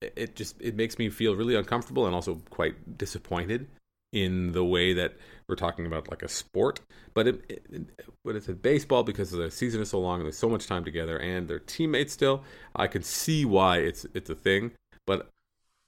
it 0.01 0.35
just 0.35 0.61
it 0.61 0.75
makes 0.75 0.99
me 0.99 1.11
feel 1.11 1.37
really 1.37 1.55
uncomfortable 1.55 2.07
and 2.07 2.15
also 2.15 2.41
quite 2.51 2.97
disappointed 2.99 3.69
in 4.13 4.53
the 4.53 4.65
way 4.65 4.93
that 4.93 5.17
we're 5.49 5.57
talking 5.57 5.87
about 5.87 6.11
like 6.11 6.23
a 6.23 6.29
sport. 6.29 6.81
But 7.15 7.29
it, 7.29 7.45
it, 7.49 7.87
but 8.25 8.37
it's 8.37 8.49
a 8.49 8.55
baseball 8.55 9.03
because 9.03 9.31
the 9.31 9.51
season 9.51 9.81
is 9.81 9.91
so 9.91 10.01
long 10.01 10.21
and 10.21 10.27
there's 10.27 10.37
so 10.37 10.49
much 10.49 10.67
time 10.67 10.85
together 10.85 11.19
and 11.19 11.49
they're 11.49 11.59
teammates 11.59 12.13
still. 12.13 12.43
I 12.77 12.87
can 12.87 13.03
see 13.03 13.45
why 13.45 13.79
it's 13.79 14.07
it's 14.15 14.31
a 14.31 14.35
thing. 14.35 14.73
But 15.07 15.29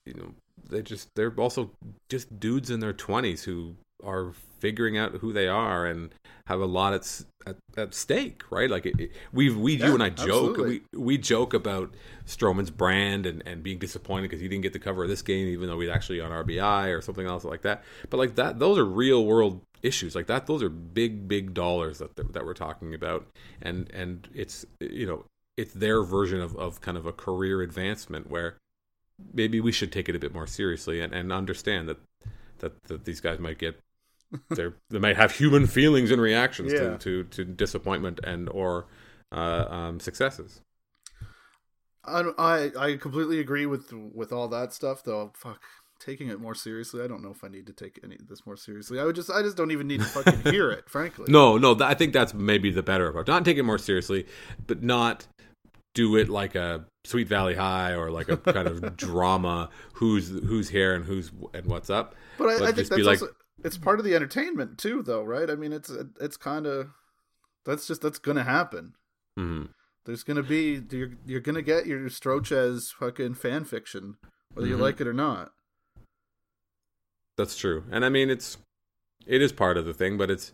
you 0.07 0.15
know 0.15 0.35
they 0.69 0.83
just 0.83 1.09
they're 1.15 1.33
also 1.39 1.71
just 2.09 2.39
dudes 2.39 2.71
in 2.71 2.81
their 2.81 2.93
20s 2.93 3.45
who 3.45 3.77
are 4.05 4.33
figuring 4.59 4.97
out 4.97 5.13
who 5.17 5.33
they 5.33 5.47
are 5.47 5.87
and 5.87 6.15
have 6.47 6.61
a 6.61 6.67
lot 6.67 6.93
at 6.95 7.23
at, 7.47 7.57
at 7.77 7.95
stake, 7.95 8.43
right? 8.51 8.71
Like 8.71 8.87
it, 8.87 8.99
it, 8.99 9.13
we 9.33 9.51
we 9.51 9.75
yeah, 9.75 9.87
you 9.87 9.95
and 9.95 10.03
I 10.03 10.11
joke 10.11 10.57
we 10.59 10.83
we 10.95 11.19
joke 11.19 11.55
about 11.55 11.95
Stroman's 12.27 12.71
brand 12.71 13.27
and, 13.27 13.43
and 13.47 13.63
being 13.63 13.79
disappointed 13.79 14.23
because 14.23 14.41
he 14.41 14.49
didn't 14.49 14.63
get 14.63 14.73
the 14.73 14.79
cover 14.79 15.03
of 15.03 15.09
this 15.09 15.23
game, 15.23 15.49
even 15.49 15.69
though 15.69 15.81
he's 15.81 15.91
actually 15.91 16.21
on 16.21 16.31
RBI 16.31 16.97
or 16.97 17.01
something 17.01 17.27
else 17.27 17.45
like 17.45 17.63
that. 17.63 17.83
But 18.11 18.19
like 18.19 18.35
that, 18.37 18.59
those 18.59 18.79
are 18.79 18.85
real 18.85 19.25
world 19.25 19.61
issues 19.83 20.15
like 20.15 20.27
that. 20.27 20.47
Those 20.47 20.63
are 20.63 20.71
big 20.71 21.29
big 21.29 21.55
dollars 21.55 21.99
that 21.99 22.17
that 22.33 22.45
we're 22.45 22.55
talking 22.55 22.95
about, 22.95 23.27
and 23.63 23.91
and 23.93 24.29
it's 24.35 24.65
you 24.81 25.07
know 25.07 25.25
it's 25.57 25.73
their 25.73 26.03
version 26.03 26.41
of, 26.41 26.57
of 26.57 26.81
kind 26.81 26.97
of 26.97 27.07
a 27.07 27.13
career 27.13 27.63
advancement 27.63 28.29
where 28.29 28.57
maybe 29.33 29.61
we 29.61 29.73
should 29.73 29.93
take 29.93 30.09
it 30.09 30.17
a 30.17 30.19
bit 30.19 30.33
more 30.33 30.47
seriously 30.47 31.01
and, 31.01 31.13
and 31.15 31.33
understand 31.33 31.89
that, 31.89 31.99
that 32.59 32.83
that 32.85 33.05
these 33.05 33.21
guys 33.21 33.39
might 33.39 33.59
get 33.59 33.79
they 34.51 34.69
they 34.91 34.99
might 34.99 35.17
have 35.17 35.33
human 35.33 35.67
feelings 35.67 36.11
and 36.11 36.21
reactions 36.21 36.73
yeah. 36.73 36.97
to, 36.97 36.99
to, 36.99 37.25
to 37.25 37.45
disappointment 37.45 38.21
and 38.25 38.49
or 38.49 38.87
uh, 39.33 39.67
um, 39.69 40.01
successes. 40.01 40.61
I, 42.05 42.23
I 42.39 42.71
I 42.79 42.97
completely 42.97 43.41
agree 43.41 43.67
with 43.67 43.93
with 43.93 44.33
all 44.33 44.49
that 44.49 44.73
stuff 44.73 45.03
though. 45.03 45.33
Fuck, 45.35 45.63
taking 46.01 46.29
it 46.29 46.41
more 46.41 46.55
seriously. 46.55 47.03
I 47.03 47.07
don't 47.07 47.23
know 47.23 47.31
if 47.31 47.43
I 47.43 47.49
need 47.49 47.67
to 47.67 47.73
take 47.73 47.99
any 48.05 48.17
of 48.17 48.29
this 48.29 48.45
more 48.45 48.57
seriously. 48.57 49.01
I 49.01 49.05
would 49.05 49.17
just 49.17 49.31
I 49.31 49.43
just 49.43 49.57
don't 49.57 49.71
even 49.71 49.87
need 49.87 50.01
to 50.01 50.07
fucking 50.07 50.53
hear 50.53 50.71
it. 50.71 50.85
Frankly, 50.89 51.27
no, 51.29 51.57
no. 51.57 51.77
I 51.81 51.95
think 51.95 52.13
that's 52.13 52.35
maybe 52.35 52.71
the 52.71 52.83
better 52.83 53.09
approach. 53.09 53.29
Not 53.29 53.45
take 53.45 53.57
it 53.57 53.63
more 53.63 53.79
seriously, 53.79 54.27
but 54.67 54.83
not 54.83 55.27
do 55.95 56.17
it 56.17 56.29
like 56.29 56.55
a 56.55 56.85
Sweet 57.05 57.29
Valley 57.29 57.55
High 57.55 57.93
or 57.93 58.11
like 58.11 58.29
a 58.29 58.37
kind 58.37 58.69
of 58.69 58.97
drama. 58.97 59.71
Who's 59.95 60.29
who's 60.29 60.69
here 60.69 60.95
and 60.95 61.05
who's 61.05 61.31
and 61.53 61.67
what's 61.67 61.91
up? 61.91 62.15
But 62.37 62.49
I, 62.49 62.69
I 62.69 62.73
think 62.73 62.89
that's 62.89 63.03
like, 63.03 63.23
also, 63.23 63.35
it's 63.63 63.79
part 63.79 63.99
of 63.99 64.05
the 64.05 64.15
entertainment 64.15 64.79
too, 64.79 65.03
though, 65.03 65.23
right? 65.23 65.49
I 65.49 65.55
mean, 65.55 65.73
it's 65.73 65.91
it's 66.21 66.37
kind 66.37 66.67
of 66.67 66.89
that's 67.65 67.87
just 67.87 68.03
that's 68.03 68.19
gonna 68.19 68.45
happen. 68.45 68.95
Mm-hmm. 69.39 69.67
There's 70.05 70.25
gonna 70.25 70.43
be 70.43 70.83
you're 70.91 71.13
you're 71.25 71.41
gonna 71.41 71.63
get 71.63 71.87
your 71.87 72.09
Strochez 72.09 72.93
fucking 72.93 73.35
fan 73.35 73.65
fiction, 73.65 74.17
whether 74.53 74.67
mm-hmm. 74.67 74.77
you 74.77 74.83
like 74.83 75.01
it 75.01 75.07
or 75.07 75.15
not. 75.15 75.53
That's 77.37 77.57
true, 77.57 77.85
and 77.91 78.05
I 78.05 78.09
mean 78.09 78.31
it's 78.31 78.59
it 79.27 79.41
is 79.41 79.53
part 79.53 79.77
of 79.77 79.87
the 79.87 79.95
thing, 79.95 80.19
but 80.19 80.31
it's 80.31 80.53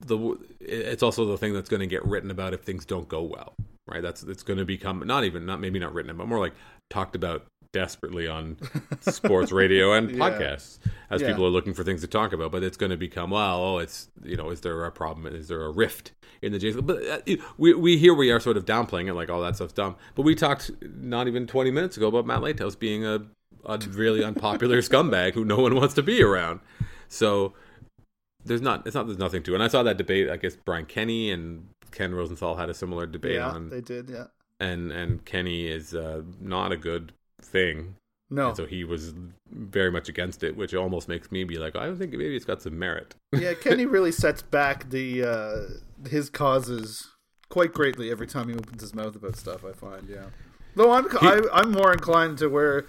the 0.00 0.38
it's 0.60 1.02
also 1.02 1.24
the 1.24 1.38
thing 1.38 1.52
that's 1.52 1.68
going 1.68 1.80
to 1.80 1.86
get 1.86 2.04
written 2.04 2.30
about 2.30 2.52
if 2.52 2.62
things 2.62 2.84
don't 2.84 3.08
go 3.08 3.22
well 3.22 3.54
right? 3.86 4.02
That's 4.02 4.22
it's 4.22 4.42
going 4.42 4.58
to 4.58 4.64
become 4.64 5.02
not 5.06 5.24
even 5.24 5.46
not 5.46 5.60
maybe 5.60 5.78
not 5.78 5.92
written, 5.92 6.16
but 6.16 6.26
more 6.26 6.38
like 6.38 6.54
talked 6.90 7.16
about 7.16 7.46
desperately 7.72 8.28
on 8.28 8.56
sports 9.00 9.50
radio 9.50 9.94
and 9.94 10.10
podcasts 10.10 10.78
yeah. 10.84 10.92
as 11.10 11.22
yeah. 11.22 11.28
people 11.28 11.46
are 11.46 11.50
looking 11.50 11.72
for 11.72 11.84
things 11.84 12.02
to 12.02 12.06
talk 12.06 12.32
about. 12.32 12.52
But 12.52 12.62
it's 12.62 12.76
going 12.76 12.90
to 12.90 12.96
become 12.96 13.30
well, 13.30 13.62
oh, 13.62 13.78
it's 13.78 14.08
you 14.22 14.36
know, 14.36 14.50
is 14.50 14.60
there 14.60 14.84
a 14.84 14.92
problem? 14.92 15.34
Is 15.34 15.48
there 15.48 15.62
a 15.62 15.70
rift 15.70 16.12
in 16.42 16.52
the 16.52 16.58
Jays? 16.58 16.76
But 16.76 17.06
uh, 17.06 17.36
we 17.56 17.74
we 17.74 17.98
here 17.98 18.14
we 18.14 18.30
are 18.30 18.40
sort 18.40 18.56
of 18.56 18.64
downplaying 18.64 19.08
it, 19.08 19.14
like 19.14 19.30
all 19.30 19.40
that 19.42 19.56
stuff's 19.56 19.72
dumb. 19.72 19.96
But 20.14 20.22
we 20.22 20.34
talked 20.34 20.70
not 20.82 21.28
even 21.28 21.46
twenty 21.46 21.70
minutes 21.70 21.96
ago 21.96 22.08
about 22.08 22.26
Matt 22.26 22.40
Latos 22.40 22.78
being 22.78 23.04
a 23.04 23.22
a 23.64 23.78
really 23.90 24.24
unpopular 24.24 24.78
scumbag 24.82 25.34
who 25.34 25.44
no 25.44 25.58
one 25.58 25.74
wants 25.74 25.94
to 25.94 26.02
be 26.02 26.22
around. 26.22 26.60
So 27.08 27.54
there's 28.44 28.62
not 28.62 28.86
it's 28.86 28.94
not 28.94 29.06
there's 29.06 29.18
nothing 29.18 29.42
to. 29.44 29.52
It. 29.52 29.54
And 29.54 29.62
I 29.62 29.68
saw 29.68 29.82
that 29.82 29.96
debate. 29.96 30.30
I 30.30 30.36
guess 30.36 30.56
Brian 30.56 30.86
Kenny 30.86 31.30
and 31.30 31.68
Ken 31.92 32.14
Rosenthal 32.14 32.56
had 32.56 32.68
a 32.70 32.74
similar 32.74 33.06
debate 33.06 33.36
yeah, 33.36 33.50
on. 33.50 33.68
They 33.68 33.80
did, 33.80 34.10
yeah. 34.10 34.26
And 34.60 34.92
and 34.92 35.24
Kenny 35.24 35.68
is 35.68 35.94
uh, 35.94 36.22
not 36.40 36.72
a 36.72 36.76
good 36.76 37.12
thing. 37.40 37.96
No. 38.30 38.48
And 38.48 38.56
so 38.56 38.66
he 38.66 38.82
was 38.82 39.12
very 39.50 39.90
much 39.90 40.08
against 40.08 40.42
it, 40.42 40.56
which 40.56 40.74
almost 40.74 41.06
makes 41.06 41.30
me 41.30 41.44
be 41.44 41.58
like, 41.58 41.76
I 41.76 41.84
don't 41.84 41.98
think 41.98 42.12
maybe 42.12 42.34
it's 42.34 42.46
got 42.46 42.62
some 42.62 42.78
merit. 42.78 43.14
yeah, 43.32 43.52
Kenny 43.60 43.84
really 43.84 44.12
sets 44.12 44.40
back 44.40 44.88
the 44.90 45.22
uh, 45.22 46.08
his 46.08 46.30
causes 46.30 47.08
quite 47.50 47.74
greatly 47.74 48.10
every 48.10 48.26
time 48.26 48.48
he 48.48 48.54
opens 48.54 48.80
his 48.80 48.94
mouth 48.94 49.14
about 49.14 49.36
stuff. 49.36 49.64
I 49.64 49.72
find, 49.72 50.08
yeah. 50.08 50.24
Though 50.74 50.92
I'm 50.92 51.10
he, 51.10 51.16
I, 51.20 51.34
am 51.34 51.48
i 51.52 51.60
am 51.60 51.72
more 51.72 51.92
inclined 51.92 52.38
to 52.38 52.48
where 52.48 52.86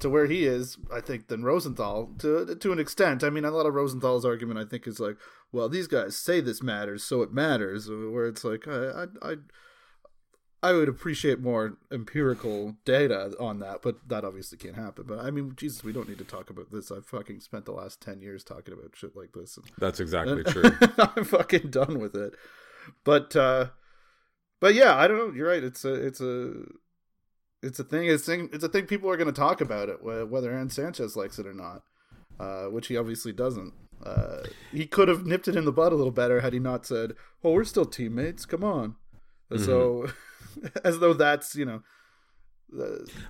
to 0.00 0.08
where 0.10 0.26
he 0.26 0.44
is, 0.44 0.76
I 0.92 1.00
think, 1.00 1.28
than 1.28 1.44
Rosenthal 1.44 2.10
to 2.18 2.54
to 2.54 2.72
an 2.72 2.78
extent. 2.78 3.24
I 3.24 3.30
mean, 3.30 3.44
a 3.44 3.50
lot 3.50 3.66
of 3.66 3.74
Rosenthal's 3.74 4.24
argument, 4.24 4.58
I 4.58 4.64
think, 4.64 4.86
is 4.86 5.00
like, 5.00 5.16
well, 5.52 5.68
these 5.68 5.86
guys 5.86 6.16
say 6.16 6.40
this 6.40 6.62
matters, 6.62 7.04
so 7.04 7.22
it 7.22 7.32
matters. 7.32 7.88
Where 7.88 8.26
it's 8.26 8.44
like, 8.44 8.66
I, 8.68 9.06
I, 9.22 9.34
I 10.62 10.72
would 10.72 10.88
appreciate 10.88 11.40
more 11.40 11.76
empirical 11.92 12.76
data 12.84 13.34
on 13.38 13.58
that, 13.60 13.82
but 13.82 14.08
that 14.08 14.24
obviously 14.24 14.58
can't 14.58 14.76
happen. 14.76 15.04
But 15.06 15.20
I 15.20 15.30
mean, 15.30 15.54
Jesus, 15.56 15.84
we 15.84 15.92
don't 15.92 16.08
need 16.08 16.18
to 16.18 16.24
talk 16.24 16.50
about 16.50 16.72
this. 16.72 16.90
I've 16.90 17.06
fucking 17.06 17.40
spent 17.40 17.66
the 17.66 17.72
last 17.72 18.00
ten 18.00 18.20
years 18.20 18.42
talking 18.44 18.74
about 18.74 18.96
shit 18.96 19.16
like 19.16 19.32
this. 19.32 19.58
That's 19.78 20.00
exactly 20.00 20.42
true. 20.44 20.70
I'm 20.98 21.24
fucking 21.24 21.70
done 21.70 21.98
with 21.98 22.14
it. 22.16 22.34
But 23.04 23.34
uh 23.36 23.68
but 24.60 24.74
yeah, 24.74 24.96
I 24.96 25.06
don't 25.06 25.18
know. 25.18 25.34
You're 25.34 25.48
right. 25.48 25.62
It's 25.62 25.84
a 25.84 25.92
it's 25.92 26.22
a 26.22 26.54
it's 27.64 27.78
a 27.78 27.84
thing. 27.84 28.06
It's 28.06 28.22
a 28.22 28.26
thing. 28.26 28.50
It's 28.52 28.64
a 28.64 28.68
thing. 28.68 28.86
People 28.86 29.10
are 29.10 29.16
going 29.16 29.32
to 29.32 29.32
talk 29.32 29.60
about 29.60 29.88
it, 29.88 30.02
whether 30.02 30.52
Aaron 30.52 30.70
Sanchez 30.70 31.16
likes 31.16 31.38
it 31.38 31.46
or 31.46 31.54
not, 31.54 31.82
uh, 32.38 32.66
which 32.66 32.88
he 32.88 32.96
obviously 32.96 33.32
doesn't. 33.32 33.72
Uh, 34.04 34.42
he 34.70 34.86
could 34.86 35.08
have 35.08 35.24
nipped 35.24 35.48
it 35.48 35.56
in 35.56 35.64
the 35.64 35.72
bud 35.72 35.92
a 35.92 35.96
little 35.96 36.12
better 36.12 36.40
had 36.40 36.52
he 36.52 36.58
not 36.58 36.84
said, 36.86 37.14
"Oh, 37.42 37.52
we're 37.52 37.64
still 37.64 37.86
teammates. 37.86 38.44
Come 38.44 38.62
on." 38.62 38.96
Mm-hmm. 39.50 39.64
So, 39.64 40.08
as 40.84 40.98
though 40.98 41.14
that's 41.14 41.54
you 41.56 41.64
know. 41.64 41.82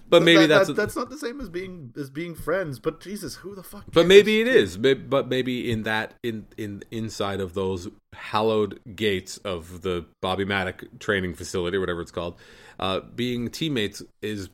But 0.09 0.23
maybe 0.23 0.47
that, 0.47 0.49
that's 0.49 0.67
that, 0.69 0.77
that's 0.77 0.97
not 0.97 1.11
the 1.11 1.19
same 1.19 1.41
as 1.41 1.49
being 1.49 1.93
as 1.97 2.11
being 2.11 2.35
friends. 2.35 2.79
But 2.79 3.01
Jesus, 3.01 3.37
who 3.37 3.55
the 3.55 3.63
fuck? 3.63 3.83
Cares? 3.83 3.93
But 3.93 4.07
maybe 4.07 4.41
it 4.41 4.49
is. 4.49 4.77
But 4.77 5.29
maybe 5.29 5.71
in 5.71 5.83
that 5.85 6.15
in 6.23 6.47
in 6.57 6.83
inside 6.91 7.41
of 7.41 7.55
those 7.55 7.89
hallowed 8.13 8.81
gates 8.97 9.39
of 9.39 9.83
the 9.83 10.07
Bobby 10.21 10.45
Mattick 10.45 10.99
training 10.99 11.35
facility, 11.35 11.79
whatever 11.79 12.01
it's 12.01 12.11
called, 12.11 12.39
uh, 12.79 13.01
being 13.15 13.51
teammates 13.51 14.03
is 14.23 14.49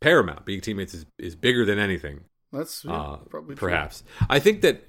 paramount. 0.00 0.44
Being 0.44 0.60
teammates 0.60 0.94
is, 0.94 1.06
is 1.18 1.36
bigger 1.36 1.64
than 1.64 1.78
anything. 1.78 2.20
That's 2.52 2.84
yeah, 2.84 2.92
uh, 2.92 3.16
probably 3.30 3.56
perhaps. 3.56 4.02
True. 4.02 4.26
I 4.30 4.38
think 4.38 4.60
that 4.62 4.84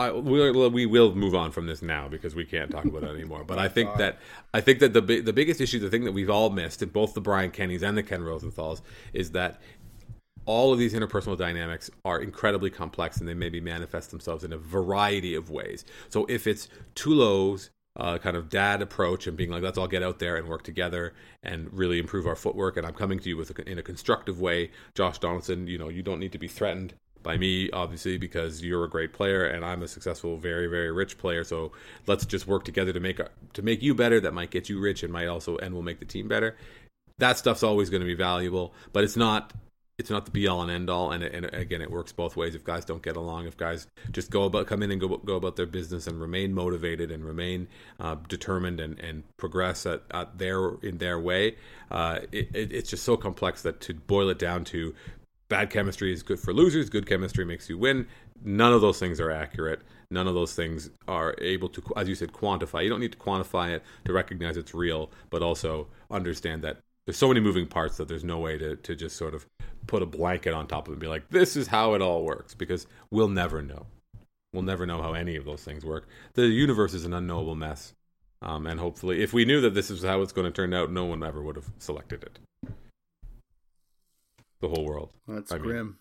I, 0.00 0.12
we, 0.12 0.50
we 0.50 0.86
will 0.86 1.14
move 1.14 1.34
on 1.34 1.52
from 1.52 1.66
this 1.66 1.82
now 1.82 2.08
because 2.08 2.34
we 2.34 2.46
can't 2.46 2.70
talk 2.70 2.86
about 2.86 3.02
it 3.02 3.10
anymore. 3.10 3.44
But 3.44 3.58
I 3.58 3.68
think 3.76 3.96
that 3.96 4.18
I 4.54 4.60
think 4.60 4.78
that 4.80 4.92
the 4.94 5.00
the 5.00 5.32
biggest 5.32 5.60
issue, 5.60 5.78
the 5.78 5.90
thing 5.90 6.04
that 6.04 6.12
we've 6.12 6.30
all 6.30 6.50
missed 6.50 6.82
in 6.82 6.88
both 6.88 7.14
the 7.14 7.20
Brian 7.20 7.50
Kennys 7.50 7.82
and 7.82 7.96
the 7.96 8.02
Ken 8.02 8.22
Rosenthal's, 8.22 8.82
is 9.12 9.32
that 9.32 9.60
all 10.46 10.72
of 10.72 10.78
these 10.78 10.94
interpersonal 10.94 11.36
dynamics 11.36 11.90
are 12.04 12.20
incredibly 12.20 12.70
complex 12.70 13.18
and 13.18 13.28
they 13.28 13.34
maybe 13.34 13.60
manifest 13.60 14.10
themselves 14.10 14.42
in 14.42 14.52
a 14.52 14.58
variety 14.58 15.34
of 15.34 15.50
ways. 15.50 15.84
So 16.08 16.24
if 16.28 16.46
it's 16.46 16.68
Tulo's 16.94 17.70
uh, 17.96 18.16
kind 18.18 18.36
of 18.36 18.48
dad 18.48 18.80
approach 18.80 19.26
and 19.26 19.36
being 19.36 19.50
like, 19.50 19.62
let's 19.62 19.76
all 19.76 19.86
get 19.86 20.02
out 20.02 20.18
there 20.18 20.36
and 20.36 20.48
work 20.48 20.62
together 20.62 21.12
and 21.42 21.72
really 21.72 21.98
improve 21.98 22.26
our 22.26 22.36
footwork. 22.36 22.76
And 22.76 22.86
I'm 22.86 22.94
coming 22.94 23.18
to 23.18 23.28
you 23.28 23.36
with 23.36 23.56
a, 23.58 23.70
in 23.70 23.78
a 23.78 23.82
constructive 23.82 24.40
way, 24.40 24.70
Josh 24.94 25.18
Donaldson. 25.18 25.66
You 25.66 25.76
know, 25.76 25.88
you 25.88 26.02
don't 26.02 26.18
need 26.18 26.32
to 26.32 26.38
be 26.38 26.48
threatened 26.48 26.94
by 27.22 27.36
me, 27.36 27.70
obviously, 27.70 28.18
because 28.18 28.62
you're 28.62 28.84
a 28.84 28.88
great 28.88 29.12
player 29.12 29.44
and 29.46 29.64
I'm 29.64 29.82
a 29.82 29.88
successful, 29.88 30.36
very, 30.36 30.66
very 30.66 30.90
rich 30.90 31.18
player. 31.18 31.44
So 31.44 31.72
let's 32.06 32.24
just 32.24 32.46
work 32.46 32.64
together 32.64 32.92
to 32.92 33.00
make 33.00 33.20
to 33.52 33.62
make 33.62 33.82
you 33.82 33.94
better. 33.94 34.20
That 34.20 34.34
might 34.34 34.50
get 34.50 34.68
you 34.68 34.80
rich 34.80 35.02
and 35.02 35.12
might 35.12 35.28
also 35.28 35.56
and 35.58 35.74
will 35.74 35.82
make 35.82 35.98
the 35.98 36.06
team 36.06 36.28
better. 36.28 36.56
That 37.18 37.36
stuff's 37.36 37.62
always 37.62 37.90
going 37.90 38.00
to 38.00 38.06
be 38.06 38.14
valuable, 38.14 38.74
but 38.92 39.04
it's 39.04 39.16
not 39.16 39.52
it's 40.00 40.10
not 40.10 40.24
the 40.24 40.30
be 40.30 40.48
all 40.48 40.62
and 40.62 40.70
end 40.70 40.88
all. 40.88 41.12
And, 41.12 41.22
and, 41.22 41.44
again, 41.54 41.82
it 41.82 41.90
works 41.90 42.10
both 42.10 42.34
ways. 42.34 42.54
If 42.54 42.64
guys 42.64 42.84
don't 42.86 43.02
get 43.02 43.16
along, 43.16 43.46
if 43.46 43.56
guys 43.56 43.86
just 44.10 44.30
go 44.30 44.44
about 44.44 44.66
come 44.66 44.82
in 44.82 44.90
and 44.90 45.00
go 45.00 45.18
go 45.18 45.36
about 45.36 45.56
their 45.56 45.66
business 45.66 46.06
and 46.06 46.20
remain 46.20 46.54
motivated 46.54 47.12
and 47.12 47.24
remain 47.24 47.68
uh, 48.00 48.16
determined 48.26 48.80
and, 48.80 48.98
and 48.98 49.22
progress 49.36 49.86
at, 49.86 50.02
at, 50.10 50.38
their 50.38 50.70
in 50.82 50.98
their 50.98 51.20
way, 51.20 51.56
uh, 51.90 52.20
it, 52.32 52.48
it, 52.54 52.72
it's 52.72 52.90
just 52.90 53.04
so 53.04 53.16
complex 53.16 53.62
that 53.62 53.80
to 53.82 53.94
boil 53.94 54.30
it 54.30 54.38
down 54.38 54.64
to 54.64 54.94
bad 55.50 55.68
chemistry 55.68 56.12
is 56.12 56.22
good 56.22 56.40
for 56.40 56.54
losers, 56.54 56.88
good 56.88 57.06
chemistry 57.06 57.44
makes 57.44 57.68
you 57.68 57.76
win. 57.76 58.06
None 58.42 58.72
of 58.72 58.80
those 58.80 58.98
things 58.98 59.20
are 59.20 59.30
accurate. 59.30 59.82
None 60.10 60.26
of 60.26 60.32
those 60.32 60.54
things 60.54 60.88
are 61.06 61.34
able 61.38 61.68
to, 61.68 61.82
as 61.96 62.08
you 62.08 62.14
said, 62.14 62.32
quantify. 62.32 62.82
You 62.82 62.88
don't 62.88 63.00
need 63.00 63.12
to 63.12 63.18
quantify 63.18 63.72
it 63.72 63.82
to 64.06 64.12
recognize 64.14 64.56
it's 64.56 64.72
real, 64.72 65.10
but 65.28 65.42
also 65.42 65.88
understand 66.10 66.62
that 66.62 66.78
there's 67.04 67.18
so 67.18 67.28
many 67.28 67.40
moving 67.40 67.66
parts 67.66 67.98
that 67.98 68.08
there's 68.08 68.24
no 68.24 68.38
way 68.38 68.56
to, 68.56 68.76
to 68.76 68.96
just 68.96 69.16
sort 69.16 69.34
of 69.34 69.44
put 69.86 70.02
a 70.02 70.06
blanket 70.06 70.54
on 70.54 70.66
top 70.66 70.86
of 70.86 70.92
it 70.92 70.94
and 70.94 71.00
be 71.00 71.08
like, 71.08 71.28
this 71.28 71.56
is 71.56 71.66
how 71.66 71.94
it 71.94 72.00
all 72.00 72.24
works, 72.24 72.54
because 72.54 72.86
we'll 73.10 73.28
never 73.28 73.60
know. 73.60 73.86
We'll 74.52 74.62
never 74.62 74.86
know 74.86 75.02
how 75.02 75.12
any 75.12 75.36
of 75.36 75.44
those 75.44 75.62
things 75.62 75.84
work. 75.84 76.08
The 76.34 76.46
universe 76.46 76.94
is 76.94 77.04
an 77.04 77.12
unknowable 77.12 77.56
mess. 77.56 77.92
Um, 78.42 78.66
and 78.66 78.80
hopefully, 78.80 79.22
if 79.22 79.34
we 79.34 79.44
knew 79.44 79.60
that 79.60 79.74
this 79.74 79.90
is 79.90 80.02
how 80.02 80.22
it's 80.22 80.32
going 80.32 80.46
to 80.46 80.50
turn 80.50 80.72
out, 80.72 80.90
no 80.90 81.04
one 81.04 81.22
ever 81.22 81.42
would 81.42 81.56
have 81.56 81.70
selected 81.78 82.22
it 82.22 82.38
the 84.60 84.68
whole 84.68 84.84
world. 84.84 85.10
That's 85.26 85.52
I 85.52 85.58
grim. 85.58 85.86
Mean, 85.86 85.96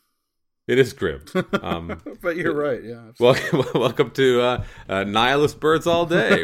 it 0.68 0.78
is 0.78 0.94
grim. 0.94 1.26
Um, 1.62 2.02
but 2.22 2.38
you're 2.38 2.54
right. 2.54 2.84
Yeah. 2.84 3.12
Welcome, 3.20 3.64
welcome 3.80 4.12
to 4.12 4.42
uh, 4.42 4.64
uh, 4.88 5.04
nihilist 5.04 5.60
birds 5.60 5.88
all 5.88 6.06
day. 6.06 6.44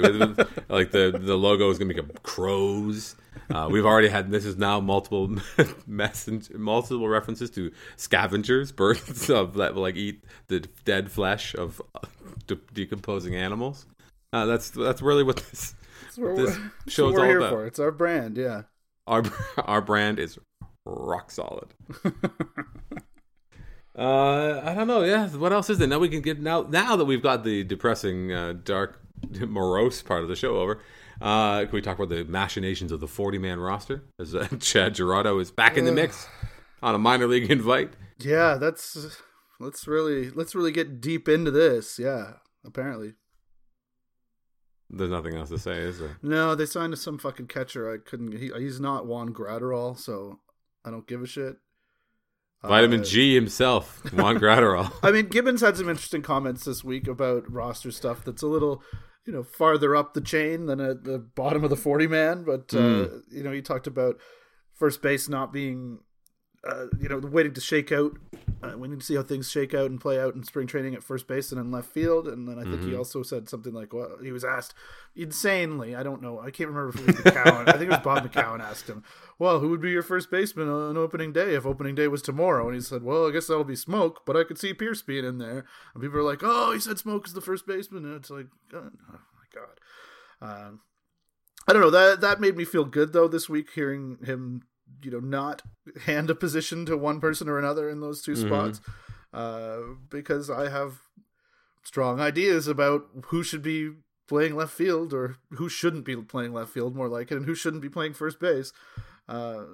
Like 0.67 0.91
the 0.91 1.17
the 1.19 1.37
logo 1.37 1.69
is 1.69 1.77
going 1.77 1.89
to 1.89 1.93
become 1.93 2.11
crows. 2.23 3.15
Uh, 3.53 3.67
we've 3.69 3.85
already 3.85 4.07
had 4.07 4.31
this 4.31 4.45
is 4.45 4.57
now 4.57 4.79
multiple 4.79 5.35
message, 5.87 6.49
multiple 6.51 7.07
references 7.07 7.49
to 7.51 7.71
scavengers, 7.97 8.71
birds 8.71 9.29
of 9.29 9.53
that 9.55 9.75
will 9.75 9.83
like 9.83 9.95
eat 9.95 10.23
the 10.47 10.61
dead 10.83 11.11
flesh 11.11 11.53
of 11.55 11.81
de- 12.47 12.57
decomposing 12.73 13.35
animals. 13.35 13.85
Uh, 14.33 14.45
that's 14.45 14.71
that's 14.71 15.01
really 15.01 15.23
what 15.23 15.37
this, 15.37 15.75
what 16.15 16.35
this 16.35 16.57
show 16.87 17.09
is 17.09 17.17
all 17.17 17.37
about. 17.37 17.51
For. 17.51 17.67
It's 17.67 17.79
our 17.79 17.91
brand, 17.91 18.37
yeah. 18.37 18.63
Our 19.07 19.23
our 19.57 19.81
brand 19.81 20.17
is 20.19 20.39
rock 20.85 21.31
solid. 21.31 21.73
uh, 23.97 24.61
I 24.63 24.73
don't 24.73 24.87
know. 24.87 25.03
Yeah, 25.03 25.27
what 25.29 25.51
else 25.51 25.69
is 25.69 25.77
there? 25.79 25.87
Now 25.87 25.99
we 25.99 26.09
can 26.09 26.21
get 26.21 26.39
now. 26.39 26.61
Now 26.61 26.95
that 26.95 27.05
we've 27.05 27.23
got 27.23 27.43
the 27.43 27.63
depressing, 27.63 28.31
uh, 28.31 28.53
dark, 28.63 29.01
morose 29.39 30.01
part 30.01 30.23
of 30.23 30.29
the 30.29 30.35
show 30.35 30.57
over, 30.57 30.81
uh, 31.21 31.61
can 31.61 31.71
we 31.71 31.81
talk 31.81 31.97
about 31.97 32.09
the 32.09 32.23
machinations 32.25 32.91
of 32.91 32.99
the 32.99 33.07
forty-man 33.07 33.59
roster? 33.59 34.03
As 34.19 34.35
uh, 34.35 34.47
Chad 34.59 34.95
Girodo 34.95 35.41
is 35.41 35.51
back 35.51 35.77
in 35.77 35.85
the 35.85 35.91
mix 35.91 36.27
on 36.81 36.95
a 36.95 36.99
minor 36.99 37.27
league 37.27 37.49
invite. 37.49 37.93
Yeah, 38.19 38.55
that's 38.55 39.19
let's 39.59 39.87
really 39.87 40.29
let's 40.29 40.55
really 40.55 40.71
get 40.71 41.01
deep 41.01 41.27
into 41.27 41.51
this. 41.51 41.99
Yeah, 41.99 42.33
apparently. 42.65 43.13
There's 44.87 45.09
nothing 45.09 45.35
else 45.35 45.49
to 45.49 45.57
say, 45.57 45.79
is 45.79 45.97
there? 45.97 46.17
No, 46.21 46.53
they 46.53 46.67
signed 46.67 46.95
some 46.99 47.17
fucking 47.17 47.47
catcher. 47.47 47.91
I 47.91 47.97
couldn't. 47.97 48.37
He, 48.37 48.51
he's 48.55 48.79
not 48.79 49.07
Juan 49.07 49.33
Graterol, 49.33 49.97
so 49.97 50.39
I 50.85 50.91
don't 50.91 51.07
give 51.07 51.21
a 51.21 51.27
shit. 51.27 51.57
Vitamin 52.63 53.01
uh, 53.01 53.03
G 53.03 53.35
himself, 53.35 54.01
Juan 54.13 54.39
Graterol. 54.39 54.91
I 55.03 55.11
mean, 55.11 55.27
Gibbons 55.27 55.61
had 55.61 55.77
some 55.77 55.89
interesting 55.89 56.21
comments 56.21 56.65
this 56.65 56.83
week 56.83 57.07
about 57.07 57.51
roster 57.51 57.91
stuff 57.91 58.23
that's 58.23 58.41
a 58.41 58.47
little, 58.47 58.81
you 59.25 59.33
know, 59.33 59.43
farther 59.43 59.95
up 59.95 60.13
the 60.13 60.21
chain 60.21 60.65
than 60.65 60.79
at 60.79 61.03
the 61.03 61.19
bottom 61.19 61.63
of 61.63 61.69
the 61.69 61.75
40 61.75 62.07
man. 62.07 62.43
But, 62.43 62.69
mm. 62.69 63.05
uh, 63.05 63.17
you 63.29 63.43
know, 63.43 63.51
he 63.51 63.61
talked 63.61 63.85
about 63.85 64.15
first 64.73 65.01
base 65.01 65.29
not 65.29 65.53
being 65.53 65.99
uh, 66.65 66.87
you 66.99 67.09
know, 67.09 67.19
waiting 67.19 67.53
to 67.53 67.61
shake 67.61 67.91
out. 67.91 68.17
Uh, 68.73 68.77
we 68.77 68.87
need 68.87 68.99
to 68.99 69.05
see 69.05 69.15
how 69.15 69.23
things 69.23 69.49
shake 69.49 69.73
out 69.73 69.89
and 69.89 69.99
play 69.99 70.19
out 70.19 70.35
in 70.35 70.43
spring 70.43 70.67
training 70.67 70.95
at 70.95 71.03
first 71.03 71.27
base 71.27 71.51
and 71.51 71.59
in 71.59 71.71
left 71.71 71.89
field. 71.89 72.27
And 72.27 72.47
then 72.47 72.59
I 72.59 72.63
think 72.63 72.77
mm-hmm. 72.77 72.91
he 72.91 72.95
also 72.95 73.23
said 73.23 73.49
something 73.49 73.73
like, 73.73 73.93
"Well, 73.93 74.17
he 74.21 74.31
was 74.31 74.43
asked 74.43 74.73
insanely. 75.15 75.95
I 75.95 76.03
don't 76.03 76.21
know. 76.21 76.39
I 76.39 76.51
can't 76.51 76.69
remember 76.69 76.89
if 76.89 76.95
it 76.95 77.07
was 77.07 77.15
McCown. 77.17 77.67
I 77.67 77.73
think 77.73 77.83
it 77.83 77.89
was 77.89 77.99
Bob 77.99 78.29
McCown 78.31 78.59
asked 78.59 78.87
him, 78.87 79.03
"Well, 79.39 79.59
who 79.59 79.69
would 79.69 79.81
be 79.81 79.91
your 79.91 80.03
first 80.03 80.31
baseman 80.31 80.69
on 80.69 80.97
opening 80.97 81.33
day 81.33 81.55
if 81.55 81.65
opening 81.65 81.95
day 81.95 82.07
was 82.07 82.21
tomorrow?" 82.21 82.65
And 82.67 82.75
he 82.75 82.81
said, 82.81 83.03
"Well, 83.03 83.27
I 83.27 83.31
guess 83.31 83.47
that'll 83.47 83.63
be 83.63 83.75
Smoak, 83.75 84.17
but 84.25 84.37
I 84.37 84.43
could 84.43 84.57
see 84.57 84.73
Pearce 84.73 85.01
being 85.01 85.25
in 85.25 85.37
there." 85.37 85.65
And 85.93 86.03
people 86.03 86.19
are 86.19 86.23
like, 86.23 86.41
"Oh, 86.43 86.71
he 86.73 86.79
said 86.79 86.97
Smoak 86.97 87.27
is 87.27 87.33
the 87.33 87.41
first 87.41 87.67
baseman." 87.67 88.05
And 88.05 88.15
it's 88.15 88.29
like, 88.29 88.47
oh 88.73 88.91
my 89.13 89.49
god. 89.53 89.79
Um, 90.41 90.81
I 91.67 91.73
don't 91.73 91.81
know 91.81 91.89
that 91.89 92.21
that 92.21 92.39
made 92.39 92.55
me 92.55 92.65
feel 92.65 92.85
good 92.85 93.13
though 93.13 93.27
this 93.27 93.49
week 93.49 93.69
hearing 93.73 94.17
him 94.23 94.63
you 95.05 95.11
know 95.11 95.19
not 95.19 95.61
hand 96.05 96.29
a 96.29 96.35
position 96.35 96.85
to 96.85 96.97
one 96.97 97.19
person 97.19 97.47
or 97.47 97.57
another 97.57 97.89
in 97.89 98.01
those 98.01 98.21
2 98.21 98.33
mm-hmm. 98.33 98.47
spots 98.47 98.81
uh, 99.33 99.79
because 100.09 100.49
I 100.49 100.69
have 100.69 100.99
strong 101.83 102.19
ideas 102.19 102.67
about 102.67 103.05
who 103.25 103.43
should 103.43 103.61
be 103.61 103.91
playing 104.27 104.55
left 104.55 104.73
field 104.73 105.13
or 105.13 105.37
who 105.51 105.69
shouldn't 105.69 106.05
be 106.05 106.15
playing 106.15 106.53
left 106.53 106.71
field 106.71 106.95
more 106.95 107.07
like 107.07 107.31
it 107.31 107.35
and 107.37 107.45
who 107.45 107.53
shouldn't 107.53 107.83
be 107.83 107.89
playing 107.89 108.13
first 108.13 108.39
base. 108.39 108.73
Uh, 109.29 109.65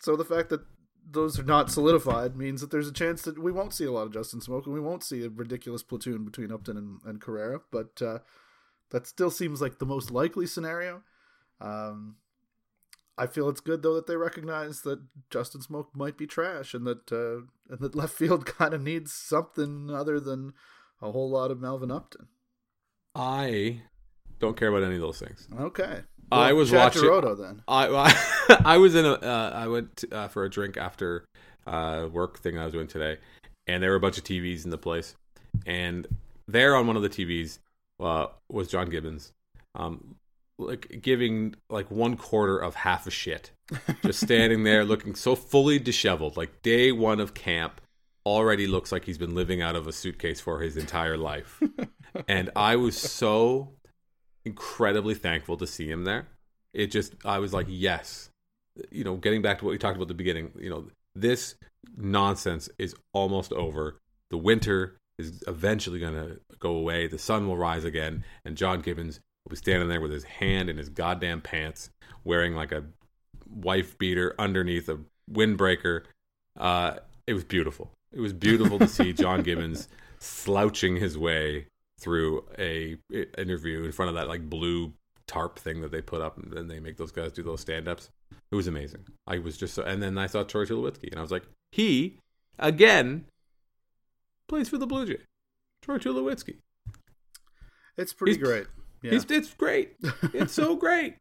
so 0.00 0.16
the 0.16 0.24
fact 0.24 0.48
that 0.48 0.62
those 1.08 1.38
are 1.38 1.44
not 1.44 1.70
solidified 1.70 2.36
means 2.36 2.60
that 2.60 2.70
there's 2.70 2.88
a 2.88 2.92
chance 2.92 3.22
that 3.22 3.38
we 3.38 3.52
won't 3.52 3.74
see 3.74 3.84
a 3.84 3.92
lot 3.92 4.06
of 4.06 4.12
Justin 4.12 4.40
Smoak 4.40 4.64
and 4.64 4.74
we 4.74 4.80
won't 4.80 5.04
see 5.04 5.24
a 5.24 5.28
ridiculous 5.28 5.82
platoon 5.82 6.24
between 6.24 6.52
Upton 6.52 6.76
and, 6.76 7.00
and 7.04 7.20
Carrera. 7.20 7.60
But 7.70 8.00
uh, 8.02 8.18
that 8.90 9.06
still 9.06 9.30
seems 9.30 9.60
like 9.60 9.78
the 9.78 9.86
most 9.86 10.10
likely 10.10 10.46
scenario. 10.46 11.02
Um, 11.60 12.16
I 13.18 13.26
feel 13.26 13.48
it's 13.48 13.60
good 13.60 13.82
though 13.82 13.94
that 13.94 14.06
they 14.06 14.16
recognize 14.16 14.82
that 14.82 15.00
Justin 15.30 15.60
Smoak 15.60 15.88
might 15.94 16.16
be 16.16 16.26
trash 16.26 16.74
and 16.74 16.86
that 16.86 17.12
uh, 17.12 17.46
and 17.70 17.80
that 17.80 17.94
left 17.94 18.14
field 18.14 18.46
kind 18.46 18.74
of 18.74 18.82
needs 18.82 19.12
something 19.12 19.90
other 19.90 20.18
than 20.18 20.52
a 21.00 21.12
whole 21.12 21.30
lot 21.30 21.50
of 21.50 21.60
Melvin 21.60 21.90
Upton. 21.90 22.28
I 23.14 23.82
don't 24.38 24.56
care 24.56 24.68
about 24.68 24.82
any 24.82 24.94
of 24.94 25.00
those 25.00 25.18
things. 25.18 25.46
Okay. 25.58 26.00
Well, 26.30 26.40
I 26.40 26.52
was 26.52 26.70
Chad 26.70 26.78
watching. 26.78 27.02
Girodo, 27.02 27.38
then 27.38 27.62
I 27.68 27.86
I, 28.48 28.74
I 28.74 28.76
was 28.78 28.94
in 28.94 29.04
a. 29.04 29.12
Uh, 29.12 29.52
I 29.54 29.68
went 29.68 29.96
to, 29.98 30.16
uh, 30.16 30.28
for 30.28 30.44
a 30.44 30.50
drink 30.50 30.76
after 30.76 31.26
uh, 31.66 32.08
work 32.10 32.38
thing 32.38 32.58
I 32.58 32.64
was 32.64 32.72
doing 32.72 32.86
today, 32.86 33.18
and 33.66 33.82
there 33.82 33.90
were 33.90 33.96
a 33.96 34.00
bunch 34.00 34.16
of 34.16 34.24
TVs 34.24 34.64
in 34.64 34.70
the 34.70 34.78
place, 34.78 35.14
and 35.66 36.06
there 36.48 36.74
on 36.74 36.86
one 36.86 36.96
of 36.96 37.02
the 37.02 37.10
TVs 37.10 37.58
uh, 38.00 38.28
was 38.50 38.68
John 38.68 38.88
Gibbons, 38.88 39.32
um, 39.74 40.16
like 40.66 41.00
giving 41.02 41.54
like 41.70 41.90
one 41.90 42.16
quarter 42.16 42.58
of 42.58 42.74
half 42.74 43.06
a 43.06 43.10
shit, 43.10 43.50
just 44.02 44.20
standing 44.20 44.64
there 44.64 44.84
looking 44.86 45.14
so 45.14 45.34
fully 45.34 45.78
disheveled, 45.78 46.36
like 46.36 46.62
day 46.62 46.92
one 46.92 47.20
of 47.20 47.34
camp. 47.34 47.80
Already 48.24 48.68
looks 48.68 48.92
like 48.92 49.04
he's 49.04 49.18
been 49.18 49.34
living 49.34 49.60
out 49.60 49.74
of 49.74 49.88
a 49.88 49.92
suitcase 49.92 50.40
for 50.40 50.60
his 50.60 50.76
entire 50.76 51.16
life. 51.16 51.60
and 52.28 52.50
I 52.54 52.76
was 52.76 52.96
so 52.96 53.70
incredibly 54.44 55.14
thankful 55.14 55.56
to 55.56 55.66
see 55.66 55.88
him 55.88 56.04
there. 56.04 56.28
It 56.72 56.92
just, 56.92 57.14
I 57.24 57.40
was 57.40 57.52
like, 57.52 57.66
yes. 57.68 58.30
You 58.92 59.02
know, 59.02 59.16
getting 59.16 59.42
back 59.42 59.58
to 59.58 59.64
what 59.64 59.72
we 59.72 59.78
talked 59.78 59.96
about 59.96 60.04
at 60.04 60.08
the 60.08 60.14
beginning, 60.14 60.52
you 60.56 60.70
know, 60.70 60.86
this 61.16 61.56
nonsense 61.96 62.68
is 62.78 62.94
almost 63.12 63.52
over. 63.52 63.98
The 64.30 64.38
winter 64.38 64.98
is 65.18 65.42
eventually 65.46 65.98
going 65.98 66.14
to 66.14 66.40
go 66.58 66.76
away. 66.76 67.06
The 67.06 67.18
sun 67.18 67.46
will 67.46 67.56
rise 67.56 67.84
again. 67.84 68.24
And 68.44 68.56
John 68.56 68.80
Gibbons 68.80 69.20
will 69.52 69.56
be 69.56 69.58
standing 69.58 69.88
there 69.88 70.00
with 70.00 70.10
his 70.12 70.24
hand 70.24 70.70
in 70.70 70.78
his 70.78 70.88
goddamn 70.88 71.40
pants, 71.42 71.90
wearing 72.24 72.54
like 72.54 72.72
a 72.72 72.84
wife 73.48 73.98
beater 73.98 74.34
underneath 74.38 74.88
a 74.88 74.98
windbreaker. 75.30 76.04
Uh, 76.58 76.94
it 77.26 77.34
was 77.34 77.44
beautiful. 77.44 77.90
It 78.12 78.20
was 78.20 78.32
beautiful 78.32 78.78
to 78.78 78.88
see 78.88 79.12
John 79.12 79.42
Gibbons 79.44 79.88
slouching 80.18 80.96
his 80.96 81.18
way 81.18 81.66
through 82.00 82.44
a, 82.58 82.96
a 83.12 83.40
interview 83.40 83.84
in 83.84 83.92
front 83.92 84.08
of 84.08 84.14
that 84.16 84.28
like 84.28 84.48
blue 84.48 84.92
tarp 85.26 85.58
thing 85.58 85.82
that 85.82 85.90
they 85.92 86.00
put 86.02 86.22
up, 86.22 86.38
and 86.38 86.50
then 86.52 86.68
they 86.68 86.80
make 86.80 86.96
those 86.96 87.12
guys 87.12 87.32
do 87.32 87.42
those 87.42 87.60
stand 87.60 87.88
ups. 87.88 88.08
It 88.50 88.54
was 88.56 88.66
amazing. 88.66 89.04
I 89.26 89.38
was 89.38 89.56
just 89.56 89.74
so, 89.74 89.82
and 89.82 90.02
then 90.02 90.16
I 90.18 90.26
saw 90.26 90.42
Troy 90.42 90.64
Tulowitzki, 90.64 91.10
and 91.10 91.18
I 91.18 91.22
was 91.22 91.30
like, 91.30 91.44
he 91.72 92.18
again 92.58 93.26
plays 94.48 94.68
for 94.68 94.78
the 94.78 94.86
Blue 94.86 95.06
Jays. 95.06 95.24
Troy 95.82 95.98
Tulowitzki. 95.98 96.56
It's 97.98 98.12
pretty 98.14 98.32
He's- 98.32 98.42
great. 98.46 98.66
Yeah. 99.02 99.12
He's, 99.12 99.24
it's 99.30 99.52
great. 99.54 99.96
It's 100.32 100.52
so 100.52 100.76
great. 100.76 101.16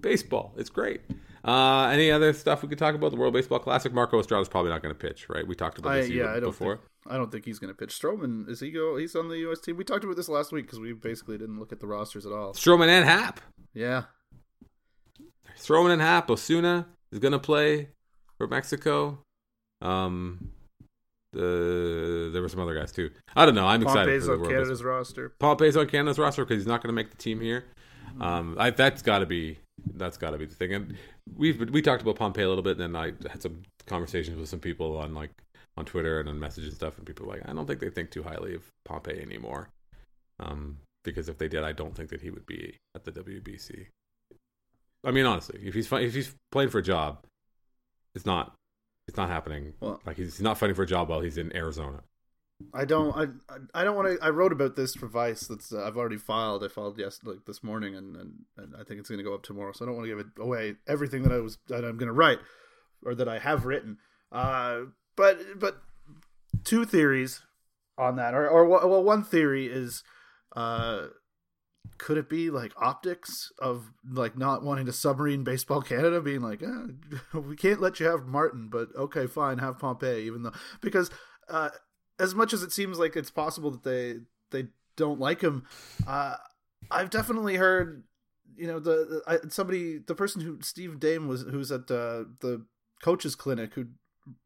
Baseball. 0.00 0.54
It's 0.56 0.70
great. 0.70 1.00
Uh, 1.44 1.88
any 1.92 2.10
other 2.10 2.32
stuff 2.32 2.62
we 2.62 2.68
could 2.68 2.78
talk 2.78 2.94
about? 2.94 3.10
The 3.10 3.16
World 3.16 3.32
Baseball 3.32 3.58
Classic. 3.58 3.92
Marco 3.92 4.18
Estrada's 4.18 4.48
probably 4.48 4.70
not 4.70 4.82
going 4.82 4.94
to 4.94 4.98
pitch, 4.98 5.28
right? 5.28 5.46
We 5.46 5.54
talked 5.54 5.78
about 5.78 5.92
I, 5.92 6.00
this 6.00 6.10
yeah, 6.10 6.30
I 6.30 6.40
don't 6.40 6.50
before. 6.50 6.76
think 6.76 6.88
I 7.06 7.16
don't 7.16 7.32
think 7.32 7.44
he's 7.44 7.58
going 7.58 7.72
to 7.72 7.78
pitch. 7.78 7.90
Stroman 7.90 8.48
is 8.48 8.60
he 8.60 8.70
go? 8.70 8.96
He's 8.96 9.16
on 9.16 9.28
the 9.28 9.38
U.S. 9.38 9.60
team. 9.60 9.76
We 9.76 9.84
talked 9.84 10.04
about 10.04 10.16
this 10.16 10.28
last 10.28 10.52
week 10.52 10.66
because 10.66 10.80
we 10.80 10.92
basically 10.92 11.38
didn't 11.38 11.58
look 11.58 11.72
at 11.72 11.80
the 11.80 11.86
rosters 11.86 12.26
at 12.26 12.32
all. 12.32 12.52
Stroman 12.52 12.88
and 12.88 13.04
Happ. 13.04 13.40
Yeah, 13.72 14.04
Stroman 15.56 15.92
and 15.92 16.02
Happ. 16.02 16.30
Osuna 16.30 16.86
is 17.12 17.18
going 17.18 17.32
to 17.32 17.38
play 17.38 17.88
for 18.36 18.46
Mexico. 18.46 19.20
Um, 19.80 20.50
the 21.38 22.30
there 22.32 22.42
were 22.42 22.48
some 22.48 22.60
other 22.60 22.74
guys 22.74 22.92
too. 22.92 23.10
I 23.36 23.46
don't 23.46 23.54
know. 23.54 23.66
I'm 23.66 23.82
excited 23.82 24.06
Pompey's 24.06 24.22
for 24.24 24.26
the 24.26 24.32
on 24.32 24.40
World 24.40 24.52
Canada's 24.52 24.84
roster. 24.84 25.32
Pompey's 25.38 25.76
on 25.76 25.88
Canada's 25.88 26.18
roster 26.18 26.44
because 26.44 26.60
he's 26.60 26.66
not 26.66 26.82
going 26.82 26.88
to 26.88 26.94
make 26.94 27.10
the 27.10 27.16
team 27.16 27.40
here. 27.40 27.64
Um, 28.20 28.56
I, 28.58 28.70
that's 28.70 29.02
got 29.02 29.20
to 29.20 29.26
be 29.26 29.58
that's 29.94 30.16
got 30.16 30.30
to 30.30 30.38
be 30.38 30.46
the 30.46 30.54
thing. 30.54 30.74
And 30.74 30.96
we've 31.36 31.70
we 31.70 31.82
talked 31.82 32.02
about 32.02 32.16
Pompey 32.16 32.42
a 32.42 32.48
little 32.48 32.62
bit, 32.62 32.78
and 32.78 32.94
then 32.94 32.96
I 32.96 33.12
had 33.30 33.42
some 33.42 33.62
conversations 33.86 34.38
with 34.38 34.48
some 34.48 34.60
people 34.60 34.96
on 34.96 35.14
like 35.14 35.30
on 35.76 35.84
Twitter 35.84 36.20
and 36.20 36.28
on 36.28 36.40
messages 36.40 36.70
and 36.70 36.76
stuff, 36.76 36.98
and 36.98 37.06
people 37.06 37.26
were 37.26 37.34
like, 37.34 37.48
I 37.48 37.52
don't 37.52 37.66
think 37.66 37.80
they 37.80 37.90
think 37.90 38.10
too 38.10 38.24
highly 38.24 38.54
of 38.54 38.62
Pompey 38.84 39.20
anymore. 39.20 39.68
Um, 40.40 40.78
because 41.04 41.28
if 41.28 41.38
they 41.38 41.48
did, 41.48 41.62
I 41.62 41.72
don't 41.72 41.94
think 41.94 42.10
that 42.10 42.20
he 42.20 42.30
would 42.30 42.46
be 42.46 42.76
at 42.94 43.04
the 43.04 43.12
WBC. 43.12 43.86
I 45.04 45.12
mean, 45.12 45.26
honestly, 45.26 45.60
if 45.62 45.74
he's 45.74 45.90
if 45.92 46.14
he's 46.14 46.34
playing 46.50 46.70
for 46.70 46.78
a 46.78 46.82
job, 46.82 47.24
it's 48.14 48.26
not 48.26 48.54
it's 49.08 49.16
not 49.16 49.28
happening. 49.28 49.72
Well- 49.80 50.00
like 50.06 50.16
he's, 50.16 50.40
not 50.40 50.58
fighting 50.58 50.76
for 50.76 50.82
a 50.82 50.86
job 50.86 51.08
while 51.08 51.20
he's 51.20 51.38
in 51.38 51.54
Arizona. 51.56 52.02
I 52.74 52.86
don't. 52.86 53.16
I. 53.16 53.26
I 53.72 53.84
don't 53.84 53.94
want 53.94 54.08
to. 54.08 54.24
I 54.24 54.30
wrote 54.30 54.50
about 54.50 54.74
this 54.74 54.92
for 54.96 55.06
Vice. 55.06 55.46
That's. 55.46 55.72
Uh, 55.72 55.86
I've 55.86 55.96
already 55.96 56.16
filed. 56.16 56.64
I 56.64 56.68
filed 56.68 56.98
yes, 56.98 57.20
like 57.22 57.44
this 57.46 57.62
morning, 57.62 57.94
and 57.94 58.16
and, 58.16 58.32
and 58.56 58.74
I 58.74 58.82
think 58.82 58.98
it's 58.98 59.08
going 59.08 59.18
to 59.18 59.24
go 59.24 59.32
up 59.32 59.44
tomorrow. 59.44 59.70
So 59.70 59.84
I 59.84 59.86
don't 59.86 59.94
want 59.94 60.06
to 60.06 60.16
give 60.16 60.18
it 60.18 60.42
away 60.42 60.74
everything 60.88 61.22
that 61.22 61.30
I 61.30 61.38
was 61.38 61.58
that 61.68 61.84
I'm 61.84 61.96
going 61.96 62.08
to 62.08 62.12
write 62.12 62.40
or 63.04 63.14
that 63.14 63.28
I 63.28 63.38
have 63.38 63.64
written. 63.64 63.98
Uh, 64.32 64.80
but 65.16 65.38
but 65.56 65.78
two 66.64 66.84
theories 66.84 67.42
on 67.96 68.16
that, 68.16 68.34
or 68.34 68.48
or 68.48 68.66
well, 68.66 69.04
one 69.04 69.22
theory 69.22 69.66
is, 69.66 70.02
uh, 70.56 71.06
could 71.96 72.18
it 72.18 72.28
be 72.28 72.50
like 72.50 72.72
optics 72.76 73.50
of 73.58 73.90
like 74.08 74.36
not 74.36 74.62
wanting 74.62 74.86
to 74.86 74.92
submarine 74.92 75.44
baseball 75.44 75.80
Canada, 75.80 76.20
being 76.20 76.42
like, 76.42 76.62
eh, 76.62 77.38
we 77.38 77.56
can't 77.56 77.80
let 77.80 77.98
you 77.98 78.06
have 78.06 78.26
Martin, 78.26 78.68
but 78.70 78.88
okay, 78.96 79.26
fine, 79.26 79.58
have 79.58 79.78
Pompey, 79.78 80.24
even 80.26 80.42
though 80.42 80.52
because. 80.80 81.10
Uh, 81.48 81.70
as 82.18 82.34
much 82.34 82.52
as 82.52 82.62
it 82.62 82.72
seems 82.72 82.98
like 82.98 83.16
it's 83.16 83.30
possible 83.30 83.70
that 83.70 83.84
they 83.84 84.16
they 84.50 84.68
don't 84.96 85.20
like 85.20 85.40
him, 85.40 85.64
uh, 86.06 86.34
I've 86.90 87.10
definitely 87.10 87.56
heard, 87.56 88.04
you 88.56 88.66
know, 88.66 88.78
the, 88.78 88.90
the 88.90 89.22
I, 89.26 89.48
somebody, 89.48 89.98
the 89.98 90.14
person 90.14 90.40
who 90.40 90.58
Steve 90.62 90.98
Dame 90.98 91.28
was, 91.28 91.42
who's 91.42 91.70
at 91.70 91.90
uh, 91.90 92.24
the 92.40 92.64
coaches 93.02 93.34
clinic, 93.34 93.74
who 93.74 93.86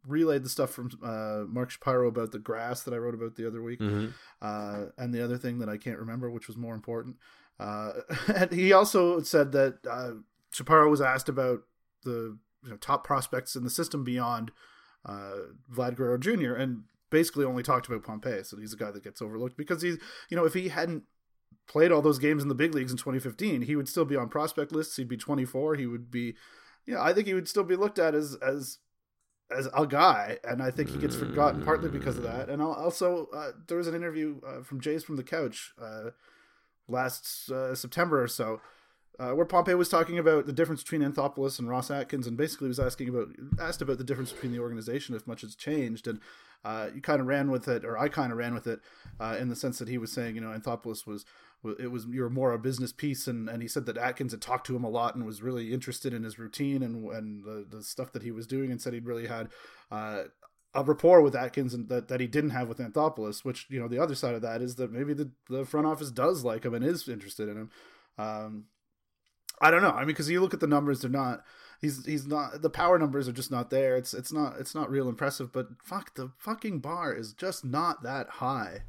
relayed 0.07 0.45
the 0.45 0.49
stuff 0.49 0.71
from 0.71 0.91
uh, 1.03 1.45
Mark 1.49 1.71
Shapiro 1.71 2.09
about 2.09 2.33
the 2.33 2.39
grass 2.39 2.83
that 2.83 2.95
I 2.95 2.99
wrote 2.99 3.15
about 3.15 3.37
the 3.37 3.47
other 3.47 3.63
week, 3.63 3.81
Mm-hmm. 3.81 4.09
uh, 4.41 4.87
and 4.99 5.13
the 5.15 5.23
other 5.25 5.39
thing 5.39 5.59
that 5.59 5.69
I 5.69 5.77
can't 5.77 5.99
remember, 5.99 6.31
which 6.31 6.49
was 6.49 6.57
more 6.57 6.75
important. 6.75 7.17
Uh, 7.61 7.93
and 8.35 8.53
he 8.53 8.73
also 8.73 9.21
said 9.23 9.53
that 9.53 9.79
uh, 9.89 10.13
Shapiro 10.51 10.91
was 10.91 11.01
asked 11.01 11.29
about 11.29 11.61
the 12.05 12.39
you 12.65 12.71
know, 12.71 12.77
top 12.77 13.05
prospects 13.05 13.57
in 13.57 13.65
the 13.65 13.71
system 13.71 14.05
beyond 14.05 14.51
uh, 15.05 15.35
Vlad 15.73 15.97
Guerrero 15.97 16.19
Jr. 16.19 16.55
and 16.55 16.85
basically 17.11 17.45
only 17.45 17.63
talked 17.63 17.87
about 17.89 18.05
Pompey. 18.05 18.43
So 18.45 18.57
he's 18.57 18.73
a 18.73 18.77
guy 18.77 18.91
that 18.91 19.05
gets 19.05 19.21
overlooked 19.21 19.57
because 19.57 19.83
he's, 19.83 19.99
you 20.31 20.37
know, 20.37 20.45
if 20.45 20.55
he 20.55 20.69
hadn't 20.69 21.05
played 21.69 21.93
all 21.93 22.03
those 22.03 22.19
games 22.19 22.43
in 22.43 22.49
the 22.49 22.55
big 22.55 22.75
leagues 22.75 22.91
in 22.93 22.99
2015, 22.99 23.63
he 23.63 23.77
would 23.77 23.89
still 23.89 24.05
be 24.05 24.17
on 24.17 24.29
prospect 24.29 24.73
lists. 24.73 24.97
He'd 24.97 25.09
be 25.09 25.17
24. 25.17 25.75
He 25.75 25.87
would 25.87 26.11
be, 26.11 26.35
you 26.87 26.95
know, 26.95 27.01
I 27.01 27.13
think 27.13 27.27
he 27.27 27.35
would 27.35 27.49
still 27.49 27.65
be 27.65 27.77
looked 27.77 27.99
at 27.99 28.15
as 28.15 28.37
as 28.37 28.79
as 29.57 29.69
a 29.75 29.87
guy, 29.87 30.39
and 30.45 30.63
I 30.63 30.71
think 30.71 30.91
he 30.91 30.99
gets 30.99 31.17
forgotten 31.17 31.63
partly 31.63 31.89
because 31.89 32.17
of 32.17 32.25
that. 32.25 32.49
And 32.49 32.63
also, 32.63 33.29
uh, 33.33 33.53
there 33.67 33.79
was 33.79 33.87
an 33.87 33.95
interview 33.95 34.41
uh, 34.47 34.63
from 34.63 34.81
Jays 34.81 35.05
from 35.05 35.17
the 35.17 35.23
Couch 35.23 35.73
uh, 35.81 36.11
last 36.89 37.51
uh, 37.51 37.75
September 37.75 38.23
or 38.23 38.29
so, 38.29 38.61
uh, 39.19 39.31
where 39.31 39.47
Pompey 39.47 39.75
was 39.75 39.89
talking 39.89 40.19
about 40.19 40.47
the 40.47 40.53
difference 40.53 40.83
between 40.83 41.03
Anthopoulos 41.03 41.59
and 41.59 41.69
Ross 41.69 41.91
Atkins, 41.91 42.27
and 42.27 42.37
basically 42.37 42.69
was 42.69 42.81
asking 42.81 43.09
about 43.09 43.29
asked 43.61 43.83
about 43.83 43.99
the 43.99 44.05
difference 44.05 44.33
between 44.33 44.53
the 44.53 44.61
organization, 44.61 45.15
if 45.15 45.27
much 45.27 45.43
has 45.43 45.55
changed, 45.55 46.07
and 46.07 46.21
uh, 46.65 46.89
you 46.95 47.01
kind 47.01 47.21
of 47.21 47.27
ran 47.27 47.51
with 47.51 47.69
it, 47.69 47.85
or 47.85 47.99
I 47.99 48.09
kind 48.09 48.33
of 48.33 48.39
ran 48.39 48.55
with 48.55 48.67
it, 48.67 48.81
uh, 49.21 49.37
in 49.39 49.49
the 49.49 49.57
sense 49.57 49.79
that 49.79 49.89
he 49.89 49.99
was 49.99 50.13
saying, 50.13 50.35
you 50.35 50.41
know, 50.41 50.49
Anthopoulos 50.49 51.07
was 51.07 51.25
it 51.79 51.91
was 51.91 52.07
you 52.07 52.23
were 52.23 52.31
more 52.31 52.53
a 52.53 52.59
business 52.59 52.93
piece, 52.93 53.27
and, 53.27 53.49
and 53.49 53.63
he 53.63 53.69
said 53.69 53.87
that 53.87 53.97
Atkins 53.97 54.33
had 54.33 54.41
talked 54.41 54.67
to 54.67 54.77
him 54.77 54.85
a 54.85 54.91
lot 54.91 55.15
and 55.15 55.25
was 55.25 55.43
really 55.43 55.73
interested 55.73 56.13
in 56.13 56.25
his 56.25 56.39
routine 56.39 56.83
and 56.83 57.09
and 57.13 57.45
the, 57.45 57.67
the 57.69 57.83
stuff 57.83 58.13
that 58.13 58.23
he 58.23 58.31
was 58.31 58.47
doing, 58.47 58.71
and 58.71 58.81
said 58.81 58.93
he'd 58.93 59.07
really 59.07 59.27
had. 59.27 59.49
Uh, 59.91 60.25
a 60.75 60.83
rapport 60.83 61.21
with 61.21 61.37
Atkins 61.37 61.75
and 61.75 61.91
that, 61.91 62.09
that 62.09 62.21
he 62.21 62.27
didn't 62.27 62.51
have 62.51 62.67
with 62.67 62.79
Anthopoulos, 62.79 63.45
which 63.45 63.67
you 63.69 63.79
know 63.79 63.89
the 63.89 63.99
other 63.99 64.15
side 64.15 64.35
of 64.35 64.41
that 64.41 64.63
is 64.63 64.77
that 64.77 64.91
maybe 64.91 65.13
the, 65.13 65.31
the 65.51 65.67
front 65.67 65.87
office 65.87 66.11
does 66.11 66.45
like 66.45 66.65
him 66.65 66.73
and 66.73 66.85
is 66.85 67.09
interested 67.09 67.49
in 67.49 67.57
him. 67.57 67.71
Um, 68.17 68.65
I 69.61 69.71
don't 69.71 69.83
know. 69.83 69.91
I 69.91 69.99
mean, 69.99 70.09
because 70.09 70.31
you 70.31 70.41
look 70.41 70.55
at 70.55 70.61
the 70.61 70.67
numbers, 70.67 71.01
they're 71.01 71.11
not. 71.11 71.45
He's 71.81 72.07
he's 72.07 72.27
not. 72.27 72.63
The 72.63 72.71
power 72.71 72.99
numbers 72.99 73.29
are 73.29 73.33
just 73.33 73.51
not 73.51 73.71
there. 73.71 73.97
It's 73.97 74.15
it's 74.15 74.33
not 74.33 74.55
it's 74.59 74.75
not 74.75 74.91
real 74.91 75.09
impressive. 75.09 75.53
But 75.53 75.69
fuck, 75.85 76.15
the 76.15 76.31
fucking 76.39 76.81
bar 76.81 77.13
is 77.13 77.33
just 77.33 77.65
not 77.65 78.03
that 78.03 78.29
high 78.29 78.85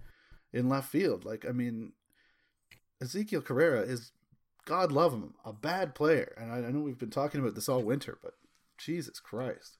in 0.53 0.69
left 0.69 0.89
field. 0.89 1.25
Like 1.25 1.45
I 1.47 1.51
mean, 1.51 1.93
Ezekiel 3.03 3.41
Carrera 3.41 3.81
is, 3.81 4.11
God 4.65 4.91
love 4.91 5.13
him, 5.13 5.33
a 5.43 5.51
bad 5.51 5.93
player. 5.93 6.33
And 6.37 6.51
I, 6.51 6.67
I 6.67 6.71
know 6.71 6.79
we've 6.79 6.97
been 6.97 7.09
talking 7.09 7.41
about 7.41 7.53
this 7.53 7.67
all 7.67 7.81
winter, 7.81 8.17
but 8.23 8.35
Jesus 8.77 9.19
Christ. 9.19 9.77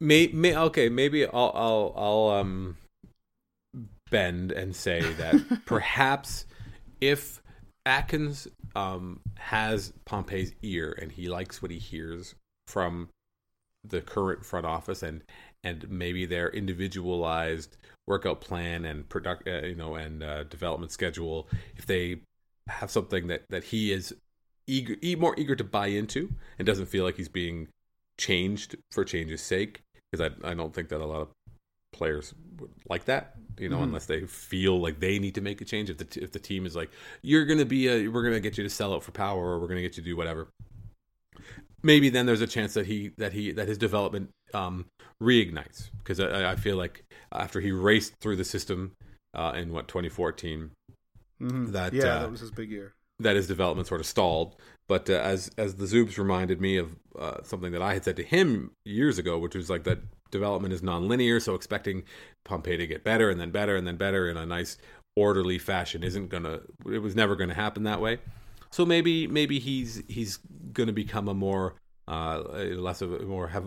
May, 0.00 0.28
may 0.28 0.56
okay, 0.56 0.88
maybe 0.88 1.26
I'll 1.26 1.52
I'll 1.54 1.94
I'll 1.94 2.38
um 2.38 2.78
bend 4.10 4.50
and 4.50 4.74
say 4.74 5.00
that 5.00 5.62
perhaps 5.66 6.46
if 7.02 7.42
Atkins 7.84 8.48
um 8.74 9.20
has 9.36 9.92
Pompey's 10.06 10.54
ear 10.62 10.96
and 11.02 11.12
he 11.12 11.28
likes 11.28 11.60
what 11.60 11.70
he 11.70 11.78
hears 11.78 12.34
from 12.66 13.08
the 13.84 14.00
current 14.00 14.44
front 14.44 14.64
office 14.64 15.02
and 15.02 15.22
and 15.64 15.88
maybe 15.90 16.26
their 16.26 16.48
individualized 16.50 17.76
workout 18.06 18.40
plan 18.40 18.84
and 18.84 19.08
product 19.08 19.46
uh, 19.46 19.62
you 19.66 19.74
know 19.74 19.94
and 19.94 20.22
uh, 20.22 20.44
development 20.44 20.90
schedule 20.92 21.48
if 21.76 21.86
they 21.86 22.20
have 22.68 22.90
something 22.90 23.26
that 23.26 23.42
that 23.50 23.64
he 23.64 23.92
is 23.92 24.14
eager 24.66 24.96
more 25.18 25.34
eager 25.38 25.54
to 25.56 25.64
buy 25.64 25.86
into 25.88 26.32
and 26.58 26.66
doesn't 26.66 26.86
feel 26.86 27.04
like 27.04 27.16
he's 27.16 27.28
being 27.28 27.68
changed 28.18 28.76
for 28.90 29.04
change's 29.04 29.42
sake 29.42 29.80
because 30.10 30.30
I, 30.44 30.50
I 30.50 30.54
don't 30.54 30.74
think 30.74 30.88
that 30.90 31.00
a 31.00 31.06
lot 31.06 31.22
of 31.22 31.28
players 31.92 32.34
would 32.58 32.70
like 32.88 33.04
that 33.06 33.34
you 33.58 33.68
know 33.68 33.78
Mhm. 33.78 33.84
unless 33.84 34.06
they 34.06 34.20
feel 34.26 34.80
like 34.80 35.00
they 35.00 35.18
need 35.18 35.34
to 35.34 35.40
make 35.40 35.60
a 35.60 35.64
change 35.64 35.90
if 35.90 35.98
the 35.98 36.04
t- 36.04 36.20
if 36.20 36.32
the 36.32 36.38
team 36.38 36.64
is 36.66 36.76
like 36.76 36.90
you're 37.22 37.44
gonna 37.44 37.64
be 37.64 37.88
a 37.88 38.08
we're 38.08 38.22
gonna 38.22 38.40
get 38.40 38.56
you 38.56 38.64
to 38.64 38.70
sell 38.70 38.94
out 38.94 39.02
for 39.02 39.10
power 39.12 39.52
or 39.52 39.58
we're 39.60 39.68
gonna 39.68 39.80
get 39.82 39.96
you 39.96 40.02
to 40.02 40.08
do 40.10 40.16
whatever 40.16 40.48
maybe 41.82 42.08
then 42.10 42.26
there's 42.26 42.40
a 42.40 42.46
chance 42.46 42.74
that 42.74 42.86
he 42.86 43.12
that 43.18 43.32
he 43.32 43.52
that 43.52 43.68
his 43.68 43.78
development 43.78 44.30
um 44.54 44.86
reignites 45.22 45.90
because 45.98 46.18
I, 46.20 46.52
I 46.52 46.56
feel 46.56 46.76
like 46.76 47.04
after 47.32 47.60
he 47.60 47.70
raced 47.72 48.14
through 48.20 48.36
the 48.36 48.44
system 48.44 48.92
uh 49.34 49.52
in 49.56 49.72
what 49.72 49.88
2014 49.88 50.70
Mhm. 51.40 51.72
That, 51.72 51.94
yeah, 51.94 52.04
uh, 52.16 52.20
that 52.20 52.30
was 52.30 52.40
his 52.40 52.50
big 52.50 52.70
year. 52.70 52.92
that 53.18 53.34
his 53.34 53.46
development 53.46 53.88
sort 53.88 54.00
of 54.02 54.06
stalled. 54.06 54.56
But 54.88 55.08
uh, 55.08 55.14
as 55.14 55.50
as 55.56 55.76
the 55.76 55.86
Zoobs 55.86 56.18
reminded 56.18 56.60
me 56.60 56.76
of 56.76 56.96
uh, 57.18 57.42
something 57.44 57.72
that 57.72 57.80
I 57.80 57.94
had 57.94 58.04
said 58.04 58.16
to 58.16 58.22
him 58.22 58.72
years 58.84 59.18
ago, 59.18 59.38
which 59.38 59.54
was 59.54 59.70
like 59.70 59.84
that 59.84 60.00
development 60.30 60.74
is 60.74 60.82
nonlinear. 60.82 61.40
So 61.40 61.54
expecting 61.54 62.02
Pompey 62.44 62.76
to 62.76 62.86
get 62.86 63.04
better 63.04 63.30
and 63.30 63.40
then 63.40 63.50
better 63.52 63.74
and 63.76 63.86
then 63.86 63.96
better 63.96 64.28
in 64.28 64.36
a 64.36 64.44
nice 64.44 64.76
orderly 65.16 65.58
fashion 65.58 66.02
isn't 66.02 66.28
gonna. 66.28 66.60
It 66.84 66.98
was 66.98 67.16
never 67.16 67.36
going 67.36 67.48
to 67.48 67.54
happen 67.54 67.84
that 67.84 68.02
way. 68.02 68.18
So 68.72 68.86
maybe 68.86 69.26
maybe 69.26 69.58
he's 69.58 70.02
he's 70.08 70.38
going 70.72 70.86
to 70.86 70.92
become 70.92 71.28
a 71.28 71.34
more 71.34 71.74
uh, 72.08 72.40
less 72.76 73.02
of 73.02 73.12
a 73.12 73.22
more 73.24 73.48
have 73.48 73.64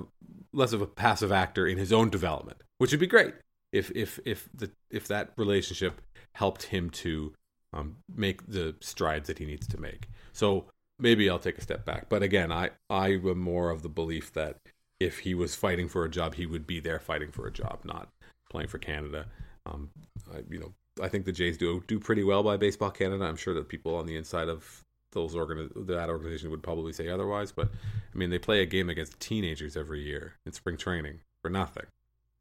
less 0.54 0.74
of 0.74 0.82
a 0.82 0.88
passive 0.88 1.32
actor 1.32 1.68
in 1.68 1.78
his 1.78 1.92
own 1.92 2.10
development, 2.10 2.62
which 2.78 2.92
would 2.92 3.00
be 3.00 3.08
great 3.08 3.34
if 3.72 3.92
if 3.92 4.20
if 4.26 4.48
the 4.54 4.72
if 4.90 5.08
that 5.08 5.32
relationship 5.38 6.02
helped 6.36 6.64
him 6.64 6.90
to 6.90 7.34
um, 7.74 7.98
make 8.16 8.46
the 8.48 8.76
strides 8.80 9.28
that 9.28 9.40
he 9.40 9.46
needs 9.46 9.68
to 9.68 9.80
make. 9.80 10.08
So 10.32 10.66
maybe 11.00 11.30
I'll 11.30 11.40
take 11.40 11.58
a 11.58 11.62
step 11.62 11.86
back. 11.86 12.08
But 12.10 12.24
again, 12.24 12.52
I 12.52 12.70
I 12.90 13.10
am 13.10 13.40
more 13.40 13.72
of 13.72 13.82
the 13.82 13.90
belief 13.90 14.32
that 14.34 14.58
if 15.00 15.20
he 15.20 15.34
was 15.34 15.56
fighting 15.56 15.90
for 15.90 16.06
a 16.06 16.10
job, 16.10 16.36
he 16.36 16.46
would 16.46 16.66
be 16.66 16.80
there 16.80 17.00
fighting 17.00 17.32
for 17.32 17.48
a 17.48 17.52
job, 17.52 17.80
not 17.84 18.08
playing 18.50 18.70
for 18.70 18.78
Canada. 18.78 19.26
Um, 19.66 19.90
I, 20.34 20.44
you 20.50 20.60
know, 20.60 20.74
I 21.02 21.10
think 21.10 21.26
the 21.26 21.32
Jays 21.32 21.58
do 21.58 21.84
do 21.88 22.00
pretty 22.00 22.24
well 22.24 22.44
by 22.44 22.58
Baseball 22.58 22.92
Canada. 22.92 23.26
I'm 23.26 23.36
sure 23.36 23.54
that 23.56 23.68
people 23.68 23.96
on 23.96 24.06
the 24.06 24.16
inside 24.16 24.50
of 24.50 24.84
those 25.14 25.36
organi- 25.36 25.88
that 25.88 26.10
organization 26.10 26.52
would 26.52 26.64
probably 26.64 26.94
say 26.94 27.10
otherwise. 27.10 27.52
But 27.52 27.70
I 28.14 28.18
mean, 28.18 28.30
they 28.30 28.40
play 28.40 28.62
a 28.62 28.66
game 28.66 28.90
against 28.90 29.20
teenagers 29.20 29.78
every 29.78 30.02
year 30.02 30.34
in 30.46 30.54
spring 30.54 30.78
training 30.78 31.22
for 31.42 31.50
nothing. 31.50 31.86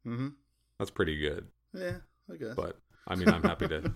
Mm-hmm. 0.05 0.29
That's 0.79 0.91
pretty 0.91 1.17
good. 1.17 1.47
Yeah, 1.73 1.97
I 2.31 2.35
guess. 2.35 2.55
But 2.55 2.77
I 3.07 3.15
mean, 3.15 3.29
I'm 3.29 3.43
happy 3.43 3.67
to. 3.67 3.93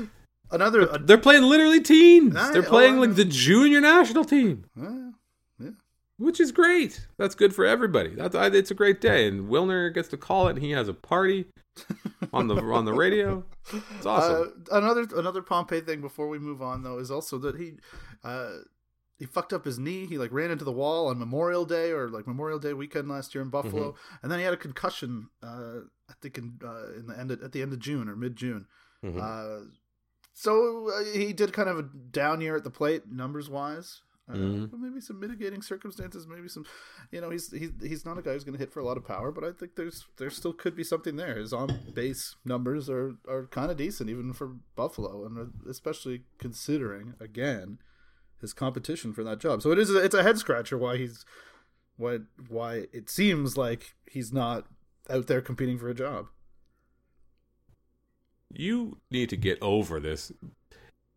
Another. 0.50 0.90
Uh, 0.90 0.98
They're 1.00 1.18
playing 1.18 1.42
literally 1.42 1.80
teens. 1.80 2.34
They're 2.34 2.64
oh, 2.64 2.68
playing 2.68 2.96
I 2.96 3.06
like 3.06 3.14
the 3.14 3.24
junior 3.24 3.80
national 3.80 4.24
team, 4.24 4.64
uh, 4.80 5.70
which 6.18 6.40
is 6.40 6.52
great. 6.52 7.06
That's 7.18 7.34
good 7.34 7.54
for 7.54 7.64
everybody. 7.64 8.10
That's 8.10 8.36
it's 8.54 8.70
a 8.70 8.74
great 8.74 9.00
day, 9.00 9.26
and 9.26 9.48
Wilner 9.50 9.92
gets 9.92 10.08
to 10.08 10.16
call 10.16 10.46
it, 10.46 10.50
and 10.50 10.62
he 10.62 10.70
has 10.70 10.88
a 10.88 10.94
party 10.94 11.46
on 12.32 12.48
the 12.48 12.56
on 12.56 12.84
the 12.84 12.92
radio. 12.92 13.44
It's 13.96 14.06
awesome. 14.06 14.64
Uh, 14.70 14.76
another 14.78 15.06
another 15.16 15.42
Pompey 15.42 15.80
thing 15.80 16.00
before 16.00 16.28
we 16.28 16.38
move 16.38 16.60
on 16.62 16.82
though 16.82 16.98
is 16.98 17.10
also 17.10 17.38
that 17.38 17.56
he 17.56 17.74
uh, 18.24 18.50
he 19.18 19.24
fucked 19.26 19.52
up 19.52 19.64
his 19.64 19.78
knee. 19.78 20.06
He 20.06 20.18
like 20.18 20.32
ran 20.32 20.50
into 20.50 20.64
the 20.64 20.72
wall 20.72 21.08
on 21.08 21.18
Memorial 21.18 21.64
Day 21.64 21.90
or 21.90 22.08
like 22.08 22.26
Memorial 22.26 22.58
Day 22.58 22.72
weekend 22.74 23.08
last 23.08 23.34
year 23.34 23.42
in 23.42 23.50
Buffalo, 23.50 23.92
Mm-hmm. 23.92 24.16
and 24.22 24.32
then 24.32 24.38
he 24.38 24.44
had 24.44 24.54
a 24.54 24.58
concussion. 24.58 25.28
Uh, 25.42 25.80
I 26.08 26.12
think 26.20 26.38
in 26.38 26.58
uh, 26.64 26.92
in 26.98 27.06
the 27.06 27.18
end 27.18 27.30
of, 27.30 27.42
at 27.42 27.52
the 27.52 27.62
end 27.62 27.72
of 27.72 27.78
June 27.78 28.08
or 28.08 28.16
mid 28.16 28.36
June. 28.36 28.66
Mhm. 29.04 29.20
Uh, 29.20 29.64
so 30.32 30.90
uh, 30.90 31.04
he 31.18 31.32
did 31.32 31.52
kind 31.52 31.68
of 31.68 31.78
a 31.78 31.82
down 31.82 32.40
year 32.42 32.56
at 32.56 32.64
the 32.64 32.70
plate 32.70 33.10
numbers 33.10 33.48
wise. 33.48 34.02
Uh, 34.28 34.34
Mhm. 34.34 34.70
but 34.72 34.80
maybe 34.80 35.00
some 35.00 35.20
mitigating 35.20 35.62
circumstances, 35.62 36.26
maybe 36.26 36.48
some, 36.48 36.64
you 37.12 37.20
know, 37.20 37.30
he's 37.30 37.52
he's 37.52 37.70
he's 37.80 38.04
not 38.04 38.18
a 38.18 38.22
guy 38.22 38.32
who's 38.32 38.42
going 38.42 38.54
to 38.54 38.58
hit 38.58 38.72
for 38.72 38.80
a 38.80 38.84
lot 38.84 38.96
of 38.96 39.04
power, 39.04 39.30
but 39.30 39.44
I 39.44 39.52
think 39.52 39.76
there's 39.76 40.04
there 40.16 40.30
still 40.30 40.52
could 40.52 40.74
be 40.74 40.82
something 40.82 41.14
there. 41.14 41.36
His 41.38 41.52
on 41.52 41.78
base 41.94 42.34
numbers 42.44 42.90
are 42.90 43.16
are 43.28 43.46
kind 43.46 43.70
of 43.70 43.76
decent 43.76 44.10
even 44.10 44.32
for 44.32 44.48
Buffalo, 44.74 45.24
and 45.24 45.52
especially 45.68 46.24
considering 46.38 47.14
again 47.20 47.78
his 48.40 48.52
competition 48.52 49.12
for 49.12 49.22
that 49.22 49.38
job. 49.38 49.62
So 49.62 49.70
it 49.70 49.78
is 49.78 49.90
a, 49.90 49.98
it's 50.04 50.14
a 50.14 50.24
head 50.24 50.38
scratcher 50.38 50.76
why 50.76 50.96
he's 50.96 51.24
why 51.96 52.18
why 52.48 52.86
it 52.92 53.08
seems 53.08 53.56
like 53.56 53.94
he's 54.10 54.32
not 54.32 54.66
out 55.08 55.28
there 55.28 55.40
competing 55.40 55.78
for 55.78 55.88
a 55.88 55.94
job. 55.94 56.26
you 58.52 58.98
need 59.10 59.28
to 59.28 59.36
get 59.36 59.58
over 59.60 60.00
this 60.00 60.32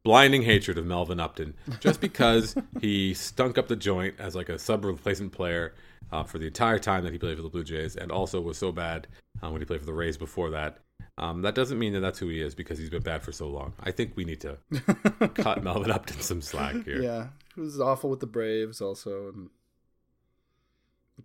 blinding 0.03 0.41
hatred 0.43 0.77
of 0.77 0.85
Melvin 0.85 1.19
Upton 1.19 1.53
just 1.79 2.01
because 2.01 2.55
he 2.81 3.13
stunk 3.13 3.57
up 3.57 3.67
the 3.67 3.75
joint 3.75 4.15
as 4.19 4.35
like 4.35 4.49
a 4.49 4.57
sub 4.59 4.85
replacement 4.85 5.31
player 5.31 5.73
uh, 6.11 6.23
for 6.23 6.37
the 6.39 6.47
entire 6.47 6.79
time 6.79 7.03
that 7.03 7.13
he 7.13 7.19
played 7.19 7.37
for 7.37 7.43
the 7.43 7.49
Blue 7.49 7.63
Jays, 7.63 7.95
and 7.95 8.11
also 8.11 8.41
was 8.41 8.57
so 8.57 8.71
bad 8.71 9.07
uh, 9.43 9.49
when 9.49 9.61
he 9.61 9.65
played 9.65 9.79
for 9.79 9.85
the 9.85 9.93
Rays 9.93 10.17
before 10.17 10.49
that. 10.51 10.79
Um, 11.17 11.41
that 11.41 11.53
doesn't 11.53 11.77
mean 11.77 11.93
that 11.93 11.99
that's 11.99 12.17
who 12.17 12.29
he 12.29 12.41
is 12.41 12.55
because 12.55 12.79
he's 12.79 12.89
been 12.89 13.03
bad 13.03 13.21
for 13.21 13.31
so 13.31 13.47
long. 13.47 13.73
I 13.81 13.91
think 13.91 14.13
we 14.15 14.23
need 14.23 14.41
to 14.41 14.57
cut 15.35 15.63
Melvin 15.63 15.91
Upton 15.91 16.21
some 16.21 16.41
slack 16.41 16.83
here. 16.85 17.01
Yeah, 17.01 17.27
he 17.55 17.61
was 17.61 17.79
awful 17.79 18.09
with 18.09 18.21
the 18.21 18.25
Braves 18.27 18.79
also, 18.81 19.27
and 19.29 19.49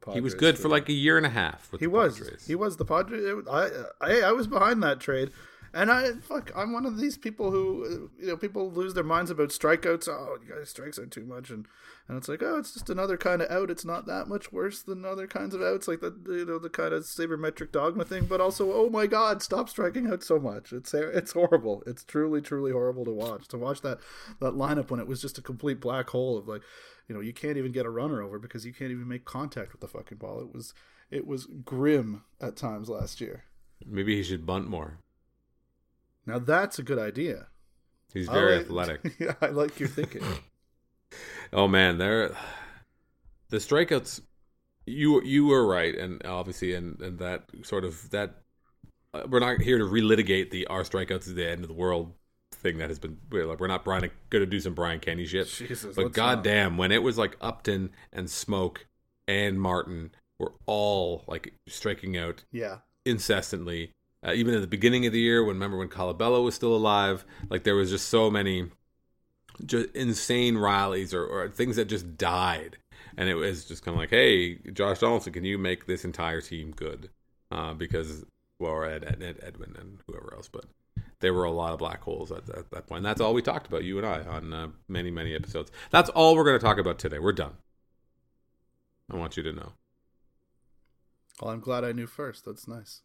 the 0.02 0.12
he 0.12 0.20
was 0.20 0.34
good 0.34 0.56
too. 0.56 0.62
for 0.62 0.68
like 0.68 0.88
a 0.88 0.92
year 0.92 1.16
and 1.16 1.24
a 1.24 1.30
half. 1.30 1.70
With 1.70 1.80
He 1.80 1.86
the 1.86 1.92
was. 1.92 2.18
Padres. 2.18 2.46
He 2.46 2.54
was 2.56 2.76
the 2.76 2.84
Padres. 2.84 3.46
I, 3.50 3.68
I 4.00 4.20
I 4.22 4.32
was 4.32 4.48
behind 4.48 4.82
that 4.82 4.98
trade, 5.00 5.30
and 5.74 5.90
I 5.90 6.12
fuck. 6.12 6.52
I'm 6.56 6.72
one 6.72 6.86
of 6.86 6.98
these 6.98 7.18
people 7.18 7.50
who 7.50 8.10
you 8.18 8.28
know 8.28 8.36
people 8.36 8.70
lose 8.70 8.94
their 8.94 9.02
minds 9.02 9.30
about 9.30 9.48
strikeouts. 9.48 10.08
Oh, 10.08 10.38
you 10.40 10.54
guys 10.54 10.70
strikes 10.70 10.98
out 10.98 11.10
too 11.10 11.24
much, 11.26 11.50
and 11.50 11.66
and 12.08 12.16
it's 12.16 12.28
like 12.28 12.42
oh, 12.42 12.58
it's 12.58 12.72
just 12.72 12.88
another 12.90 13.16
kind 13.16 13.42
of 13.42 13.50
out. 13.50 13.70
It's 13.70 13.84
not 13.84 14.06
that 14.06 14.28
much 14.28 14.52
worse 14.52 14.82
than 14.82 15.04
other 15.04 15.26
kinds 15.26 15.54
of 15.54 15.60
outs, 15.60 15.88
like 15.88 16.00
the 16.00 16.14
you 16.28 16.46
know 16.46 16.58
the 16.58 16.70
kind 16.70 16.94
of 16.94 17.02
sabermetric 17.02 17.72
dogma 17.72 18.04
thing. 18.04 18.26
But 18.26 18.40
also, 18.40 18.72
oh 18.72 18.88
my 18.88 19.06
god, 19.06 19.42
stop 19.42 19.68
striking 19.68 20.06
out 20.06 20.22
so 20.22 20.38
much. 20.38 20.72
It's 20.72 20.94
it's 20.94 21.32
horrible. 21.32 21.82
It's 21.86 22.04
truly 22.04 22.40
truly 22.40 22.70
horrible 22.70 23.04
to 23.04 23.12
watch. 23.12 23.48
To 23.48 23.58
watch 23.58 23.80
that 23.80 23.98
that 24.40 24.54
lineup 24.54 24.90
when 24.90 25.00
it 25.00 25.08
was 25.08 25.20
just 25.20 25.38
a 25.38 25.42
complete 25.42 25.80
black 25.80 26.08
hole 26.10 26.38
of 26.38 26.48
like. 26.48 26.62
You 27.06 27.14
know, 27.14 27.20
you 27.20 27.34
can't 27.34 27.58
even 27.58 27.70
get 27.70 27.84
a 27.84 27.90
runner 27.90 28.22
over 28.22 28.38
because 28.38 28.64
you 28.64 28.72
can't 28.72 28.90
even 28.90 29.06
make 29.06 29.26
contact 29.26 29.72
with 29.72 29.82
the 29.82 29.88
fucking 29.88 30.16
ball. 30.16 30.40
It 30.40 30.54
was 30.54 30.72
it 31.10 31.26
was 31.26 31.44
grim 31.44 32.22
at 32.40 32.56
times 32.56 32.88
last 32.88 33.20
year. 33.20 33.44
Maybe 33.84 34.16
he 34.16 34.22
should 34.22 34.46
bunt 34.46 34.68
more. 34.68 35.00
Now 36.26 36.38
that's 36.38 36.78
a 36.78 36.82
good 36.82 36.98
idea. 36.98 37.48
He's 38.12 38.28
very 38.28 38.56
like- 38.56 38.64
athletic. 38.64 39.16
yeah, 39.18 39.34
I 39.40 39.46
like 39.48 39.78
your 39.80 39.88
thinking. 39.88 40.22
Oh 41.52 41.68
man, 41.68 41.98
there 41.98 42.34
the 43.50 43.58
strikeouts. 43.58 44.20
You 44.86 45.22
you 45.22 45.46
were 45.46 45.64
right, 45.64 45.94
and 45.94 46.20
obviously, 46.26 46.74
and 46.74 47.00
and 47.00 47.18
that 47.20 47.44
sort 47.62 47.84
of 47.84 48.10
that. 48.10 48.34
Uh, 49.12 49.22
we're 49.28 49.38
not 49.38 49.60
here 49.60 49.78
to 49.78 49.84
relitigate 49.84 50.50
the 50.50 50.66
our 50.66 50.82
strikeouts 50.82 51.28
is 51.28 51.34
the 51.34 51.48
end 51.48 51.62
of 51.62 51.68
the 51.68 51.74
world 51.74 52.12
thing 52.52 52.78
that 52.78 52.88
has 52.88 52.98
been. 52.98 53.18
We're, 53.30 53.46
like, 53.46 53.60
we're 53.60 53.68
not 53.68 53.84
Brian 53.84 54.10
going 54.30 54.44
to 54.44 54.50
do 54.50 54.58
some 54.58 54.74
Brian 54.74 54.98
Kenny 54.98 55.24
shit. 55.26 55.46
Jesus, 55.46 55.94
but 55.94 56.06
let's 56.06 56.16
not. 56.16 56.34
goddamn, 56.36 56.76
when 56.76 56.90
it 56.90 57.02
was 57.04 57.16
like 57.16 57.36
Upton 57.40 57.90
and 58.12 58.26
Smoak 58.26 58.78
and 59.28 59.60
Martin 59.60 60.10
were 60.40 60.54
all 60.66 61.22
like 61.28 61.54
striking 61.68 62.16
out 62.16 62.42
Yeah, 62.50 62.78
incessantly. 63.06 63.92
Uh, 64.24 64.32
even 64.32 64.54
at 64.54 64.60
the 64.60 64.66
beginning 64.66 65.06
of 65.06 65.12
the 65.12 65.20
year, 65.20 65.44
when 65.44 65.56
remember 65.56 65.76
when 65.76 65.88
Colabello 65.88 66.42
was 66.42 66.54
still 66.54 66.74
alive, 66.74 67.24
like 67.50 67.64
there 67.64 67.74
was 67.74 67.90
just 67.90 68.08
so 68.08 68.30
many 68.30 68.70
just 69.66 69.90
insane 69.94 70.56
rallies 70.56 71.12
or, 71.12 71.24
or 71.24 71.48
things 71.48 71.76
that 71.76 71.86
just 71.86 72.16
died, 72.16 72.78
and 73.16 73.28
it 73.28 73.34
was 73.34 73.64
just 73.64 73.84
kind 73.84 73.94
of 73.94 74.00
like, 74.00 74.10
hey, 74.10 74.56
Josh 74.72 75.00
Donaldson, 75.00 75.32
can 75.32 75.44
you 75.44 75.58
make 75.58 75.86
this 75.86 76.04
entire 76.04 76.40
team 76.40 76.72
good? 76.74 77.10
Uh, 77.50 77.74
because 77.74 78.24
well, 78.58 78.82
Ed, 78.84 79.04
Ed, 79.04 79.22
Ed, 79.22 79.40
Edwin 79.42 79.76
and 79.78 79.98
whoever 80.06 80.32
else, 80.34 80.48
but 80.48 80.64
there 81.20 81.34
were 81.34 81.44
a 81.44 81.50
lot 81.50 81.72
of 81.72 81.78
black 81.78 82.02
holes 82.02 82.32
at, 82.32 82.48
at 82.50 82.70
that 82.70 82.86
point. 82.86 82.98
And 82.98 83.06
that's 83.06 83.20
all 83.20 83.34
we 83.34 83.42
talked 83.42 83.66
about, 83.66 83.84
you 83.84 83.98
and 83.98 84.06
I, 84.06 84.22
on 84.22 84.52
uh, 84.52 84.68
many 84.88 85.10
many 85.10 85.34
episodes. 85.34 85.70
That's 85.90 86.08
all 86.10 86.34
we're 86.34 86.44
going 86.44 86.58
to 86.58 86.64
talk 86.64 86.78
about 86.78 86.98
today. 86.98 87.18
We're 87.18 87.32
done. 87.32 87.54
I 89.12 89.16
want 89.16 89.36
you 89.36 89.42
to 89.42 89.52
know. 89.52 89.72
well, 91.40 91.52
I'm 91.52 91.60
glad 91.60 91.84
I 91.84 91.92
knew 91.92 92.06
first. 92.06 92.46
That's 92.46 92.66
nice. 92.66 93.02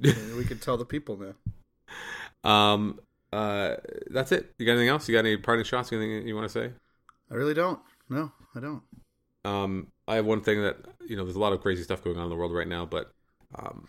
We 0.00 0.44
can 0.46 0.58
tell 0.58 0.76
the 0.76 0.84
people 0.84 1.18
now. 1.18 2.50
Um, 2.50 3.00
uh, 3.32 3.76
that's 4.10 4.32
it. 4.32 4.54
You 4.58 4.66
got 4.66 4.72
anything 4.72 4.88
else? 4.88 5.08
You 5.08 5.14
got 5.14 5.20
any 5.20 5.36
parting 5.36 5.64
shots? 5.64 5.92
Anything 5.92 6.26
you 6.26 6.34
want 6.34 6.50
to 6.50 6.52
say? 6.52 6.72
I 7.30 7.34
really 7.34 7.54
don't. 7.54 7.80
No, 8.08 8.32
I 8.54 8.60
don't. 8.60 8.82
Um, 9.44 9.88
I 10.06 10.16
have 10.16 10.26
one 10.26 10.40
thing 10.40 10.62
that 10.62 10.76
you 11.06 11.16
know. 11.16 11.24
There's 11.24 11.36
a 11.36 11.40
lot 11.40 11.52
of 11.52 11.60
crazy 11.60 11.82
stuff 11.82 12.02
going 12.02 12.16
on 12.16 12.24
in 12.24 12.30
the 12.30 12.36
world 12.36 12.52
right 12.52 12.68
now, 12.68 12.86
but 12.86 13.12
um, 13.54 13.86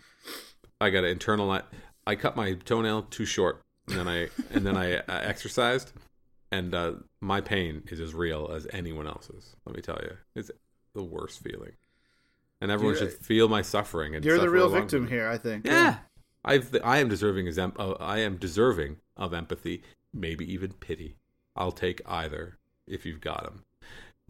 I 0.80 0.90
got 0.90 1.02
to 1.02 1.14
internalize. 1.14 1.64
I 2.06 2.16
cut 2.16 2.36
my 2.36 2.54
toenail 2.54 3.02
too 3.02 3.24
short, 3.24 3.62
and 3.88 3.96
then 3.96 4.08
I 4.08 4.28
and 4.52 4.66
then 4.66 4.76
I 4.76 4.96
uh, 4.96 5.02
exercised, 5.08 5.92
and 6.50 6.74
uh, 6.74 6.92
my 7.20 7.40
pain 7.40 7.82
is 7.88 8.00
as 8.00 8.14
real 8.14 8.50
as 8.54 8.66
anyone 8.72 9.06
else's. 9.06 9.56
Let 9.64 9.74
me 9.74 9.82
tell 9.82 9.98
you, 10.02 10.16
it's 10.34 10.50
the 10.94 11.02
worst 11.02 11.42
feeling, 11.42 11.72
and 12.60 12.70
everyone 12.70 12.96
You're- 12.96 13.10
should 13.10 13.18
feel 13.24 13.48
my 13.48 13.62
suffering. 13.62 14.14
And 14.14 14.24
You're 14.24 14.38
the 14.38 14.50
real 14.50 14.68
victim 14.68 15.08
here, 15.08 15.28
I 15.28 15.38
think. 15.38 15.66
Yeah, 15.66 15.98
I've 16.44 16.76
I 16.84 16.98
am 16.98 17.08
deserving 17.08 17.48
as 17.48 17.58
em- 17.58 17.74
uh, 17.78 17.92
I 18.00 18.18
am 18.18 18.36
deserving 18.36 18.96
of 19.16 19.32
empathy, 19.34 19.82
maybe 20.12 20.50
even 20.52 20.72
pity. 20.74 21.16
I'll 21.56 21.72
take 21.72 22.00
either 22.06 22.58
if 22.86 23.04
you've 23.04 23.20
got 23.20 23.44
them. 23.44 23.64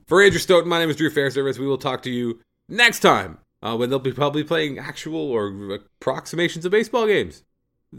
For 0.07 0.23
Andrew 0.23 0.41
Stoeten, 0.41 0.67
my 0.69 0.79
name 0.79 0.91
is 0.91 0.97
Drew 0.97 1.11
Fairservice. 1.11 1.59
We 1.59 1.67
will 1.67 1.79
talk 1.79 2.03
to 2.03 2.11
you 2.11 2.41
next 2.69 3.01
time 3.01 3.39
uh, 3.63 3.77
when 3.77 3.91
they'll 3.91 3.99
be 4.01 4.13
probably 4.13 4.43
playing 4.43 4.79
actual 4.79 5.21
or 5.31 5.75
approximations 5.75 6.65
of 6.65 6.73
baseball 6.73 7.07
games. 7.07 7.45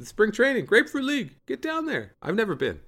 Spring 0.04 0.32
training, 0.32 0.66
Grapefruit 0.66 1.04
League. 1.06 1.36
Get 1.48 1.62
down 1.62 1.86
there. 1.86 2.16
I've 2.22 2.36
never 2.36 2.56
been, 2.56 2.80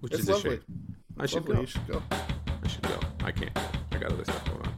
which 0.00 0.12
It's 0.12 0.22
is 0.22 0.28
a 0.28 0.32
lovely. 0.34 0.50
shame. 0.56 0.96
I 1.18 1.26
should 1.26 1.48
Lovely. 1.48 1.54
go. 1.56 1.60
You 1.62 1.66
should 1.66 1.86
go. 1.88 2.02
I 2.10 2.68
should 2.68 2.82
go. 2.82 3.00
I 3.24 3.32
can't. 3.32 3.58
I 3.92 3.98
got 3.98 4.12
other 4.12 4.24
stuff 4.24 4.44
going 4.44 4.60
on. 4.66 4.77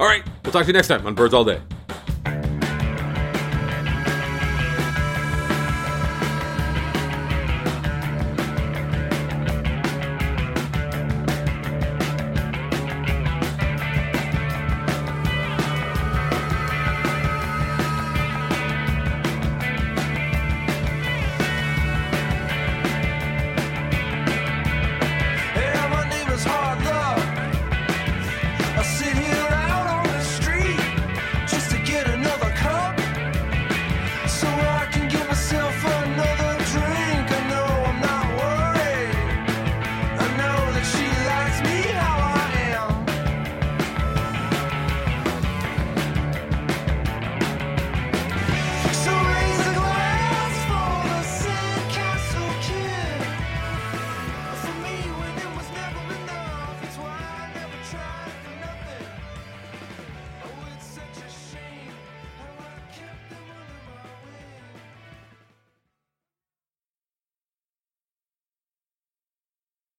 All 0.00 0.06
right. 0.06 0.24
We'll 0.42 0.52
talk 0.52 0.62
to 0.62 0.66
you 0.68 0.72
next 0.72 0.88
time 0.88 1.06
on 1.06 1.14
Birds 1.14 1.34
All 1.34 1.44
Day. 1.44 1.60